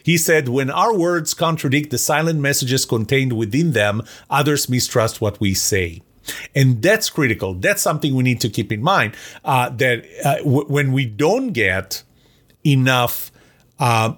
He 0.03 0.17
said, 0.17 0.49
When 0.49 0.71
our 0.71 0.97
words 0.97 1.35
contradict 1.35 1.91
the 1.91 1.99
silent 1.99 2.41
messages 2.41 2.87
contained 2.87 3.35
within 3.35 3.73
them, 3.73 4.03
others 4.31 4.71
mistrust 4.71 5.21
what 5.21 5.39
we 5.39 5.53
say. 5.53 6.01
And 6.55 6.83
that's 6.83 7.11
critical. 7.11 7.55
That's 7.55 7.83
something 7.83 8.15
we 8.15 8.23
need 8.23 8.41
to 8.41 8.49
keep 8.49 8.73
in 8.73 8.83
mind 8.83 9.15
uh, 9.45 9.71
that 9.71 10.05
uh, 10.25 10.37
w- 10.39 10.67
when 10.67 10.93
we 10.93 11.07
don't 11.07 11.53
get 11.53 12.03
enough 12.65 13.31
uh, 13.79 14.15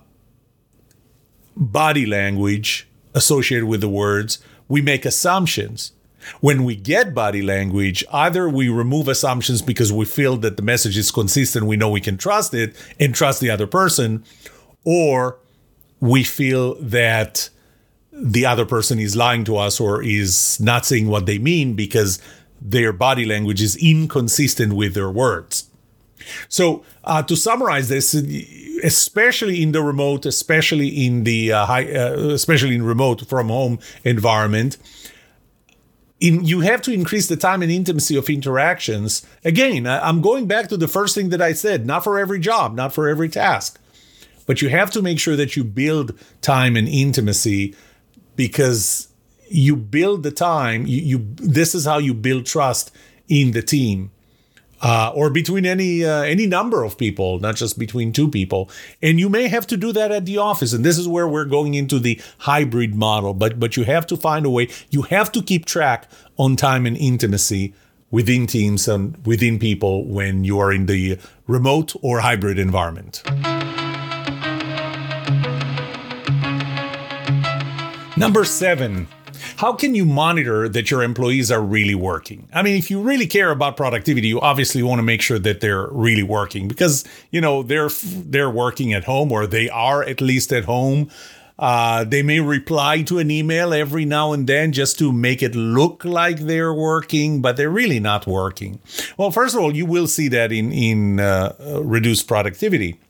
body 1.56 2.06
language 2.06 2.88
associated 3.14 3.66
with 3.66 3.80
the 3.80 3.88
words, 3.88 4.38
we 4.68 4.82
make 4.82 5.04
assumptions. 5.04 5.92
When 6.40 6.64
we 6.64 6.76
get 6.76 7.14
body 7.14 7.42
language, 7.42 8.04
either 8.12 8.48
we 8.48 8.68
remove 8.68 9.08
assumptions 9.08 9.60
because 9.60 9.92
we 9.92 10.04
feel 10.04 10.36
that 10.38 10.56
the 10.56 10.62
message 10.62 10.96
is 10.96 11.10
consistent, 11.10 11.66
we 11.66 11.76
know 11.76 11.90
we 11.90 12.00
can 12.00 12.16
trust 12.16 12.54
it 12.54 12.76
and 13.00 13.14
trust 13.14 13.40
the 13.40 13.50
other 13.50 13.66
person, 13.66 14.24
or 14.84 15.38
we 16.00 16.22
feel 16.22 16.76
that 16.76 17.50
the 18.12 18.44
other 18.44 18.66
person 18.66 18.98
is 18.98 19.16
lying 19.16 19.44
to 19.44 19.56
us 19.56 19.80
or 19.80 20.02
is 20.02 20.60
not 20.60 20.84
saying 20.84 21.08
what 21.08 21.26
they 21.26 21.38
mean 21.38 21.74
because 21.74 22.20
their 22.60 22.92
body 22.92 23.24
language 23.24 23.62
is 23.62 23.76
inconsistent 23.76 24.74
with 24.74 24.94
their 24.94 25.10
words. 25.10 25.68
So, 26.48 26.84
uh, 27.04 27.22
to 27.24 27.34
summarize 27.34 27.88
this, 27.88 28.14
especially 28.84 29.62
in 29.62 29.72
the 29.72 29.82
remote, 29.82 30.24
especially 30.24 30.88
in 30.88 31.24
the 31.24 31.52
uh, 31.52 31.66
high, 31.66 31.90
uh, 31.92 32.12
especially 32.30 32.76
in 32.76 32.84
remote 32.84 33.26
from 33.26 33.48
home 33.48 33.80
environment, 34.04 34.76
in, 36.20 36.44
you 36.44 36.60
have 36.60 36.80
to 36.82 36.92
increase 36.92 37.26
the 37.26 37.36
time 37.36 37.60
and 37.62 37.72
intimacy 37.72 38.16
of 38.16 38.30
interactions. 38.30 39.26
Again, 39.44 39.86
I'm 39.86 40.20
going 40.20 40.46
back 40.46 40.68
to 40.68 40.76
the 40.76 40.86
first 40.86 41.16
thing 41.16 41.30
that 41.30 41.42
I 41.42 41.54
said: 41.54 41.86
not 41.86 42.04
for 42.04 42.20
every 42.20 42.38
job, 42.38 42.76
not 42.76 42.94
for 42.94 43.08
every 43.08 43.28
task, 43.28 43.80
but 44.46 44.62
you 44.62 44.68
have 44.68 44.92
to 44.92 45.02
make 45.02 45.18
sure 45.18 45.34
that 45.34 45.56
you 45.56 45.64
build 45.64 46.16
time 46.40 46.76
and 46.76 46.86
intimacy 46.88 47.74
because 48.36 49.08
you 49.48 49.76
build 49.76 50.22
the 50.22 50.30
time 50.30 50.86
you, 50.86 51.00
you 51.00 51.26
this 51.36 51.74
is 51.74 51.84
how 51.84 51.98
you 51.98 52.14
build 52.14 52.46
trust 52.46 52.90
in 53.28 53.52
the 53.52 53.62
team 53.62 54.10
uh, 54.82 55.12
or 55.14 55.30
between 55.30 55.64
any 55.64 56.04
uh, 56.04 56.22
any 56.22 56.46
number 56.46 56.82
of 56.82 56.98
people, 56.98 57.38
not 57.38 57.54
just 57.54 57.78
between 57.78 58.12
two 58.12 58.28
people. 58.28 58.68
And 59.00 59.18
you 59.20 59.28
may 59.28 59.48
have 59.48 59.66
to 59.68 59.76
do 59.76 59.92
that 59.92 60.10
at 60.10 60.26
the 60.26 60.38
office. 60.38 60.72
And 60.72 60.84
this 60.84 60.98
is 60.98 61.06
where 61.06 61.28
we're 61.28 61.44
going 61.44 61.74
into 61.74 61.98
the 61.98 62.20
hybrid 62.38 62.94
model. 62.94 63.32
But 63.32 63.60
but 63.60 63.76
you 63.76 63.84
have 63.84 64.06
to 64.08 64.16
find 64.16 64.44
a 64.44 64.50
way. 64.50 64.68
You 64.90 65.02
have 65.02 65.30
to 65.32 65.42
keep 65.42 65.64
track 65.66 66.10
on 66.36 66.56
time 66.56 66.84
and 66.84 66.96
intimacy 66.96 67.74
within 68.10 68.46
teams 68.46 68.88
and 68.88 69.24
within 69.24 69.58
people 69.58 70.04
when 70.04 70.44
you 70.44 70.58
are 70.58 70.72
in 70.72 70.86
the 70.86 71.18
remote 71.46 71.94
or 72.02 72.20
hybrid 72.20 72.58
environment. 72.58 73.22
Number 78.22 78.44
seven, 78.44 79.08
how 79.56 79.72
can 79.72 79.96
you 79.96 80.04
monitor 80.04 80.68
that 80.68 80.92
your 80.92 81.02
employees 81.02 81.50
are 81.50 81.60
really 81.60 81.96
working? 81.96 82.48
I 82.54 82.62
mean, 82.62 82.76
if 82.76 82.88
you 82.88 83.00
really 83.00 83.26
care 83.26 83.50
about 83.50 83.76
productivity, 83.76 84.28
you 84.28 84.40
obviously 84.40 84.80
want 84.80 85.00
to 85.00 85.02
make 85.02 85.20
sure 85.20 85.40
that 85.40 85.60
they're 85.60 85.88
really 85.88 86.22
working 86.22 86.68
because, 86.68 87.04
you 87.32 87.40
know, 87.40 87.64
they're 87.64 87.90
they're 87.90 88.48
working 88.48 88.92
at 88.92 89.02
home 89.02 89.32
or 89.32 89.48
they 89.48 89.68
are 89.70 90.04
at 90.04 90.20
least 90.20 90.52
at 90.52 90.66
home. 90.66 91.10
Uh, 91.58 92.04
they 92.04 92.22
may 92.22 92.38
reply 92.38 93.02
to 93.02 93.18
an 93.18 93.28
email 93.28 93.74
every 93.74 94.04
now 94.04 94.32
and 94.32 94.46
then 94.46 94.70
just 94.70 95.00
to 95.00 95.12
make 95.12 95.42
it 95.42 95.56
look 95.56 96.04
like 96.04 96.38
they're 96.38 96.72
working, 96.72 97.42
but 97.42 97.56
they're 97.56 97.70
really 97.70 97.98
not 97.98 98.24
working. 98.28 98.78
Well, 99.16 99.32
first 99.32 99.56
of 99.56 99.60
all, 99.60 99.74
you 99.74 99.84
will 99.84 100.06
see 100.06 100.28
that 100.28 100.52
in 100.52 100.70
in 100.70 101.18
uh, 101.18 101.80
reduced 101.82 102.28
productivity 102.28 103.00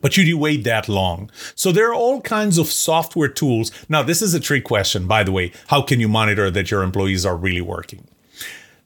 but 0.00 0.16
you 0.16 0.38
wait 0.38 0.64
that 0.64 0.88
long? 0.88 1.30
So 1.54 1.72
there 1.72 1.90
are 1.90 1.94
all 1.94 2.20
kinds 2.20 2.58
of 2.58 2.66
software 2.66 3.28
tools. 3.28 3.70
Now, 3.88 4.02
this 4.02 4.22
is 4.22 4.34
a 4.34 4.40
trick 4.40 4.64
question, 4.64 5.06
by 5.06 5.24
the 5.24 5.32
way. 5.32 5.52
How 5.68 5.82
can 5.82 6.00
you 6.00 6.08
monitor 6.08 6.50
that 6.50 6.70
your 6.70 6.82
employees 6.82 7.24
are 7.26 7.36
really 7.36 7.60
working? 7.60 8.06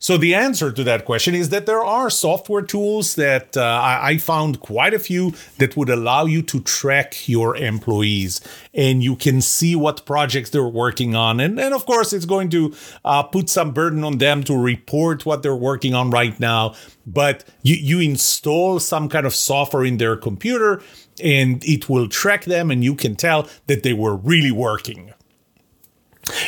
So 0.00 0.16
the 0.16 0.32
answer 0.32 0.70
to 0.70 0.84
that 0.84 1.04
question 1.04 1.34
is 1.34 1.48
that 1.48 1.66
there 1.66 1.84
are 1.84 2.08
software 2.08 2.62
tools 2.62 3.16
that 3.16 3.56
uh, 3.56 3.80
I, 3.82 4.16
found 4.18 4.60
quite 4.60 4.94
a 4.94 4.98
few 4.98 5.34
that 5.58 5.76
would 5.76 5.90
allow 5.90 6.24
you 6.24 6.40
to 6.42 6.60
track 6.60 7.28
your 7.28 7.56
employees 7.56 8.40
and 8.72 9.02
you 9.02 9.16
can 9.16 9.40
see 9.40 9.74
what 9.74 10.06
projects 10.06 10.50
they're 10.50 10.62
working 10.64 11.16
on. 11.16 11.40
And, 11.40 11.58
and 11.58 11.74
of 11.74 11.84
course, 11.84 12.12
it's 12.12 12.26
going 12.26 12.48
to 12.50 12.74
uh, 13.04 13.24
put 13.24 13.48
some 13.48 13.72
burden 13.72 14.04
on 14.04 14.18
them 14.18 14.44
to 14.44 14.56
report 14.56 15.26
what 15.26 15.42
they're 15.42 15.56
working 15.56 15.94
on 15.94 16.10
right 16.10 16.38
now. 16.38 16.76
But 17.04 17.44
you, 17.62 17.74
you 17.74 17.98
install 17.98 18.78
some 18.78 19.08
kind 19.08 19.26
of 19.26 19.34
software 19.34 19.84
in 19.84 19.96
their 19.96 20.16
computer 20.16 20.80
and 21.20 21.64
it 21.64 21.88
will 21.88 22.08
track 22.08 22.44
them 22.44 22.70
and 22.70 22.84
you 22.84 22.94
can 22.94 23.16
tell 23.16 23.48
that 23.66 23.82
they 23.82 23.94
were 23.94 24.14
really 24.14 24.52
working. 24.52 25.12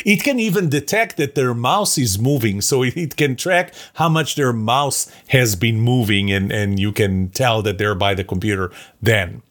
It 0.05 0.23
can 0.23 0.39
even 0.39 0.69
detect 0.69 1.17
that 1.17 1.35
their 1.35 1.53
mouse 1.53 1.97
is 1.97 2.19
moving, 2.19 2.61
so 2.61 2.83
it 2.83 3.15
can 3.15 3.35
track 3.35 3.73
how 3.95 4.09
much 4.09 4.35
their 4.35 4.53
mouse 4.53 5.11
has 5.29 5.55
been 5.55 5.79
moving, 5.79 6.31
and, 6.31 6.51
and 6.51 6.79
you 6.79 6.91
can 6.91 7.29
tell 7.29 7.61
that 7.61 7.77
they're 7.77 7.95
by 7.95 8.13
the 8.13 8.23
computer 8.23 8.71
then. 9.01 9.41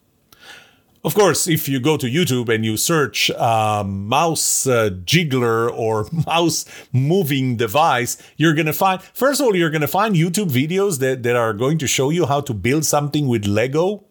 Of 1.03 1.15
course, 1.15 1.49
if 1.49 1.67
you 1.67 1.81
go 1.81 1.97
to 1.97 2.07
YouTube 2.07 2.55
and 2.55 2.63
you 2.63 2.77
search 2.77 3.31
uh, 3.31 3.83
mouse 3.87 4.67
uh, 4.67 4.91
jiggler 5.05 5.73
or 5.73 6.07
mouse 6.27 6.67
moving 6.93 7.57
device, 7.57 8.19
you're 8.37 8.53
going 8.53 8.67
to 8.67 8.75
find, 8.75 9.01
first 9.03 9.41
of 9.41 9.47
all, 9.47 9.57
you're 9.57 9.71
going 9.71 9.81
to 9.81 9.89
find 9.89 10.15
YouTube 10.15 10.51
videos 10.51 10.99
that, 10.99 11.23
that 11.23 11.37
are 11.37 11.55
going 11.55 11.79
to 11.79 11.87
show 11.87 12.11
you 12.11 12.27
how 12.27 12.43
to 12.43 12.53
build 12.53 12.85
something 12.85 13.29
with 13.29 13.47
Lego 13.47 14.05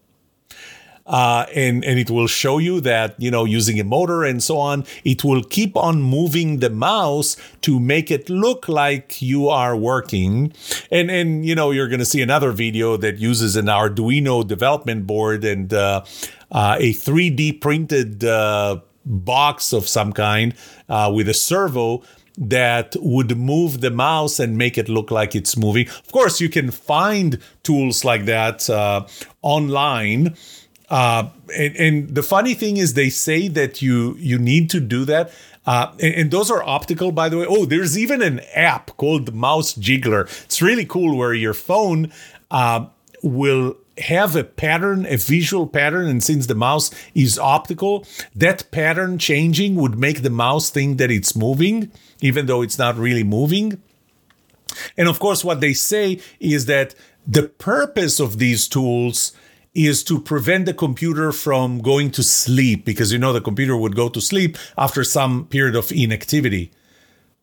uh, 1.10 1.48
and 1.56 1.84
and 1.84 2.00
it 2.00 2.10
will 2.12 2.28
show 2.28 2.60
you 2.60 2.80
that 2.82 3.16
you 3.18 3.32
know 3.32 3.44
using 3.44 3.80
a 3.80 3.84
motor 3.84 4.24
and 4.24 4.42
so 4.42 4.58
on, 4.58 4.86
it 5.04 5.24
will 5.24 5.44
keep 5.44 5.76
on 5.76 6.02
moving 6.02 6.60
the 6.60 6.70
mouse 6.70 7.36
to 7.62 7.80
make 7.80 8.12
it 8.12 8.30
look 8.30 8.70
like 8.70 9.22
you 9.22 9.50
are 9.50 9.76
working. 9.76 10.54
And 10.92 11.10
and 11.10 11.44
you 11.46 11.56
know 11.56 11.72
you're 11.72 11.88
going 11.88 12.00
to 12.00 12.06
see 12.06 12.22
another 12.22 12.52
video 12.52 12.96
that 12.98 13.18
uses 13.18 13.56
an 13.56 13.66
Arduino 13.66 14.48
development 14.48 15.08
board 15.08 15.44
and 15.44 15.74
uh, 15.74 16.06
uh, 16.52 16.78
a 16.80 16.94
3D 16.94 17.60
printed 17.60 18.24
uh, 18.24 18.80
box 19.04 19.74
of 19.74 19.88
some 19.88 20.14
kind 20.14 20.54
uh, 20.88 21.12
with 21.14 21.28
a 21.28 21.34
servo 21.34 22.04
that 22.38 22.96
would 23.00 23.38
move 23.38 23.82
the 23.82 23.92
mouse 23.92 24.40
and 24.40 24.58
make 24.58 24.78
it 24.78 24.88
look 24.88 25.12
like 25.12 25.36
it's 25.36 25.58
moving. 25.58 25.88
Of 25.88 26.12
course, 26.12 26.40
you 26.40 26.48
can 26.50 26.72
find 26.72 27.40
tools 27.64 28.06
like 28.06 28.26
that 28.26 28.70
uh, 28.70 29.06
online. 29.42 30.36
Uh, 30.90 31.30
and, 31.56 31.76
and, 31.76 32.16
the 32.16 32.24
funny 32.24 32.56
thing 32.56 32.78
is, 32.78 32.96
they 32.96 33.10
say 33.10 33.48
that 33.48 33.82
you 33.82 34.16
you 34.18 34.40
need 34.40 34.70
to 34.72 34.80
do 34.80 35.06
that. 35.06 35.32
Uh, 35.66 35.92
and, 36.00 36.16
and, 36.16 36.32
those 36.32 36.50
are 36.50 36.64
optical, 36.64 37.12
by 37.12 37.30
the 37.30 37.38
way. 37.38 37.46
Oh, 37.48 37.66
there's 37.66 37.98
even 37.98 38.24
an 38.24 38.40
app 38.56 38.98
called 38.98 39.34
Mouse 39.34 39.76
Jiggler. 39.76 40.24
It's 40.46 40.62
really 40.62 40.86
cool, 40.86 41.16
where 41.16 41.34
your 41.34 41.54
phone 41.54 42.12
uh, 42.50 42.88
will 43.22 43.76
have 44.00 44.36
a 44.36 44.44
pattern, 44.44 45.06
a 45.06 45.18
visual 45.18 45.68
pattern, 45.68 46.08
and 46.08 46.24
since 46.24 46.48
the 46.48 46.56
mouse 46.56 46.90
is 47.14 47.38
optical, 47.38 48.06
that 48.36 48.72
pattern 48.72 49.18
changing 49.18 49.76
would 49.76 49.98
make 49.98 50.22
the 50.22 50.30
mouse 50.30 50.70
think 50.70 50.98
that 50.98 51.12
it's 51.12 51.36
moving, 51.36 51.92
even 52.22 52.46
though 52.46 52.62
it's 52.62 52.80
not 52.80 52.98
really 52.98 53.24
moving. 53.24 53.82
And 54.98 55.08
of 55.08 55.20
course, 55.20 55.44
what 55.44 55.62
they 55.62 55.74
say 55.74 56.20
is 56.40 56.66
that 56.66 56.96
the 57.28 57.44
purpose 57.44 58.20
of 58.20 58.38
these 58.40 58.68
tools 58.68 59.34
is 59.74 60.04
to 60.04 60.20
prevent 60.20 60.66
the 60.66 60.74
computer 60.74 61.32
from 61.32 61.82
going 61.82 62.12
to 62.12 62.24
sleep 62.24 62.86
because 62.86 63.12
you 63.12 63.20
know 63.20 63.34
the 63.34 63.42
computer 63.42 63.78
would 63.78 63.96
go 63.96 64.10
to 64.10 64.20
sleep 64.20 64.58
after 64.78 65.04
some 65.04 65.46
period 65.46 65.76
of 65.76 65.92
inactivity. 65.92 66.72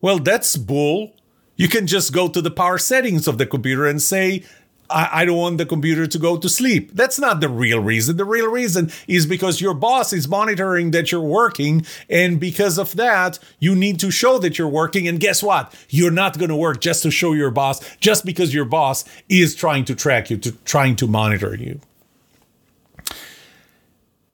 Well, 0.00 0.18
that's 0.18 0.56
bull. 0.56 1.12
You 1.56 1.68
can 1.68 1.86
just 1.86 2.12
go 2.12 2.28
to 2.28 2.42
the 2.42 2.50
power 2.50 2.78
settings 2.78 3.26
of 3.26 3.38
the 3.38 3.46
computer 3.46 3.86
and 3.86 4.02
say, 4.02 4.44
I, 4.90 5.08
I, 5.12 5.24
don't 5.24 5.38
want 5.38 5.58
the 5.58 5.66
computer 5.66 6.06
to 6.06 6.18
go 6.18 6.36
to 6.36 6.48
sleep. 6.48 6.92
That's 6.92 7.18
not 7.18 7.40
the 7.40 7.48
real 7.48 7.80
reason. 7.80 8.16
The 8.16 8.24
real 8.24 8.50
reason 8.50 8.92
is 9.08 9.26
because 9.26 9.60
your 9.60 9.74
boss 9.74 10.12
is 10.12 10.28
monitoring 10.28 10.92
that 10.92 11.10
you're 11.10 11.20
working. 11.20 11.84
And 12.08 12.38
because 12.38 12.78
of 12.78 12.94
that, 12.96 13.38
you 13.58 13.74
need 13.74 13.98
to 14.00 14.10
show 14.10 14.38
that 14.38 14.58
you're 14.58 14.68
working. 14.68 15.08
And 15.08 15.18
guess 15.18 15.42
what? 15.42 15.74
You're 15.88 16.12
not 16.12 16.38
going 16.38 16.50
to 16.50 16.56
work 16.56 16.80
just 16.80 17.02
to 17.02 17.10
show 17.10 17.32
your 17.32 17.50
boss, 17.50 17.80
just 17.98 18.24
because 18.24 18.54
your 18.54 18.64
boss 18.64 19.04
is 19.28 19.54
trying 19.54 19.84
to 19.86 19.94
track 19.94 20.30
you, 20.30 20.36
to 20.38 20.52
trying 20.64 20.94
to 20.96 21.06
monitor 21.06 21.56
you 21.56 21.80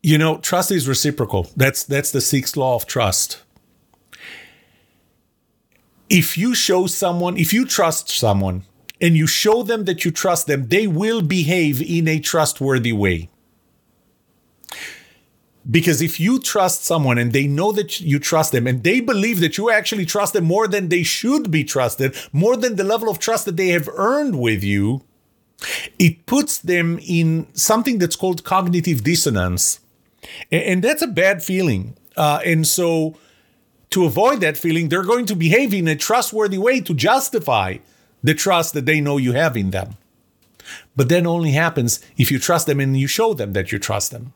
you 0.02 0.18
know, 0.18 0.38
trust 0.38 0.70
is 0.70 0.88
reciprocal. 0.88 1.48
That's 1.56 1.84
that's 1.84 2.10
the 2.10 2.20
sixth 2.20 2.56
law 2.56 2.74
of 2.74 2.86
trust. 2.86 3.42
If 6.10 6.36
you 6.36 6.54
show 6.54 6.86
someone, 6.86 7.36
if 7.36 7.52
you 7.52 7.64
trust 7.64 8.10
someone 8.10 8.64
and 9.00 9.16
you 9.16 9.26
show 9.26 9.62
them 9.62 9.84
that 9.84 10.04
you 10.04 10.10
trust 10.10 10.46
them, 10.46 10.68
they 10.68 10.86
will 10.86 11.22
behave 11.22 11.80
in 11.80 12.06
a 12.08 12.18
trustworthy 12.18 12.92
way. 12.92 13.30
Because 15.70 16.02
if 16.02 16.18
you 16.18 16.40
trust 16.40 16.84
someone 16.84 17.18
and 17.18 17.32
they 17.32 17.46
know 17.46 17.70
that 17.70 18.00
you 18.00 18.18
trust 18.18 18.50
them 18.50 18.66
and 18.66 18.82
they 18.82 19.00
believe 19.00 19.38
that 19.40 19.56
you 19.56 19.70
actually 19.70 20.04
trust 20.04 20.32
them 20.32 20.44
more 20.44 20.66
than 20.66 20.88
they 20.88 21.04
should 21.04 21.52
be 21.52 21.62
trusted, 21.62 22.16
more 22.32 22.56
than 22.56 22.74
the 22.74 22.84
level 22.84 23.08
of 23.08 23.20
trust 23.20 23.44
that 23.44 23.56
they 23.56 23.68
have 23.68 23.88
earned 23.94 24.40
with 24.40 24.64
you, 24.64 25.02
it 26.00 26.26
puts 26.26 26.58
them 26.58 26.98
in 27.06 27.46
something 27.54 27.98
that's 27.98 28.16
called 28.16 28.42
cognitive 28.42 29.04
dissonance. 29.04 29.78
And 30.50 30.82
that's 30.82 31.02
a 31.02 31.06
bad 31.06 31.42
feeling. 31.42 31.96
Uh, 32.16 32.40
and 32.44 32.66
so, 32.66 33.16
to 33.90 34.04
avoid 34.04 34.40
that 34.40 34.56
feeling, 34.56 34.88
they're 34.88 35.04
going 35.04 35.26
to 35.26 35.36
behave 35.36 35.74
in 35.74 35.88
a 35.88 35.96
trustworthy 35.96 36.58
way 36.58 36.80
to 36.80 36.94
justify 36.94 37.78
the 38.22 38.34
trust 38.34 38.74
that 38.74 38.86
they 38.86 39.00
know 39.00 39.16
you 39.16 39.32
have 39.32 39.56
in 39.56 39.70
them. 39.70 39.96
But 40.96 41.08
that 41.08 41.26
only 41.26 41.52
happens 41.52 42.00
if 42.16 42.30
you 42.30 42.38
trust 42.38 42.66
them 42.66 42.80
and 42.80 42.96
you 42.96 43.06
show 43.06 43.34
them 43.34 43.52
that 43.52 43.72
you 43.72 43.78
trust 43.78 44.10
them. 44.10 44.32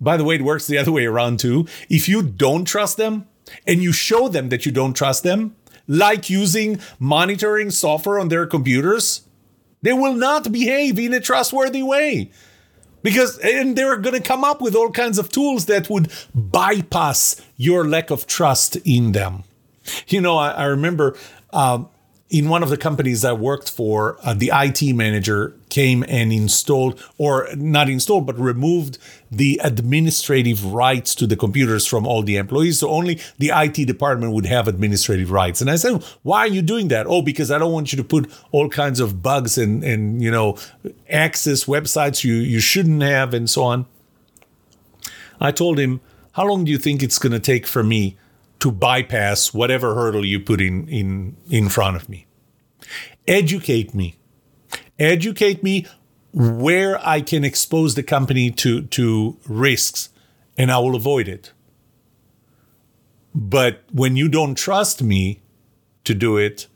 By 0.00 0.16
the 0.16 0.24
way, 0.24 0.36
it 0.36 0.42
works 0.42 0.66
the 0.66 0.78
other 0.78 0.92
way 0.92 1.06
around 1.06 1.40
too. 1.40 1.66
If 1.88 2.08
you 2.08 2.22
don't 2.22 2.64
trust 2.64 2.96
them 2.96 3.26
and 3.66 3.82
you 3.82 3.92
show 3.92 4.28
them 4.28 4.48
that 4.50 4.66
you 4.66 4.72
don't 4.72 4.94
trust 4.94 5.22
them, 5.22 5.56
like 5.88 6.30
using 6.30 6.80
monitoring 6.98 7.70
software 7.70 8.18
on 8.18 8.28
their 8.28 8.46
computers, 8.46 9.22
they 9.82 9.92
will 9.92 10.14
not 10.14 10.52
behave 10.52 10.98
in 10.98 11.14
a 11.14 11.20
trustworthy 11.20 11.82
way 11.82 12.30
because 13.02 13.38
and 13.38 13.76
they're 13.76 13.96
going 13.96 14.14
to 14.14 14.22
come 14.22 14.44
up 14.44 14.60
with 14.60 14.74
all 14.74 14.90
kinds 14.90 15.18
of 15.18 15.30
tools 15.30 15.66
that 15.66 15.88
would 15.88 16.10
bypass 16.34 17.40
your 17.56 17.86
lack 17.86 18.10
of 18.10 18.26
trust 18.26 18.76
in 18.84 19.12
them. 19.12 19.44
You 20.08 20.20
know, 20.20 20.36
I, 20.36 20.50
I 20.50 20.64
remember 20.64 21.16
um, 21.52 21.88
in 22.28 22.48
one 22.48 22.62
of 22.62 22.70
the 22.70 22.76
companies 22.76 23.24
I 23.24 23.32
worked 23.32 23.70
for, 23.70 24.18
uh, 24.22 24.34
the 24.34 24.50
IT 24.52 24.94
manager 24.94 25.54
came 25.76 26.04
and 26.08 26.32
installed, 26.32 26.94
or 27.18 27.48
not 27.56 27.88
installed, 27.88 28.24
but 28.26 28.38
removed 28.38 28.96
the 29.30 29.60
administrative 29.62 30.64
rights 30.64 31.14
to 31.14 31.26
the 31.26 31.36
computers 31.36 31.86
from 31.86 32.06
all 32.06 32.22
the 32.22 32.36
employees. 32.36 32.80
So 32.80 32.88
only 32.88 33.20
the 33.38 33.50
IT 33.54 33.86
department 33.86 34.32
would 34.32 34.46
have 34.46 34.68
administrative 34.68 35.30
rights. 35.30 35.60
And 35.60 35.70
I 35.70 35.76
said, 35.76 36.02
why 36.22 36.40
are 36.40 36.54
you 36.56 36.62
doing 36.62 36.88
that? 36.88 37.06
Oh, 37.06 37.22
because 37.22 37.50
I 37.50 37.58
don't 37.58 37.72
want 37.72 37.92
you 37.92 37.98
to 37.98 38.04
put 38.04 38.30
all 38.52 38.68
kinds 38.68 39.00
of 39.00 39.22
bugs 39.22 39.58
and, 39.58 39.84
and 39.84 40.22
you 40.22 40.30
know, 40.30 40.56
access 41.10 41.64
websites 41.64 42.24
you, 42.24 42.34
you 42.34 42.60
shouldn't 42.60 43.02
have 43.02 43.34
and 43.34 43.50
so 43.50 43.62
on. 43.64 43.86
I 45.40 45.50
told 45.52 45.78
him, 45.78 46.00
how 46.32 46.46
long 46.46 46.64
do 46.64 46.70
you 46.70 46.78
think 46.78 47.02
it's 47.02 47.18
going 47.18 47.32
to 47.32 47.40
take 47.52 47.66
for 47.66 47.82
me 47.82 48.16
to 48.60 48.70
bypass 48.72 49.52
whatever 49.52 49.94
hurdle 49.94 50.24
you 50.24 50.40
put 50.40 50.60
in 50.60 50.88
in 50.88 51.36
in 51.50 51.68
front 51.68 51.96
of 51.96 52.08
me. 52.08 52.26
educate 53.28 53.94
me. 53.94 54.14
Educate 54.98 55.62
me 55.62 55.86
where 56.32 56.98
I 57.06 57.20
can 57.20 57.44
expose 57.44 57.94
the 57.94 58.02
company 58.02 58.50
to, 58.52 58.82
to 58.82 59.36
risks 59.46 60.10
and 60.56 60.70
I 60.70 60.78
will 60.78 60.94
avoid 60.94 61.28
it. 61.28 61.52
But 63.34 63.84
when 63.92 64.16
you 64.16 64.28
don't 64.28 64.54
trust 64.54 65.02
me 65.02 65.40
to 66.04 66.14
do 66.14 66.36
it, 66.36 66.66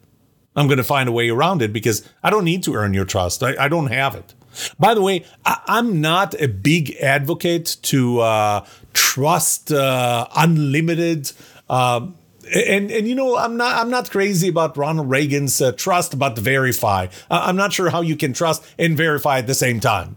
I'm 0.57 0.67
going 0.67 0.79
to 0.79 0.85
find 0.85 1.09
a 1.09 1.13
way 1.13 1.31
around 1.31 1.63
it 1.63 1.73
because 1.73 2.09
I 2.23 2.31
don't 2.31 2.45
need 2.45 2.63
to 2.65 2.75
earn 2.75 2.93
your 2.93 3.05
trust. 3.05 3.43
I, 3.43 3.55
I 3.59 3.69
don't 3.69 3.87
have 3.87 4.15
it. 4.15 4.35
By 4.79 4.95
the 4.95 5.03
way, 5.03 5.25
I, 5.45 5.61
am 5.69 6.01
not 6.01 6.39
a 6.41 6.49
big 6.49 6.97
advocate 6.97 7.77
to 7.83 8.21
uh, 8.21 8.67
trust 8.93 9.73
uh, 9.73 10.27
unlimited. 10.37 11.33
Uh, 11.69 12.09
and 12.55 12.91
and 12.91 13.09
you 13.09 13.15
know 13.15 13.37
I'm 13.37 13.57
not 13.57 13.77
I'm 13.77 13.91
not 13.91 14.11
crazy 14.11 14.49
about 14.49 14.77
Ronald 14.77 15.11
Reagan's 15.11 15.61
uh, 15.61 15.73
trust 15.73 16.19
but 16.19 16.39
verify. 16.39 17.09
I'm 17.31 17.57
not 17.57 17.73
sure 17.73 17.91
how 17.91 18.01
you 18.01 18.17
can 18.17 18.33
trust 18.33 18.65
and 18.79 18.97
verify 18.97 19.39
at 19.39 19.47
the 19.47 19.55
same 19.55 19.81
time. 19.81 20.17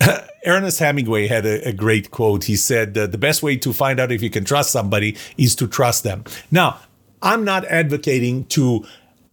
Ernest 0.46 0.78
Hemingway 0.78 1.28
had 1.28 1.46
a, 1.46 1.68
a, 1.68 1.72
great 1.72 2.10
quote. 2.10 2.44
He 2.44 2.56
said, 2.56 2.96
uh, 2.96 3.06
The 3.06 3.18
best 3.18 3.42
way 3.42 3.56
to 3.58 3.72
find 3.72 4.00
out 4.00 4.10
if 4.10 4.22
you 4.22 4.30
can 4.30 4.44
trust 4.44 4.70
somebody 4.70 5.16
is 5.38 5.54
to 5.56 5.68
trust 5.68 6.02
them. 6.02 6.24
Now, 6.50 6.80
I'm 7.20 7.44
not 7.44 7.64
advocating 7.66 8.46
to 8.46 8.84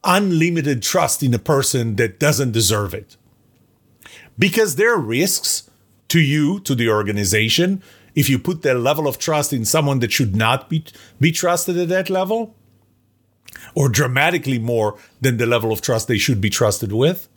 unlimited 0.04 0.82
trust 0.82 1.24
in 1.24 1.34
a 1.34 1.40
person 1.40 1.96
that 1.96 2.20
doesn't 2.20 2.52
deserve 2.52 2.94
it. 2.94 3.18
Because 4.38 4.76
there 4.76 4.94
are 4.94 5.00
risks 5.00 5.70
to 6.10 6.20
you, 6.20 6.60
to 6.62 6.76
the 6.76 6.90
organization, 6.90 7.84
if 8.16 8.30
you 8.30 8.40
put 8.40 8.62
that 8.64 8.76
level 8.76 9.08
of 9.08 9.18
trust 9.18 9.54
in 9.54 9.66
someone 9.66 10.00
that 10.00 10.12
should 10.12 10.36
not 10.36 10.70
be, 10.70 10.84
be 11.20 11.32
trusted 11.32 11.78
at 11.78 11.90
that 11.90 12.10
level, 12.10 12.56
or 13.76 13.90
dramatically 13.90 14.60
more 14.60 14.98
than 15.22 15.38
the 15.38 15.46
level 15.46 15.72
of 15.72 15.82
trust 15.82 16.08
they 16.08 16.18
should 16.18 16.42
be 16.42 16.50
trusted 16.50 16.92
with. 16.92 17.28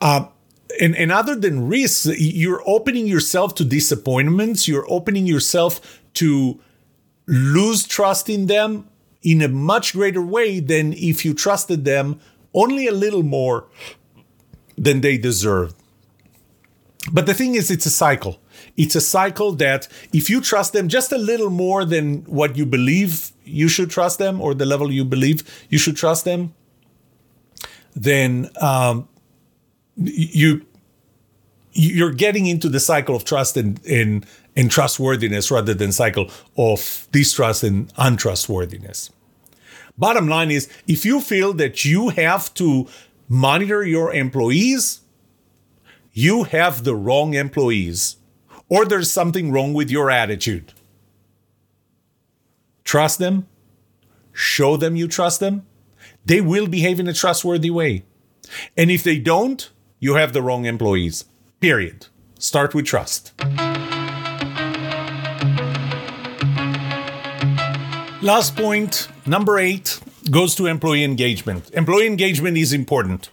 Uh, 0.00 0.26
and, 0.80 0.96
and 0.96 1.12
other 1.12 1.34
than 1.34 1.68
risks, 1.68 2.06
you're 2.18 2.62
opening 2.66 3.06
yourself 3.06 3.54
to 3.56 3.64
disappointments. 3.64 4.66
You're 4.66 4.90
opening 4.90 5.26
yourself 5.26 6.00
to 6.14 6.60
lose 7.26 7.86
trust 7.86 8.28
in 8.28 8.46
them 8.46 8.88
in 9.22 9.42
a 9.42 9.48
much 9.48 9.92
greater 9.92 10.22
way 10.22 10.60
than 10.60 10.92
if 10.94 11.24
you 11.24 11.34
trusted 11.34 11.84
them 11.84 12.20
only 12.54 12.86
a 12.86 12.92
little 12.92 13.22
more 13.22 13.66
than 14.76 15.00
they 15.00 15.16
deserve. 15.16 15.74
But 17.12 17.26
the 17.26 17.34
thing 17.34 17.54
is, 17.54 17.70
it's 17.70 17.86
a 17.86 17.90
cycle. 17.90 18.40
It's 18.76 18.94
a 18.94 19.00
cycle 19.00 19.52
that 19.52 19.88
if 20.12 20.30
you 20.30 20.40
trust 20.40 20.72
them 20.72 20.88
just 20.88 21.12
a 21.12 21.18
little 21.18 21.50
more 21.50 21.84
than 21.84 22.22
what 22.24 22.56
you 22.56 22.66
believe 22.66 23.32
you 23.44 23.68
should 23.68 23.90
trust 23.90 24.18
them 24.18 24.40
or 24.40 24.54
the 24.54 24.66
level 24.66 24.90
you 24.90 25.04
believe 25.04 25.42
you 25.68 25.78
should 25.78 25.96
trust 25.96 26.24
them, 26.24 26.54
then 27.94 28.48
um, 28.60 29.08
you 29.96 30.66
you're 31.74 32.12
getting 32.12 32.46
into 32.46 32.68
the 32.68 32.80
cycle 32.80 33.16
of 33.16 33.24
trust 33.24 33.56
and, 33.56 33.82
and, 33.86 34.26
and 34.54 34.70
trustworthiness 34.70 35.50
rather 35.50 35.72
than 35.72 35.90
cycle 35.90 36.30
of 36.56 37.08
distrust 37.12 37.62
and 37.62 37.90
untrustworthiness. 37.96 39.10
Bottom 39.96 40.28
line 40.28 40.50
is 40.50 40.68
if 40.86 41.04
you 41.04 41.20
feel 41.20 41.52
that 41.54 41.84
you 41.84 42.10
have 42.10 42.52
to 42.54 42.88
monitor 43.28 43.84
your 43.84 44.12
employees, 44.12 45.00
you 46.12 46.44
have 46.44 46.84
the 46.84 46.94
wrong 46.94 47.34
employees 47.34 48.16
or 48.68 48.84
there's 48.84 49.10
something 49.10 49.52
wrong 49.52 49.74
with 49.74 49.90
your 49.90 50.10
attitude. 50.10 50.72
Trust 52.84 53.18
them, 53.18 53.46
show 54.32 54.76
them 54.76 54.96
you 54.96 55.08
trust 55.08 55.40
them. 55.40 55.66
They 56.24 56.40
will 56.40 56.66
behave 56.66 57.00
in 57.00 57.08
a 57.08 57.12
trustworthy 57.12 57.70
way. 57.70 58.04
And 58.76 58.90
if 58.90 59.02
they 59.02 59.18
don't, 59.18 59.70
you 59.98 60.14
have 60.14 60.32
the 60.32 60.42
wrong 60.42 60.64
employees. 60.64 61.24
Period. 61.60 62.06
Start 62.38 62.74
with 62.74 62.86
trust. 62.86 63.32
Last 68.20 68.54
point, 68.56 69.08
number 69.26 69.58
eight, 69.58 70.00
goes 70.30 70.54
to 70.54 70.66
employee 70.66 71.04
engagement. 71.04 71.70
Employee 71.72 72.06
engagement 72.06 72.56
is 72.56 72.72
important. 72.72 73.30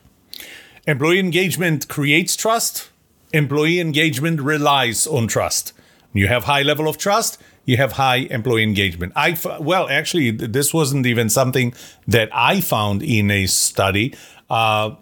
Employee 0.88 1.20
engagement 1.20 1.88
creates 1.88 2.36
trust. 2.36 2.90
Employee 3.34 3.80
engagement 3.80 4.42
relies 4.42 5.06
on 5.06 5.28
trust. 5.28 5.74
You 6.14 6.28
have 6.28 6.46
high 6.46 6.64
level 6.64 6.88
of 6.88 6.98
trust, 6.98 7.40
you 7.66 7.78
have 7.78 7.94
high 7.94 8.28
employee 8.32 8.64
engagement. 8.64 9.14
I 9.16 9.38
well, 9.60 9.88
actually, 9.90 10.32
this 10.32 10.74
wasn't 10.74 11.06
even 11.06 11.30
something 11.30 11.74
that 12.08 12.30
I 12.34 12.62
found 12.62 13.04
in 13.04 13.30
a 13.30 13.46
study. 13.46 14.16
Uh, 14.50 14.96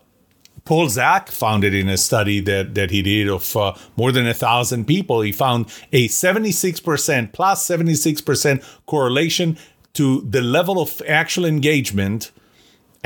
Paul 0.65 0.89
Zak 0.89 1.29
found 1.29 1.63
it 1.63 1.73
in 1.73 1.87
a 1.87 1.95
study 1.95 2.41
that, 2.41 2.75
that 2.75 2.91
he 2.91 3.01
did 3.01 3.29
of 3.29 3.55
uh, 3.55 3.73
more 3.95 4.11
than 4.11 4.27
a 4.27 4.33
thousand 4.33 4.85
people. 4.85 5.21
He 5.21 5.31
found 5.31 5.67
a 5.93 6.09
76% 6.09 7.31
plus 7.31 7.65
76% 7.65 8.63
correlation 8.85 9.57
to 9.93 10.21
the 10.29 10.41
level 10.41 10.81
of 10.81 11.01
actual 11.07 11.45
engagement, 11.45 12.31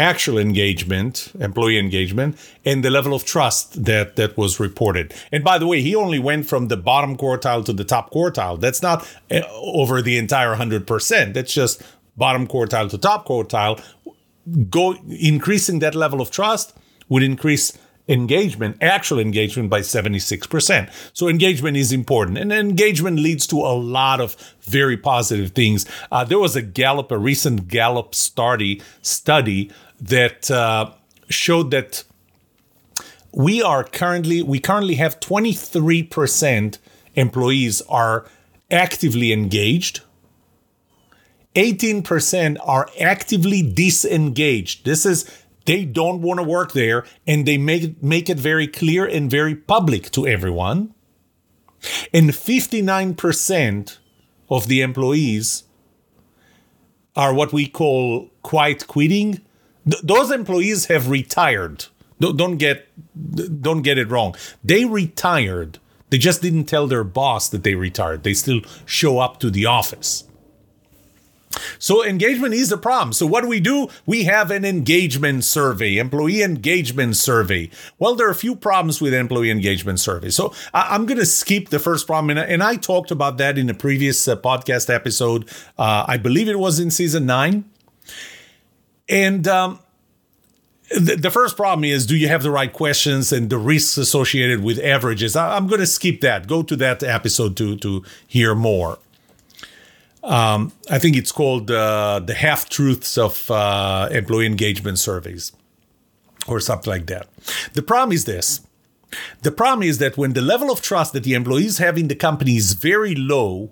actual 0.01 0.39
engagement, 0.39 1.31
employee 1.39 1.77
engagement, 1.77 2.35
and 2.65 2.83
the 2.83 2.89
level 2.89 3.13
of 3.13 3.23
trust 3.23 3.85
that, 3.85 4.15
that 4.15 4.35
was 4.35 4.59
reported. 4.59 5.13
And 5.31 5.43
by 5.43 5.59
the 5.59 5.67
way, 5.67 5.81
he 5.81 5.93
only 5.95 6.17
went 6.17 6.47
from 6.47 6.67
the 6.69 6.77
bottom 6.77 7.15
quartile 7.15 7.63
to 7.65 7.73
the 7.73 7.83
top 7.83 8.11
quartile. 8.11 8.59
That's 8.59 8.81
not 8.81 9.07
uh, 9.29 9.41
over 9.51 10.01
the 10.01 10.17
entire 10.17 10.55
100%. 10.55 11.33
That's 11.35 11.53
just 11.53 11.83
bottom 12.17 12.47
quartile 12.47 12.89
to 12.89 12.97
top 12.97 13.27
quartile. 13.27 13.79
Go 14.69 14.95
increasing 15.07 15.79
that 15.79 15.93
level 15.93 16.19
of 16.19 16.31
trust 16.31 16.75
would 17.07 17.21
increase 17.21 17.77
engagement, 18.07 18.77
actual 18.81 19.19
engagement, 19.19 19.69
by 19.69 19.81
76%. 19.81 20.89
So 21.13 21.27
engagement 21.27 21.77
is 21.77 21.91
important. 21.91 22.37
And 22.37 22.51
engagement 22.51 23.19
leads 23.19 23.47
to 23.47 23.57
a 23.57 23.75
lot 23.75 24.19
of 24.19 24.35
very 24.61 24.97
positive 24.97 25.51
things. 25.51 25.85
Uh, 26.11 26.23
there 26.23 26.39
was 26.39 26.55
a 26.55 26.61
Gallup, 26.61 27.11
a 27.11 27.17
recent 27.17 27.67
Gallup 27.67 28.13
study, 28.13 28.81
study 29.01 29.71
that 30.01 30.49
uh, 30.49 30.91
showed 31.29 31.71
that 31.71 32.03
we 33.33 33.61
are 33.61 33.83
currently, 33.83 34.41
we 34.41 34.59
currently 34.59 34.95
have 34.95 35.19
23% 35.19 36.77
employees 37.15 37.81
are 37.83 38.25
actively 38.69 39.31
engaged 39.31 40.01
18% 41.55 42.57
are 42.63 42.89
actively 42.99 43.61
disengaged. 43.61 44.85
This 44.85 45.05
is 45.05 45.29
they 45.65 45.85
don't 45.85 46.21
want 46.21 46.39
to 46.39 46.43
work 46.43 46.71
there 46.71 47.05
and 47.27 47.45
they 47.45 47.57
make, 47.57 48.01
make 48.01 48.29
it 48.29 48.39
very 48.39 48.67
clear 48.67 49.05
and 49.05 49.29
very 49.29 49.55
public 49.55 50.11
to 50.11 50.27
everyone. 50.27 50.93
And 52.13 52.29
59% 52.29 53.97
of 54.49 54.67
the 54.67 54.81
employees 54.81 55.63
are 57.15 57.33
what 57.33 57.51
we 57.51 57.67
call 57.67 58.29
quiet 58.43 58.87
quitting. 58.87 59.41
Th- 59.89 60.01
those 60.03 60.31
employees 60.31 60.85
have 60.85 61.09
retired. 61.09 61.85
don't 62.19 62.57
get 62.57 62.87
don't 63.61 63.81
get 63.81 63.97
it 63.97 64.09
wrong. 64.09 64.35
They 64.63 64.85
retired. 64.85 65.79
They 66.09 66.17
just 66.17 66.41
didn't 66.41 66.65
tell 66.65 66.87
their 66.87 67.05
boss 67.05 67.47
that 67.49 67.63
they 67.63 67.75
retired. 67.75 68.23
They 68.23 68.33
still 68.33 68.61
show 68.85 69.19
up 69.19 69.39
to 69.39 69.49
the 69.49 69.65
office. 69.65 70.25
So 71.79 72.03
engagement 72.05 72.53
is 72.53 72.71
a 72.71 72.77
problem. 72.77 73.13
So 73.13 73.25
what 73.25 73.41
do 73.41 73.47
we 73.47 73.59
do? 73.59 73.89
We 74.05 74.23
have 74.23 74.51
an 74.51 74.63
engagement 74.63 75.43
survey, 75.43 75.97
employee 75.97 76.41
engagement 76.41 77.17
survey. 77.17 77.69
Well, 77.99 78.15
there 78.15 78.27
are 78.27 78.31
a 78.31 78.35
few 78.35 78.55
problems 78.55 79.01
with 79.01 79.13
employee 79.13 79.51
engagement 79.51 79.99
survey. 79.99 80.29
So 80.29 80.53
I- 80.73 80.95
am 80.95 81.05
going 81.05 81.19
to 81.19 81.25
skip 81.25 81.69
the 81.69 81.79
first 81.79 82.07
problem, 82.07 82.37
and, 82.37 82.39
and, 82.39 82.61
I 82.61 82.75
talked 82.75 83.11
about 83.11 83.37
that 83.39 83.57
in 83.57 83.69
a 83.69 83.73
previous 83.73 84.27
uh, 84.27 84.35
podcast 84.35 84.93
episode. 84.93 85.49
Uh, 85.77 86.05
I 86.07 86.17
believe 86.17 86.47
it 86.47 86.59
was 86.59 86.79
in 86.79 86.91
season 86.91 87.25
nine, 87.25 87.65
and. 89.11 89.47
Um, 89.47 89.79
the, 90.93 91.15
the 91.15 91.31
first 91.31 91.55
problem 91.55 91.85
is 91.85 92.05
do 92.05 92.17
you 92.17 92.27
have 92.27 92.43
the 92.43 92.51
right 92.51 92.73
questions 92.73 93.31
and 93.31 93.49
the 93.49 93.57
risks 93.57 93.97
associated 93.97 94.61
with 94.61 94.77
averages? 94.79 95.37
I, 95.37 95.55
I'm 95.55 95.67
going 95.67 95.79
to 95.79 95.87
skip 95.87 96.19
that. 96.19 96.47
Go 96.47 96.63
to 96.63 96.75
that 96.75 97.01
episode 97.01 97.55
to 97.57 97.77
to 97.77 98.03
hear 98.27 98.55
more. 98.55 98.99
Um, 100.23 100.71
I 100.89 100.99
think 100.99 101.17
it's 101.17 101.31
called 101.31 101.71
uh, 101.71 102.19
the 102.19 102.33
half 102.33 102.69
truths 102.69 103.17
of 103.17 103.49
uh, 103.49 104.09
employee 104.11 104.45
engagement 104.45 104.99
surveys 104.99 105.51
or 106.47 106.59
something 106.59 106.91
like 106.91 107.07
that. 107.07 107.27
The 107.73 107.81
problem 107.81 108.11
is 108.11 108.25
this. 108.25 108.61
The 109.41 109.51
problem 109.51 109.83
is 109.83 109.97
that 109.97 110.17
when 110.17 110.33
the 110.33 110.41
level 110.41 110.71
of 110.71 110.81
trust 110.81 111.13
that 111.13 111.23
the 111.23 111.33
employees 111.33 111.79
have 111.79 111.97
in 111.97 112.07
the 112.07 112.15
company 112.15 112.55
is 112.55 112.73
very 112.73 113.15
low, 113.15 113.71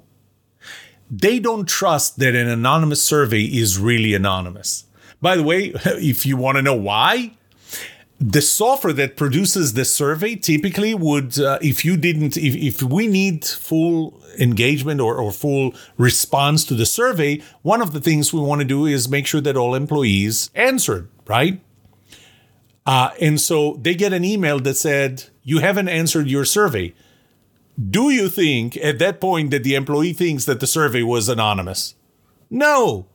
they 1.09 1.39
don't 1.39 1.67
trust 1.67 2.19
that 2.19 2.35
an 2.35 2.47
anonymous 2.47 3.01
survey 3.01 3.43
is 3.43 3.77
really 3.77 4.13
anonymous. 4.13 4.85
By 5.21 5.35
the 5.35 5.43
way, 5.43 5.73
if 5.85 6.25
you 6.25 6.37
want 6.37 6.57
to 6.57 6.61
know 6.61 6.75
why, 6.75 7.37
the 8.19 8.41
software 8.41 8.93
that 8.93 9.15
produces 9.15 9.73
the 9.73 9.85
survey 9.85 10.35
typically 10.35 10.93
would 10.93 11.39
uh, 11.39 11.57
if 11.61 11.85
you 11.85 11.95
didn't 11.97 12.35
if, 12.37 12.55
if 12.55 12.83
we 12.83 13.07
need 13.07 13.45
full 13.45 14.21
engagement 14.37 14.99
or, 15.01 15.15
or 15.15 15.31
full 15.31 15.73
response 15.97 16.65
to 16.65 16.73
the 16.73 16.85
survey 16.85 17.41
one 17.61 17.81
of 17.81 17.93
the 17.93 18.01
things 18.01 18.33
we 18.33 18.39
want 18.41 18.59
to 18.59 18.65
do 18.67 18.85
is 18.85 19.07
make 19.09 19.25
sure 19.25 19.41
that 19.41 19.55
all 19.57 19.73
employees 19.73 20.49
answered 20.53 21.07
right 21.27 21.61
Uh, 22.85 23.11
and 23.21 23.39
so 23.39 23.77
they 23.81 23.93
get 23.93 24.13
an 24.13 24.23
email 24.25 24.59
that 24.59 24.75
said, 24.75 25.25
You 25.43 25.59
haven't 25.59 25.89
answered 25.89 26.27
your 26.27 26.45
survey. 26.45 26.93
Do 27.77 28.09
you 28.09 28.29
think 28.29 28.75
at 28.77 28.99
that 28.99 29.21
point 29.21 29.51
that 29.51 29.63
the 29.63 29.75
employee 29.75 30.13
thinks 30.13 30.45
that 30.45 30.59
the 30.59 30.67
survey 30.67 31.03
was 31.03 31.29
anonymous? 31.29 31.95
No. 32.49 33.05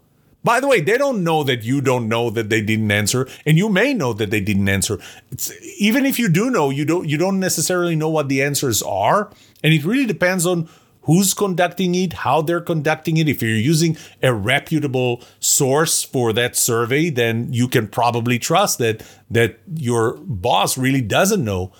By 0.44 0.60
the 0.60 0.68
way, 0.68 0.82
they 0.82 0.98
don't 0.98 1.24
know 1.24 1.42
that 1.42 1.64
you 1.64 1.80
don't 1.80 2.06
know 2.06 2.28
that 2.28 2.50
they 2.50 2.60
didn't 2.60 2.90
answer, 2.90 3.26
and 3.46 3.56
you 3.56 3.70
may 3.70 3.94
know 3.94 4.12
that 4.12 4.30
they 4.30 4.40
didn't 4.40 4.68
answer. 4.68 5.00
It's, 5.32 5.50
even 5.78 6.04
if 6.04 6.18
you 6.18 6.28
do 6.28 6.50
know, 6.50 6.68
you 6.68 6.84
don't 6.84 7.08
you 7.08 7.16
don't 7.16 7.40
necessarily 7.40 7.96
know 7.96 8.10
what 8.10 8.28
the 8.28 8.42
answers 8.42 8.82
are, 8.82 9.32
and 9.62 9.72
it 9.72 9.84
really 9.84 10.04
depends 10.04 10.44
on 10.44 10.68
who's 11.02 11.32
conducting 11.32 11.94
it, 11.94 12.12
how 12.12 12.42
they're 12.42 12.60
conducting 12.60 13.16
it. 13.16 13.28
If 13.28 13.42
you're 13.42 13.52
using 13.52 13.96
a 14.22 14.34
reputable 14.34 15.22
source 15.40 16.02
for 16.02 16.32
that 16.34 16.56
survey, 16.56 17.08
then 17.08 17.50
you 17.50 17.66
can 17.66 17.88
probably 17.88 18.38
trust 18.38 18.78
that 18.78 19.02
that 19.30 19.60
your 19.74 20.18
boss 20.18 20.76
really 20.76 21.02
doesn't 21.02 21.42
know. 21.42 21.72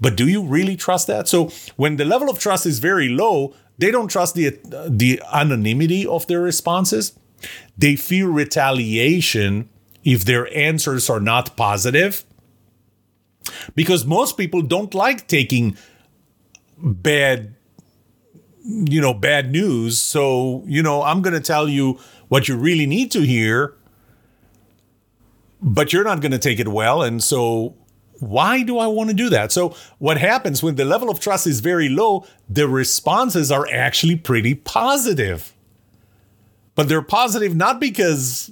But 0.00 0.16
do 0.16 0.28
you 0.28 0.42
really 0.42 0.76
trust 0.76 1.08
that? 1.08 1.26
So 1.26 1.50
when 1.76 1.96
the 1.96 2.04
level 2.04 2.30
of 2.30 2.38
trust 2.38 2.64
is 2.64 2.78
very 2.78 3.08
low, 3.08 3.54
they 3.78 3.90
don't 3.90 4.08
trust 4.08 4.36
the 4.36 4.48
uh, 4.48 4.88
the 4.88 5.20
anonymity 5.32 6.06
of 6.06 6.28
their 6.28 6.40
responses 6.40 7.18
they 7.76 7.96
fear 7.96 8.28
retaliation 8.28 9.68
if 10.04 10.24
their 10.24 10.54
answers 10.56 11.08
are 11.08 11.20
not 11.20 11.56
positive. 11.56 12.24
Because 13.74 14.04
most 14.04 14.36
people 14.36 14.62
don't 14.62 14.94
like 14.94 15.26
taking 15.26 15.76
bad 16.78 17.54
you 18.66 19.00
know 19.00 19.12
bad 19.12 19.50
news. 19.52 19.98
So 19.98 20.62
you 20.66 20.82
know 20.82 21.02
i'm 21.02 21.22
going 21.22 21.34
to 21.34 21.40
tell 21.40 21.68
you 21.68 21.98
what 22.28 22.48
you 22.48 22.56
really 22.56 22.86
need 22.86 23.10
to 23.12 23.20
hear 23.20 23.74
but 25.64 25.94
you're 25.94 26.04
not 26.04 26.20
going 26.20 26.32
to 26.32 26.38
take 26.38 26.60
it 26.60 26.68
well. 26.68 27.02
And 27.02 27.24
so 27.24 27.74
why 28.20 28.62
do 28.62 28.78
i 28.78 28.86
want 28.86 29.08
to 29.10 29.14
do 29.14 29.30
that? 29.30 29.50
So 29.50 29.74
what 29.98 30.18
happens 30.18 30.62
when 30.62 30.76
the 30.76 30.84
level 30.84 31.10
of 31.10 31.20
trust 31.20 31.46
is 31.46 31.60
very 31.60 31.88
low 31.88 32.26
the 32.48 32.68
responses 32.68 33.50
are 33.50 33.66
actually 33.72 34.16
pretty 34.16 34.54
positive 34.54 35.53
but 36.74 36.88
they're 36.88 37.02
positive 37.02 37.54
not 37.54 37.80
because 37.80 38.50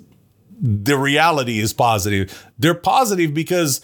the 0.60 0.96
reality 0.96 1.58
is 1.58 1.72
positive. 1.72 2.48
They're 2.58 2.74
positive 2.74 3.34
because 3.34 3.80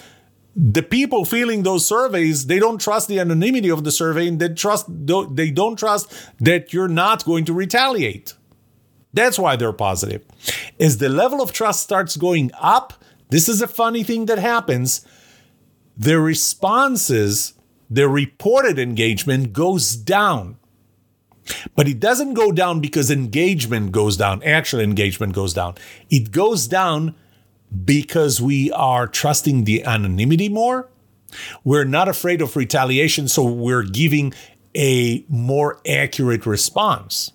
the 0.54 0.82
people 0.82 1.24
filling 1.24 1.62
those 1.62 1.86
surveys 1.86 2.46
they 2.46 2.58
don't 2.58 2.80
trust 2.80 3.08
the 3.08 3.20
anonymity 3.20 3.70
of 3.70 3.84
the 3.84 3.92
survey 3.92 4.26
and 4.26 4.40
they 4.40 4.48
trust 4.48 4.86
they 4.88 5.50
don't 5.50 5.78
trust 5.78 6.12
that 6.38 6.72
you're 6.72 6.88
not 6.88 7.24
going 7.24 7.44
to 7.44 7.52
retaliate. 7.52 8.34
That's 9.12 9.38
why 9.38 9.56
they're 9.56 9.72
positive. 9.72 10.24
As 10.78 10.98
the 10.98 11.08
level 11.08 11.40
of 11.40 11.52
trust 11.52 11.82
starts 11.82 12.16
going 12.16 12.50
up 12.58 12.92
this 13.30 13.48
is 13.48 13.60
a 13.60 13.68
funny 13.68 14.02
thing 14.02 14.26
that 14.26 14.38
happens. 14.38 15.04
The 15.96 16.18
responses 16.18 17.54
the 17.90 18.08
reported 18.08 18.78
engagement 18.78 19.52
goes 19.52 19.96
down 19.96 20.57
but 21.74 21.88
it 21.88 22.00
doesn't 22.00 22.34
go 22.34 22.52
down 22.52 22.80
because 22.80 23.10
engagement 23.10 23.92
goes 23.92 24.16
down, 24.16 24.42
actual 24.42 24.80
engagement 24.80 25.32
goes 25.34 25.54
down. 25.54 25.74
It 26.10 26.30
goes 26.30 26.66
down 26.66 27.14
because 27.84 28.40
we 28.40 28.70
are 28.72 29.06
trusting 29.06 29.64
the 29.64 29.84
anonymity 29.84 30.48
more. 30.48 30.88
We're 31.64 31.84
not 31.84 32.08
afraid 32.08 32.40
of 32.40 32.56
retaliation, 32.56 33.28
so 33.28 33.44
we're 33.44 33.82
giving 33.82 34.32
a 34.74 35.24
more 35.28 35.80
accurate 35.86 36.46
response. 36.46 37.32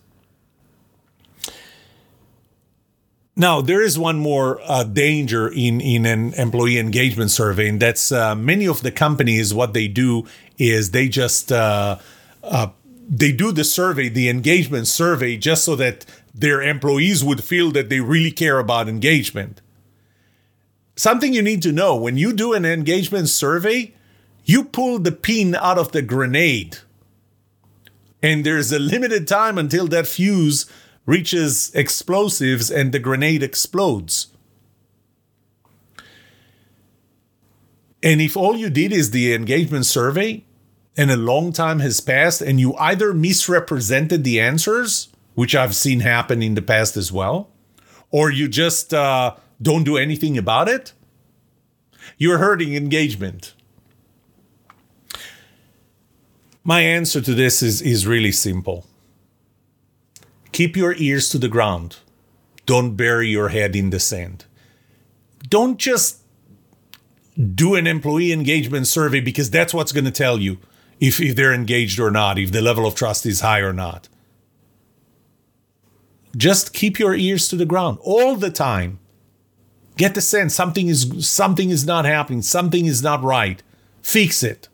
Now, 3.36 3.62
there 3.62 3.82
is 3.82 3.98
one 3.98 4.20
more 4.20 4.62
uh, 4.64 4.84
danger 4.84 5.48
in, 5.48 5.82
in 5.82 6.06
an 6.06 6.34
employee 6.36 6.78
engagement 6.78 7.32
survey, 7.32 7.68
and 7.68 7.80
that's 7.80 8.12
uh, 8.12 8.36
many 8.36 8.68
of 8.68 8.82
the 8.82 8.92
companies, 8.92 9.54
what 9.54 9.74
they 9.74 9.88
do 9.88 10.26
is 10.60 10.92
they 10.92 11.08
just 11.08 11.52
uh, 11.52 11.98
uh 12.44 12.68
they 13.08 13.32
do 13.32 13.52
the 13.52 13.64
survey, 13.64 14.10
the 14.10 14.30
engagement 14.30 14.88
survey, 14.88 15.38
just 15.38 15.64
so 15.64 15.76
that 15.76 16.06
their 16.34 16.62
employees 16.62 17.24
would 17.24 17.44
feel 17.44 17.72
that 17.72 17.90
they 17.90 18.00
really 18.00 18.32
care 18.32 18.60
about 18.60 18.90
engagement. 18.90 19.62
Something 20.96 21.34
you 21.34 21.42
need 21.42 21.62
to 21.64 21.72
know 21.72 21.96
when 21.96 22.18
you 22.18 22.34
do 22.34 22.54
an 22.54 22.66
engagement 22.66 23.30
survey, 23.30 23.94
you 24.46 24.64
pull 24.64 25.00
the 25.00 25.12
pin 25.12 25.56
out 25.56 25.78
of 25.78 25.92
the 25.92 26.02
grenade. 26.02 26.78
And 28.22 28.46
there's 28.46 28.72
a 28.72 28.80
limited 28.80 29.28
time 29.28 29.58
until 29.58 29.88
that 29.88 30.08
fuse 30.08 30.66
reaches 31.06 31.72
explosives 31.76 32.72
and 32.72 32.92
the 32.92 33.00
grenade 33.00 33.44
explodes. 33.44 34.28
And 38.02 38.22
if 38.22 38.36
all 38.36 38.56
you 38.56 38.70
did 38.70 38.92
is 38.92 39.12
the 39.12 39.34
engagement 39.34 39.86
survey, 39.86 40.44
and 40.96 41.10
a 41.10 41.18
long 41.18 41.52
time 41.52 41.80
has 41.80 42.00
passed 42.00 42.42
and 42.42 42.60
you 42.60 42.76
either 42.76 43.14
misrepresented 43.14 44.24
the 44.24 44.40
answers, 44.40 45.10
which 45.36 45.56
I've 45.56 45.76
seen 45.76 46.02
happen 46.02 46.44
in 46.44 46.56
the 46.56 46.62
past 46.62 46.96
as 46.98 47.12
well, 47.12 47.50
or 48.12 48.32
you 48.32 48.48
just 48.48 48.94
uh, 48.94 49.36
don't 49.62 49.84
do 49.84 49.98
anything 49.98 50.38
about 50.38 50.70
it, 50.70 50.94
you're 52.18 52.38
hurting 52.38 52.76
engagement. 52.76 53.54
My 56.64 56.82
answer 56.82 57.20
to 57.22 57.34
this 57.34 57.62
is, 57.62 57.82
is 57.82 58.08
really 58.08 58.32
simple 58.32 58.86
keep 60.52 60.78
your 60.78 60.94
ears 60.98 61.30
to 61.30 61.40
the 61.40 61.48
ground, 61.48 61.98
don't 62.68 62.96
bury 62.96 63.28
your 63.28 63.50
head 63.50 63.76
in 63.76 63.90
the 63.90 64.00
sand. 64.00 64.46
Don't 65.50 65.78
just 65.78 66.20
do 67.56 67.74
an 67.74 67.88
employee 67.88 68.32
engagement 68.32 68.86
survey 68.86 69.20
because 69.20 69.50
that's 69.50 69.74
what's 69.74 69.92
going 69.92 70.06
to 70.06 70.12
tell 70.12 70.40
you 70.40 70.60
if, 71.04 71.20
if 71.20 71.36
they're 71.36 71.54
engaged 71.54 72.00
or 72.00 72.10
not, 72.10 72.40
if 72.40 72.54
the 72.54 72.62
level 72.62 72.86
of 72.86 72.96
trust 72.96 73.26
is 73.26 73.42
high 73.42 73.60
or 73.60 73.74
not. 73.74 74.08
Just 76.38 76.74
keep 76.74 76.98
your 76.98 77.14
ears 77.14 77.50
to 77.50 77.58
the 77.58 77.66
ground 77.66 77.98
all 78.02 78.38
the 78.38 78.50
time. 78.50 79.00
Get 79.98 80.16
the 80.16 80.22
sense 80.22 80.56
something 80.56 80.88
is 80.88 81.28
something 81.28 81.70
is 81.70 81.86
not 81.86 82.06
happening, 82.06 82.42
something 82.42 82.86
is 82.86 83.04
not 83.04 83.22
right. 83.22 83.62
Fix 84.02 84.44
it. 84.44 84.70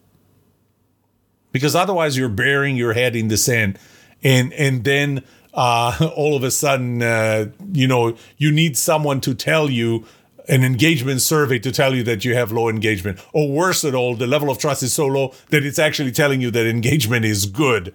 Because 1.51 1.75
otherwise 1.75 2.15
you're 2.15 2.30
burying 2.30 2.77
your 2.77 2.93
head 2.93 3.15
in 3.15 3.27
the 3.27 3.36
sand 3.36 3.80
and 4.23 4.53
and 4.53 4.84
then 4.84 5.23
uh, 5.53 6.11
all 6.15 6.38
of 6.38 6.43
a 6.43 6.51
sudden, 6.51 7.01
uh, 7.01 7.47
you 7.73 7.88
know, 7.88 8.15
you 8.38 8.51
need 8.51 8.77
someone 8.77 9.19
to 9.21 9.34
tell 9.34 9.69
you 9.69 10.05
an 10.49 10.63
engagement 10.63 11.21
survey 11.21 11.59
to 11.59 11.71
tell 11.71 11.95
you 11.95 12.03
that 12.03 12.25
you 12.25 12.33
have 12.33 12.51
low 12.51 12.67
engagement. 12.69 13.19
Or 13.31 13.49
worse 13.49 13.85
at 13.85 13.93
all, 13.93 14.15
the 14.15 14.27
level 14.27 14.49
of 14.49 14.57
trust 14.57 14.83
is 14.83 14.91
so 14.91 15.05
low 15.05 15.33
that 15.49 15.63
it's 15.63 15.79
actually 15.79 16.11
telling 16.11 16.41
you 16.41 16.51
that 16.51 16.65
engagement 16.65 17.23
is 17.23 17.45
good 17.45 17.93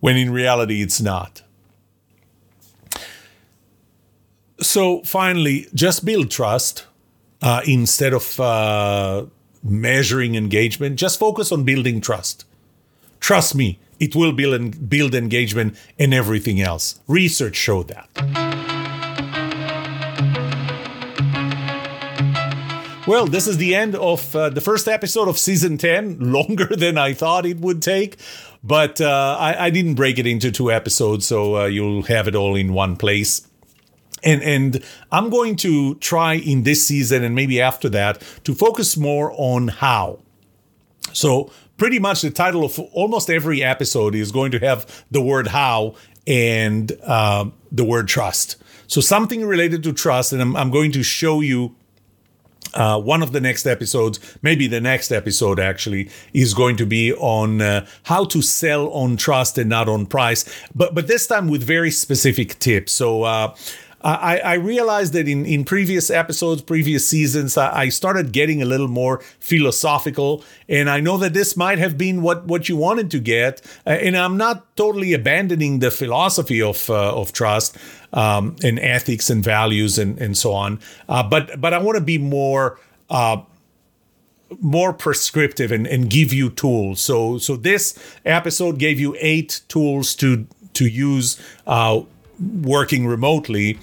when 0.00 0.16
in 0.16 0.32
reality 0.32 0.80
it's 0.80 1.00
not. 1.00 1.42
So 4.60 5.02
finally, 5.02 5.66
just 5.74 6.04
build 6.04 6.30
trust 6.30 6.86
uh, 7.42 7.60
instead 7.66 8.14
of 8.14 8.40
uh, 8.40 9.26
measuring 9.62 10.34
engagement. 10.34 10.96
Just 10.96 11.18
focus 11.18 11.52
on 11.52 11.64
building 11.64 12.00
trust. 12.00 12.46
Trust 13.20 13.54
me, 13.54 13.78
it 13.98 14.16
will 14.16 14.32
build, 14.32 14.88
build 14.88 15.14
engagement 15.14 15.76
and 15.98 16.14
everything 16.14 16.60
else. 16.60 17.00
Research 17.06 17.56
showed 17.56 17.88
that. 17.88 18.79
Well, 23.10 23.26
this 23.26 23.48
is 23.48 23.56
the 23.56 23.74
end 23.74 23.96
of 23.96 24.36
uh, 24.36 24.50
the 24.50 24.60
first 24.60 24.86
episode 24.86 25.26
of 25.26 25.36
season 25.36 25.78
10, 25.78 26.20
longer 26.32 26.66
than 26.66 26.96
I 26.96 27.12
thought 27.12 27.44
it 27.44 27.58
would 27.58 27.82
take. 27.82 28.18
But 28.62 29.00
uh, 29.00 29.36
I, 29.36 29.64
I, 29.64 29.70
didn't 29.70 29.96
break 29.96 30.20
it 30.20 30.28
into 30.28 30.52
two 30.52 30.70
episodes, 30.70 31.26
so 31.26 31.56
uh, 31.56 31.64
you'll 31.64 32.02
have 32.02 32.28
it 32.28 32.36
all 32.36 32.54
in 32.54 32.72
one 32.72 32.94
place. 32.94 33.48
And, 34.22 34.44
and 34.44 34.84
I'm 35.10 35.28
going 35.28 35.56
to 35.56 35.96
try 35.96 36.34
in 36.34 36.62
this 36.62 36.86
season 36.86 37.24
and 37.24 37.34
maybe 37.34 37.60
after 37.60 37.88
that 37.88 38.22
to 38.44 38.54
focus 38.54 38.96
more 38.96 39.34
on 39.36 39.66
how. 39.66 40.20
So, 41.12 41.50
pretty 41.78 41.98
much 41.98 42.22
the 42.22 42.30
title 42.30 42.64
of 42.64 42.78
almost 42.92 43.28
every 43.28 43.60
episode 43.60 44.14
is 44.14 44.30
going 44.30 44.52
to 44.52 44.60
have 44.60 45.04
the 45.10 45.20
word 45.20 45.48
how 45.48 45.96
and 46.28 46.92
uh, 47.02 47.46
the 47.72 47.82
word 47.82 48.06
trust. 48.06 48.54
So, 48.86 49.00
something 49.00 49.44
related 49.44 49.82
to 49.82 49.92
trust, 49.92 50.32
and 50.32 50.40
I'm, 50.40 50.54
I'm 50.54 50.70
going 50.70 50.92
to 50.92 51.02
show 51.02 51.40
you 51.40 51.74
uh, 52.74 53.00
one 53.00 53.22
of 53.22 53.32
the 53.32 53.40
next 53.40 53.66
episodes, 53.66 54.18
maybe 54.42 54.66
the 54.66 54.80
next 54.80 55.12
episode 55.12 55.58
actually, 55.58 56.10
is 56.32 56.54
going 56.54 56.76
to 56.76 56.86
be 56.86 57.12
on 57.14 57.60
uh, 57.60 57.86
how 58.04 58.24
to 58.24 58.42
sell 58.42 58.88
on 58.90 59.16
trust 59.16 59.58
and 59.58 59.68
not 59.68 59.88
on 59.88 60.06
price, 60.06 60.44
but 60.74 60.94
but 60.94 61.06
this 61.06 61.26
time 61.26 61.48
with 61.48 61.62
very 61.62 61.90
specific 61.90 62.58
tips. 62.58 62.92
So. 62.92 63.22
Uh, 63.22 63.54
I, 64.02 64.38
I, 64.38 64.54
realized 64.54 65.12
that 65.12 65.28
in, 65.28 65.44
in 65.44 65.64
previous 65.64 66.10
episodes, 66.10 66.62
previous 66.62 67.06
seasons, 67.06 67.58
I, 67.58 67.82
I, 67.82 67.88
started 67.90 68.32
getting 68.32 68.62
a 68.62 68.64
little 68.64 68.88
more 68.88 69.20
philosophical. 69.40 70.42
And 70.68 70.88
I 70.88 71.00
know 71.00 71.18
that 71.18 71.34
this 71.34 71.54
might 71.54 71.78
have 71.78 71.98
been 71.98 72.22
what, 72.22 72.46
what 72.46 72.68
you 72.68 72.76
wanted 72.76 73.10
to 73.10 73.18
get. 73.18 73.60
Uh, 73.86 73.90
and 73.90 74.16
I'm 74.16 74.38
not 74.38 74.74
totally 74.74 75.12
abandoning 75.12 75.80
the 75.80 75.90
philosophy 75.90 76.62
of, 76.62 76.88
uh, 76.88 77.14
of 77.14 77.32
trust 77.32 77.76
um, 78.12 78.56
and 78.62 78.78
ethics 78.78 79.30
and 79.30 79.44
values 79.44 79.98
and, 79.98 80.18
and 80.18 80.36
so 80.36 80.52
on. 80.52 80.80
Uh, 81.08 81.22
but 81.22 81.60
but 81.60 81.74
I 81.74 81.78
want 81.78 81.96
to 81.96 82.04
be 82.04 82.18
more 82.18 82.78
uh, 83.08 83.42
more 84.60 84.92
prescriptive 84.92 85.70
and, 85.70 85.86
and 85.86 86.10
give 86.10 86.32
you 86.32 86.50
tools. 86.50 87.00
So 87.00 87.38
so 87.38 87.56
this 87.56 87.98
episode 88.24 88.78
gave 88.78 88.98
you 88.98 89.16
eight 89.18 89.60
tools 89.68 90.14
to 90.16 90.46
to 90.74 90.86
use 90.86 91.40
uh, 91.66 92.02
working 92.62 93.06
remotely. 93.06 93.78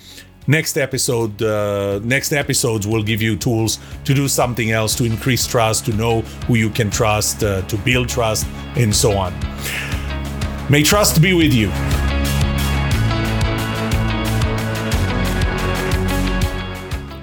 Next 0.50 0.78
episode, 0.78 1.42
uh, 1.42 2.00
next 2.04 2.32
episodes 2.32 2.88
will 2.88 3.04
give 3.04 3.22
you 3.22 3.36
tools 3.36 3.80
to 4.06 4.14
do 4.14 4.30
something 4.30 4.72
else, 4.72 4.96
to 4.96 5.04
increase 5.04 5.46
trust, 5.46 5.86
to 5.86 5.94
know 5.94 6.22
who 6.48 6.56
you 6.56 6.70
can 6.70 6.90
trust, 6.90 7.44
uh, 7.44 7.62
to 7.64 7.78
build 7.78 8.08
trust, 8.08 8.48
and 8.76 8.96
so 8.96 9.18
on. 9.18 9.34
May 10.70 10.84
trust 10.84 11.22
be 11.22 11.34
with 11.34 11.54
you. 11.54 11.70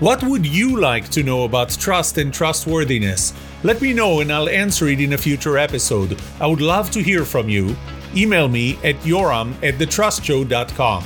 What 0.01 0.23
would 0.23 0.45
you 0.45 0.79
like 0.79 1.09
to 1.13 1.23
know 1.23 1.45
about 1.45 1.71
trust 1.71 2.19
and 2.19 2.33
trustworthiness? 2.33 3.33
Let 3.63 3.81
me 3.81 3.95
know 3.95 4.21
and 4.21 4.31
I'll 4.31 4.51
answer 4.51 4.89
it 4.89 5.01
in 5.01 5.15
a 5.15 5.19
future 5.19 5.57
episode. 5.57 6.21
I 6.39 6.47
would 6.47 6.61
love 6.61 6.91
to 6.91 7.03
hear 7.03 7.25
from 7.25 7.49
you. 7.49 7.75
Email 8.15 8.49
me 8.49 8.79
at 8.85 8.97
yoram 8.97 9.55
at 9.63 9.77
thetrustshow.com. 9.77 11.05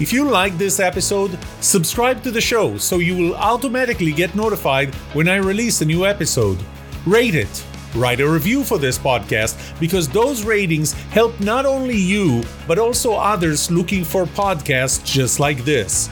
If 0.00 0.12
you 0.12 0.30
like 0.30 0.56
this 0.56 0.78
episode, 0.78 1.36
subscribe 1.60 2.22
to 2.22 2.30
the 2.30 2.40
show 2.40 2.78
so 2.78 2.98
you 2.98 3.16
will 3.16 3.34
automatically 3.34 4.12
get 4.12 4.36
notified 4.36 4.94
when 5.12 5.26
I 5.26 5.36
release 5.36 5.80
a 5.80 5.84
new 5.84 6.06
episode. 6.06 6.56
Rate 7.04 7.34
it. 7.34 7.64
Write 7.96 8.20
a 8.20 8.30
review 8.30 8.62
for 8.62 8.78
this 8.78 8.96
podcast 8.96 9.58
because 9.80 10.08
those 10.08 10.44
ratings 10.44 10.92
help 11.10 11.40
not 11.40 11.66
only 11.66 11.96
you, 11.96 12.44
but 12.68 12.78
also 12.78 13.14
others 13.14 13.72
looking 13.72 14.04
for 14.04 14.24
podcasts 14.24 15.04
just 15.04 15.40
like 15.40 15.64
this. 15.64 16.08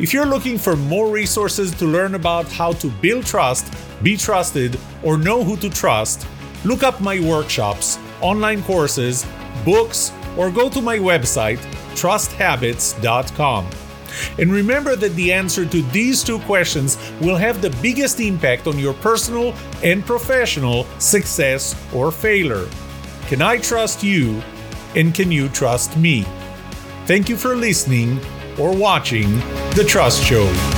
If 0.00 0.14
you're 0.14 0.24
looking 0.24 0.56
for 0.56 0.74
more 0.74 1.10
resources 1.10 1.74
to 1.74 1.84
learn 1.84 2.14
about 2.14 2.50
how 2.50 2.72
to 2.74 2.88
build 3.02 3.26
trust, 3.26 3.70
be 4.02 4.16
trusted, 4.16 4.80
or 5.02 5.18
know 5.18 5.44
who 5.44 5.58
to 5.58 5.68
trust, 5.68 6.26
look 6.64 6.82
up 6.82 6.98
my 7.02 7.20
workshops, 7.20 7.98
online 8.22 8.62
courses, 8.62 9.26
books, 9.66 10.12
or 10.38 10.50
go 10.50 10.70
to 10.70 10.80
my 10.80 10.98
website, 10.98 11.58
trusthabits.com. 11.94 13.68
And 14.38 14.50
remember 14.50 14.96
that 14.96 15.14
the 15.14 15.32
answer 15.32 15.66
to 15.66 15.82
these 15.82 16.24
two 16.24 16.38
questions 16.40 16.96
will 17.20 17.36
have 17.36 17.60
the 17.60 17.70
biggest 17.82 18.20
impact 18.20 18.66
on 18.66 18.78
your 18.78 18.94
personal 18.94 19.54
and 19.82 20.04
professional 20.04 20.84
success 20.98 21.76
or 21.92 22.10
failure. 22.10 22.66
Can 23.26 23.42
I 23.42 23.58
trust 23.58 24.02
you? 24.02 24.42
And 24.96 25.14
can 25.14 25.30
you 25.30 25.50
trust 25.50 25.96
me? 25.96 26.24
Thank 27.04 27.28
you 27.28 27.36
for 27.36 27.54
listening 27.54 28.18
or 28.58 28.74
watching 28.74 29.36
The 29.74 29.84
Trust 29.86 30.22
Show. 30.22 30.77